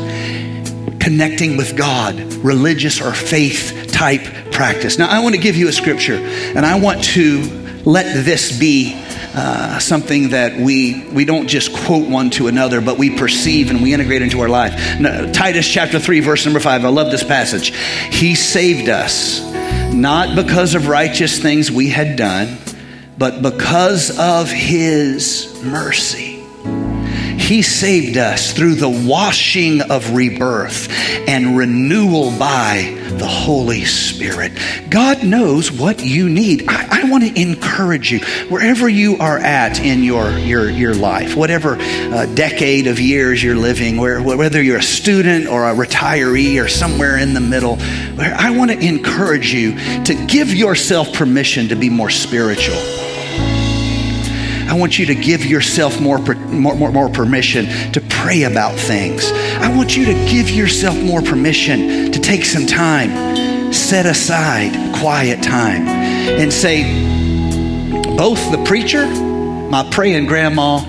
connecting 1.08 1.56
with 1.56 1.78
God, 1.78 2.20
religious 2.44 3.00
or 3.00 3.14
faith 3.14 3.88
type 3.94 4.52
practice. 4.52 4.98
Now, 4.98 5.08
I 5.08 5.24
want 5.24 5.36
to 5.36 5.40
give 5.42 5.56
you 5.56 5.70
a 5.70 5.72
scripture, 5.72 6.16
and 6.16 6.66
I 6.66 6.78
want 6.82 7.02
to 7.16 7.44
let 7.86 8.26
this 8.26 8.60
be 8.60 9.02
uh, 9.34 9.80
something 9.80 10.32
that 10.32 10.60
we 10.60 11.08
we 11.14 11.24
don't 11.24 11.48
just 11.48 11.74
quote 11.86 12.10
one 12.10 12.30
to 12.32 12.48
another, 12.48 12.82
but 12.82 12.98
we 12.98 13.16
perceive 13.18 13.70
and 13.70 13.82
we 13.82 13.94
integrate 13.94 14.22
into 14.22 14.42
our 14.42 14.50
life. 14.50 14.74
Titus 15.32 15.66
chapter 15.66 15.98
three, 15.98 16.20
verse 16.20 16.44
number 16.44 16.60
five. 16.60 16.84
I 16.84 16.90
love 16.90 17.10
this 17.10 17.24
passage. 17.24 17.74
He 18.12 18.36
saved 18.36 18.90
us 18.90 19.40
not 19.94 20.36
because 20.36 20.76
of 20.76 20.90
righteous 20.90 21.42
things 21.42 21.72
we 21.72 21.88
had 21.88 22.18
done, 22.18 22.58
but 23.18 23.42
because 23.42 24.20
of 24.20 24.52
His 24.52 25.64
mercy. 25.64 26.37
He 27.48 27.62
saved 27.62 28.18
us 28.18 28.52
through 28.52 28.76
the 28.76 28.90
washing 28.90 29.80
of 29.80 30.14
rebirth 30.14 30.90
and 31.30 31.58
renewal 31.58 32.38
by 32.38 32.94
the 33.12 33.26
Holy 33.26 33.86
Spirit. 33.86 34.52
God 34.90 35.24
knows 35.24 35.72
what 35.72 36.04
you 36.04 36.28
need. 36.28 36.66
I, 36.68 37.04
I 37.04 37.10
want 37.10 37.24
to 37.24 37.42
encourage 37.42 38.12
you, 38.12 38.20
wherever 38.50 38.90
you 38.90 39.16
are 39.20 39.38
at 39.38 39.80
in 39.80 40.04
your, 40.04 40.30
your, 40.32 40.70
your 40.70 40.94
life, 40.94 41.38
whatever 41.38 41.78
uh, 41.80 42.26
decade 42.36 42.88
of 42.88 43.00
years 43.00 43.42
you're 43.42 43.56
living, 43.56 43.96
where, 43.96 44.22
whether 44.22 44.62
you're 44.62 44.80
a 44.80 44.84
student 44.84 45.48
or 45.48 45.70
a 45.70 45.74
retiree 45.74 46.62
or 46.62 46.68
somewhere 46.68 47.18
in 47.18 47.34
the 47.34 47.40
middle, 47.40 47.78
I 48.20 48.50
want 48.58 48.72
to 48.72 48.78
encourage 48.78 49.54
you 49.54 49.74
to 50.04 50.26
give 50.28 50.54
yourself 50.54 51.14
permission 51.14 51.70
to 51.70 51.78
be 51.78 51.90
more 51.90 52.10
spiritual. 52.10 53.07
I 54.68 54.74
want 54.78 55.00
you 55.00 55.06
to 55.06 55.16
give 55.16 55.46
yourself 55.46 56.00
more, 56.02 56.18
more, 56.18 56.76
more, 56.76 56.92
more 56.92 57.10
permission 57.10 57.92
to 57.94 58.02
pray 58.02 58.44
about 58.44 58.76
things. 58.76 59.32
I 59.32 59.74
want 59.76 59.96
you 59.96 60.06
to 60.06 60.14
give 60.30 60.50
yourself 60.50 60.98
more 60.98 61.22
permission 61.22 62.12
to 62.12 62.20
take 62.20 62.44
some 62.44 62.66
time, 62.66 63.74
set 63.74 64.06
aside 64.06 64.96
quiet 64.96 65.42
time, 65.42 65.88
and 65.88 66.52
say, 66.52 66.84
both 68.18 68.52
the 68.52 68.62
preacher, 68.66 69.08
my 69.08 69.88
praying 69.90 70.26
grandma, 70.26 70.80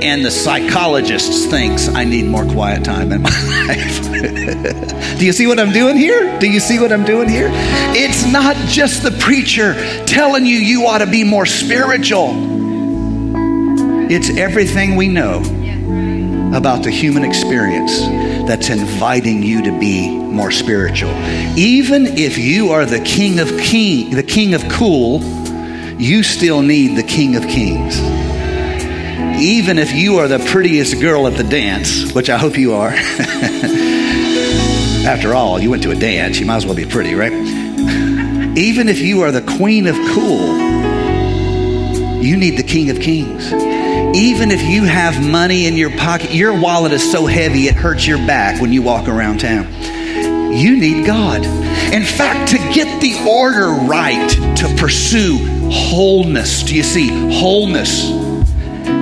and 0.00 0.24
the 0.24 0.30
psychologist 0.30 1.50
thinks 1.50 1.88
I 1.88 2.04
need 2.04 2.26
more 2.26 2.44
quiet 2.44 2.84
time 2.84 3.12
in 3.12 3.22
my 3.22 3.30
life. 3.66 4.02
Do 5.18 5.26
you 5.26 5.32
see 5.32 5.46
what 5.46 5.58
I'm 5.58 5.72
doing 5.72 5.96
here? 5.96 6.38
Do 6.38 6.50
you 6.50 6.60
see 6.60 6.78
what 6.78 6.92
I'm 6.92 7.04
doing 7.04 7.28
here? 7.28 7.48
It's 7.94 8.30
not 8.32 8.56
just 8.68 9.02
the 9.02 9.10
preacher 9.10 9.74
telling 10.04 10.46
you 10.46 10.56
you 10.56 10.86
ought 10.86 10.98
to 10.98 11.06
be 11.06 11.24
more 11.24 11.46
spiritual. 11.46 12.61
It's 14.10 14.28
everything 14.36 14.96
we 14.96 15.08
know 15.08 15.38
about 16.54 16.82
the 16.82 16.90
human 16.90 17.24
experience 17.24 18.00
that's 18.46 18.68
inviting 18.68 19.42
you 19.42 19.62
to 19.62 19.78
be 19.78 20.10
more 20.10 20.50
spiritual. 20.50 21.10
Even 21.56 22.06
if 22.06 22.36
you 22.36 22.72
are 22.72 22.84
the 22.84 23.00
king 23.00 23.38
of 23.38 23.48
king, 23.58 24.10
the 24.10 24.22
king 24.22 24.52
of 24.54 24.68
cool, 24.68 25.22
you 25.98 26.22
still 26.22 26.60
need 26.60 26.96
the 26.96 27.02
king 27.02 27.36
of 27.36 27.44
kings. 27.44 27.98
Even 29.40 29.78
if 29.78 29.92
you 29.92 30.18
are 30.18 30.28
the 30.28 30.40
prettiest 30.50 31.00
girl 31.00 31.26
at 31.26 31.36
the 31.36 31.44
dance, 31.44 32.12
which 32.12 32.28
I 32.28 32.36
hope 32.36 32.58
you 32.58 32.74
are. 32.74 32.92
After 35.06 35.34
all, 35.34 35.58
you 35.58 35.70
went 35.70 35.82
to 35.84 35.90
a 35.90 35.96
dance, 35.96 36.38
you 36.38 36.44
might 36.44 36.56
as 36.56 36.66
well 36.66 36.74
be 36.74 36.84
pretty, 36.86 37.14
right? 37.14 37.32
Even 37.32 38.88
if 38.88 38.98
you 39.00 39.22
are 39.22 39.30
the 39.32 39.40
queen 39.56 39.86
of 39.86 39.96
cool, 40.12 40.58
you 42.22 42.36
need 42.36 42.58
the 42.58 42.62
king 42.62 42.90
of 42.90 43.00
kings 43.00 43.71
even 44.14 44.50
if 44.50 44.62
you 44.62 44.84
have 44.84 45.22
money 45.26 45.66
in 45.66 45.76
your 45.76 45.90
pocket, 45.96 46.32
your 46.32 46.58
wallet 46.58 46.92
is 46.92 47.10
so 47.10 47.26
heavy 47.26 47.68
it 47.68 47.74
hurts 47.74 48.06
your 48.06 48.18
back 48.18 48.60
when 48.60 48.72
you 48.72 48.82
walk 48.82 49.08
around 49.08 49.40
town. 49.40 49.72
You 50.52 50.76
need 50.76 51.06
God. 51.06 51.44
In 51.92 52.04
fact, 52.04 52.50
to 52.50 52.58
get 52.58 53.00
the 53.00 53.26
order 53.28 53.68
right 53.68 54.30
to 54.58 54.74
pursue 54.76 55.38
wholeness, 55.70 56.62
do 56.62 56.76
you 56.76 56.82
see? 56.82 57.08
Wholeness. 57.08 58.10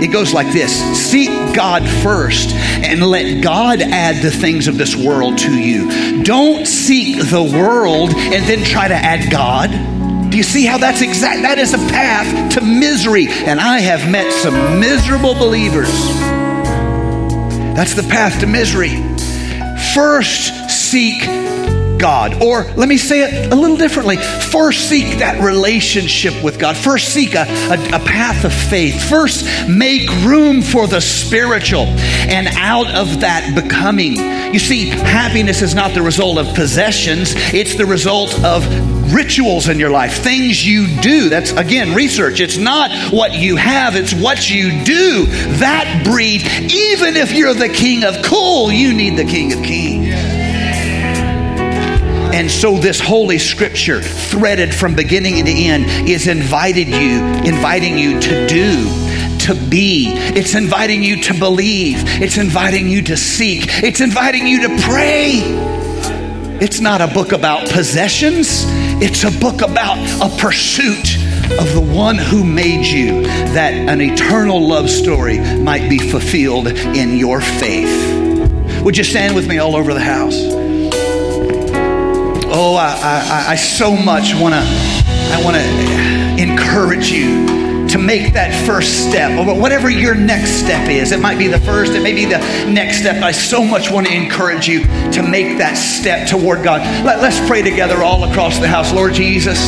It 0.02 0.12
goes 0.12 0.32
like 0.32 0.52
this 0.52 0.72
Seek 0.96 1.28
God 1.54 1.86
first 2.02 2.50
and 2.54 3.02
let 3.02 3.42
God 3.42 3.82
add 3.82 4.22
the 4.22 4.30
things 4.30 4.68
of 4.68 4.78
this 4.78 4.94
world 4.94 5.38
to 5.38 5.52
you. 5.52 6.22
Don't 6.22 6.66
seek 6.66 7.18
the 7.28 7.42
world 7.42 8.10
and 8.14 8.44
then 8.46 8.64
try 8.64 8.88
to 8.88 8.94
add 8.94 9.30
God. 9.30 9.70
Do 10.30 10.36
you 10.36 10.44
see 10.44 10.64
how 10.64 10.78
that's 10.78 11.00
exact? 11.02 11.42
That 11.42 11.58
is 11.58 11.74
a 11.74 11.78
path 11.78 12.52
to 12.54 12.60
misery. 12.60 13.26
And 13.28 13.58
I 13.58 13.80
have 13.80 14.08
met 14.08 14.32
some 14.32 14.78
miserable 14.78 15.34
believers. 15.34 15.90
That's 17.74 17.94
the 17.94 18.04
path 18.04 18.38
to 18.40 18.46
misery. 18.46 18.90
first 19.92 20.70
seek 20.70 21.22
God. 22.00 22.42
Or 22.42 22.64
let 22.76 22.88
me 22.88 22.96
say 22.96 23.22
it 23.22 23.52
a 23.52 23.54
little 23.54 23.76
differently. 23.76 24.16
First 24.16 24.88
seek 24.88 25.18
that 25.18 25.42
relationship 25.42 26.42
with 26.42 26.58
God. 26.58 26.76
First 26.76 27.12
seek 27.12 27.34
a, 27.34 27.42
a, 27.42 27.96
a, 27.96 28.00
path 28.00 28.44
of 28.44 28.52
faith. 28.52 29.08
First 29.08 29.46
make 29.68 30.08
room 30.24 30.62
for 30.62 30.86
the 30.86 31.00
spiritual. 31.00 31.84
And 31.86 32.48
out 32.56 32.92
of 32.94 33.20
that 33.20 33.54
becoming. 33.54 34.14
You 34.52 34.58
see, 34.58 34.88
happiness 34.88 35.62
is 35.62 35.74
not 35.74 35.94
the 35.94 36.02
result 36.02 36.38
of 36.38 36.54
possessions, 36.54 37.34
it's 37.36 37.76
the 37.76 37.86
result 37.86 38.42
of 38.42 38.64
rituals 39.12 39.68
in 39.68 39.78
your 39.78 39.90
life, 39.90 40.22
things 40.22 40.64
you 40.64 41.00
do. 41.00 41.28
That's 41.28 41.52
again 41.52 41.94
research. 41.94 42.40
It's 42.40 42.56
not 42.56 43.12
what 43.12 43.34
you 43.34 43.56
have, 43.56 43.96
it's 43.96 44.14
what 44.14 44.48
you 44.48 44.84
do. 44.84 45.26
That 45.58 46.02
breed, 46.04 46.42
even 46.72 47.16
if 47.16 47.32
you're 47.32 47.54
the 47.54 47.68
king 47.68 48.04
of 48.04 48.22
cool, 48.24 48.72
you 48.72 48.92
need 48.94 49.16
the 49.16 49.24
king 49.24 49.52
of 49.52 49.62
kings. 49.62 49.99
And 52.32 52.50
so 52.50 52.76
this 52.76 53.00
holy 53.00 53.38
scripture, 53.38 54.00
threaded 54.00 54.74
from 54.74 54.94
beginning 54.94 55.44
to 55.44 55.50
end, 55.50 56.08
is 56.08 56.26
invited 56.26 56.88
you, 56.88 57.24
inviting 57.44 57.98
you 57.98 58.20
to 58.20 58.46
do 58.46 59.00
to 59.40 59.54
be. 59.54 60.12
It's 60.12 60.54
inviting 60.54 61.02
you 61.02 61.22
to 61.22 61.34
believe. 61.38 61.96
It's 62.22 62.38
inviting 62.38 62.88
you 62.88 63.02
to 63.02 63.16
seek. 63.16 63.64
It's 63.82 64.00
inviting 64.00 64.46
you 64.46 64.68
to 64.68 64.82
pray. 64.82 65.40
It's 66.60 66.78
not 66.78 67.00
a 67.00 67.06
book 67.06 67.32
about 67.32 67.70
possessions, 67.70 68.64
it's 69.02 69.24
a 69.24 69.30
book 69.40 69.62
about 69.62 69.96
a 70.20 70.28
pursuit 70.36 71.16
of 71.58 71.72
the 71.72 71.80
one 71.80 72.18
who 72.18 72.44
made 72.44 72.84
you, 72.84 73.22
that 73.22 73.72
an 73.72 74.02
eternal 74.02 74.68
love 74.68 74.90
story 74.90 75.40
might 75.40 75.88
be 75.88 75.98
fulfilled 75.98 76.66
in 76.68 77.16
your 77.16 77.40
faith. 77.40 78.82
Would 78.82 78.98
you 78.98 79.04
stand 79.04 79.34
with 79.34 79.48
me 79.48 79.58
all 79.58 79.74
over 79.74 79.94
the 79.94 80.00
house? 80.00 80.59
Oh, 82.62 82.76
I, 82.76 82.88
I, 82.88 83.52
I 83.52 83.56
so 83.56 83.96
much 83.96 84.34
want 84.34 84.52
to 84.52 84.60
I 84.60 85.40
want 85.42 85.56
to 85.56 86.42
encourage 86.42 87.10
you 87.10 87.88
to 87.88 87.96
make 87.96 88.34
that 88.34 88.52
first 88.66 89.08
step, 89.08 89.30
or 89.38 89.58
whatever 89.58 89.88
your 89.88 90.14
next 90.14 90.50
step 90.62 90.86
is. 90.90 91.10
It 91.10 91.20
might 91.20 91.38
be 91.38 91.46
the 91.46 91.58
first, 91.60 91.92
it 91.92 92.02
may 92.02 92.12
be 92.12 92.26
the 92.26 92.36
next 92.70 92.98
step. 92.98 93.22
I 93.22 93.32
so 93.32 93.64
much 93.64 93.90
want 93.90 94.08
to 94.08 94.12
encourage 94.12 94.68
you 94.68 94.84
to 95.12 95.22
make 95.22 95.56
that 95.56 95.78
step 95.78 96.28
toward 96.28 96.62
God. 96.62 96.82
Let, 97.02 97.22
let's 97.22 97.40
pray 97.48 97.62
together 97.62 98.02
all 98.02 98.30
across 98.30 98.58
the 98.58 98.68
house. 98.68 98.92
Lord 98.92 99.14
Jesus, 99.14 99.58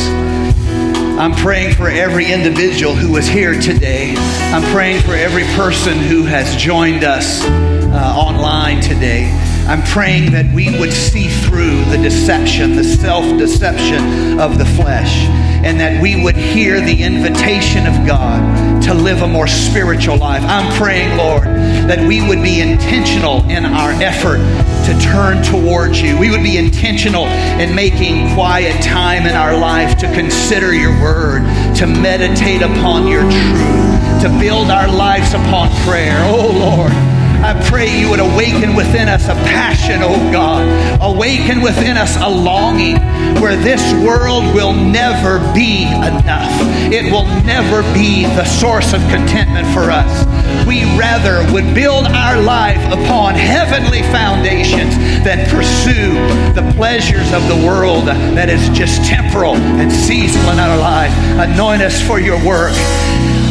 I'm 1.19 1.33
praying 1.33 1.75
for 1.77 1.89
every 1.89 2.31
individual 2.31 2.95
who 2.95 3.17
is 3.17 3.27
here 3.27 3.59
today. 3.59 4.15
I'm 4.53 4.71
praying 4.71 5.01
for 5.01 5.15
every 5.15 5.45
person 5.57 5.97
who 5.97 6.25
has 6.25 6.55
joined 6.57 7.05
us 7.05 7.43
uh, 7.43 8.15
online 8.15 8.83
today. 8.83 9.31
I'm 9.67 9.83
praying 9.85 10.33
that 10.33 10.53
we 10.53 10.77
would 10.79 10.93
see 10.93 11.29
through 11.29 11.85
the 11.85 11.97
deception, 11.97 12.75
the 12.75 12.83
self 12.83 13.25
deception 13.39 14.41
of 14.41 14.59
the 14.59 14.65
flesh, 14.65 15.25
and 15.65 15.79
that 15.79 16.03
we 16.03 16.21
would 16.21 16.37
hear 16.37 16.81
the 16.81 17.03
invitation 17.03 17.87
of 17.87 18.05
God 18.05 18.83
to 18.83 18.93
live 18.93 19.23
a 19.23 19.29
more 19.29 19.47
spiritual 19.47 20.17
life. 20.17 20.43
I'm 20.43 20.77
praying, 20.77 21.17
Lord, 21.17 21.45
that 21.45 22.07
we 22.07 22.27
would 22.27 22.43
be 22.43 22.61
intentional 22.61 23.49
in 23.49 23.65
our 23.65 23.93
effort 24.03 24.39
to 24.87 24.99
turn 25.01 25.45
towards 25.45 26.03
you. 26.03 26.19
We 26.19 26.31
would 26.31 26.43
be 26.43 26.59
intentional 26.59 27.27
in 27.27 27.73
making 27.73 28.35
quiet 28.35 28.83
time 28.83 29.27
in 29.27 29.37
our 29.37 29.57
life 29.57 29.97
to 29.99 30.13
consider 30.13 30.75
your 30.75 30.91
word, 31.01 31.43
to 31.77 31.87
meditate 31.87 32.63
upon 32.63 33.07
your 33.07 33.23
truth, 33.23 34.23
to 34.23 34.37
build 34.41 34.71
our 34.71 34.89
lives 34.89 35.33
upon 35.35 35.71
prayer. 35.87 36.19
Oh, 36.25 36.77
Lord. 36.77 37.22
I 37.43 37.61
pray 37.69 37.99
you 37.99 38.09
would 38.09 38.21
awaken 38.21 38.77
within 38.77 39.09
us 39.09 39.25
a 39.25 39.35
passion, 39.35 39.99
oh 40.03 40.15
God. 40.31 40.63
Awaken 41.03 41.61
within 41.61 41.97
us 41.97 42.17
a 42.17 42.29
longing 42.29 42.97
where 43.43 43.57
this 43.57 43.83
world 43.95 44.55
will 44.55 44.73
never 44.73 45.41
be 45.53 45.83
enough. 45.83 46.53
It 46.93 47.11
will 47.11 47.27
never 47.43 47.83
be 47.93 48.23
the 48.23 48.45
source 48.45 48.93
of 48.93 49.01
contentment 49.11 49.67
for 49.75 49.91
us. 49.91 50.25
We 50.69 50.85
rather 50.97 51.43
would 51.53 51.75
build 51.75 52.07
our 52.07 52.41
life 52.41 52.79
upon 52.93 53.35
heavenly 53.35 54.03
foundations 54.15 54.95
than 55.25 55.49
pursue 55.51 56.15
the 56.55 56.73
pleasures 56.77 57.33
of 57.33 57.49
the 57.49 57.67
world 57.67 58.07
that 58.07 58.49
is 58.51 58.69
just 58.69 59.05
temporal 59.05 59.57
and 59.57 59.91
seasonal 59.91 60.51
in 60.53 60.59
our 60.61 60.79
life. 60.79 61.13
Anoint 61.41 61.83
us 61.83 62.01
for 62.01 62.21
your 62.21 62.39
work. 62.47 62.73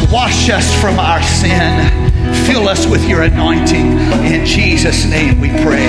Wash 0.10 0.50
us 0.50 0.74
from 0.80 0.98
our 0.98 1.22
sin 1.24 2.01
Fill 2.52 2.68
us 2.68 2.86
with 2.86 3.08
your 3.08 3.22
anointing. 3.22 3.98
In 4.26 4.46
Jesus' 4.46 5.06
name 5.06 5.40
we 5.40 5.48
pray. 5.64 5.88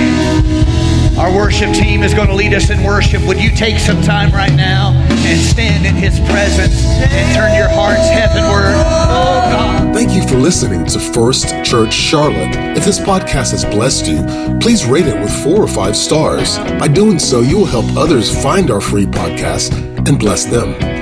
Our 1.19 1.35
worship 1.35 1.75
team 1.75 2.05
is 2.05 2.15
going 2.15 2.29
to 2.29 2.37
lead 2.37 2.55
us 2.55 2.71
in 2.71 2.85
worship. 2.85 3.21
Would 3.27 3.43
you 3.43 3.51
take 3.51 3.81
some 3.81 4.01
time 4.01 4.31
right 4.31 4.55
now 4.55 4.93
and 4.93 5.41
stand 5.41 5.85
in 5.85 5.97
his 5.97 6.21
presence 6.31 6.85
and 6.85 7.35
turn 7.35 7.57
your 7.57 7.69
hearts 7.69 8.09
heavenward? 8.11 8.77
Oh 8.77 9.51
God. 9.51 9.93
Thank 9.93 10.13
you 10.13 10.25
for 10.29 10.37
listening 10.37 10.87
to 10.87 11.01
First 11.01 11.49
Church 11.65 11.93
Charlotte. 11.93 12.55
If 12.77 12.85
this 12.85 13.01
podcast 13.01 13.51
has 13.51 13.65
blessed 13.65 14.07
you, 14.07 14.23
please 14.61 14.87
rate 14.87 15.09
it 15.09 15.21
with 15.21 15.33
four 15.43 15.61
or 15.61 15.69
five 15.69 15.97
stars. 15.97 16.59
By 16.79 16.87
doing 16.87 17.19
so, 17.19 17.41
you 17.41 17.57
will 17.59 17.67
help 17.67 17.87
others 17.97 18.31
find 18.41 18.71
our 18.71 18.81
free 18.81 19.07
podcast 19.07 19.73
and 20.07 20.17
bless 20.17 20.45
them. 20.45 21.02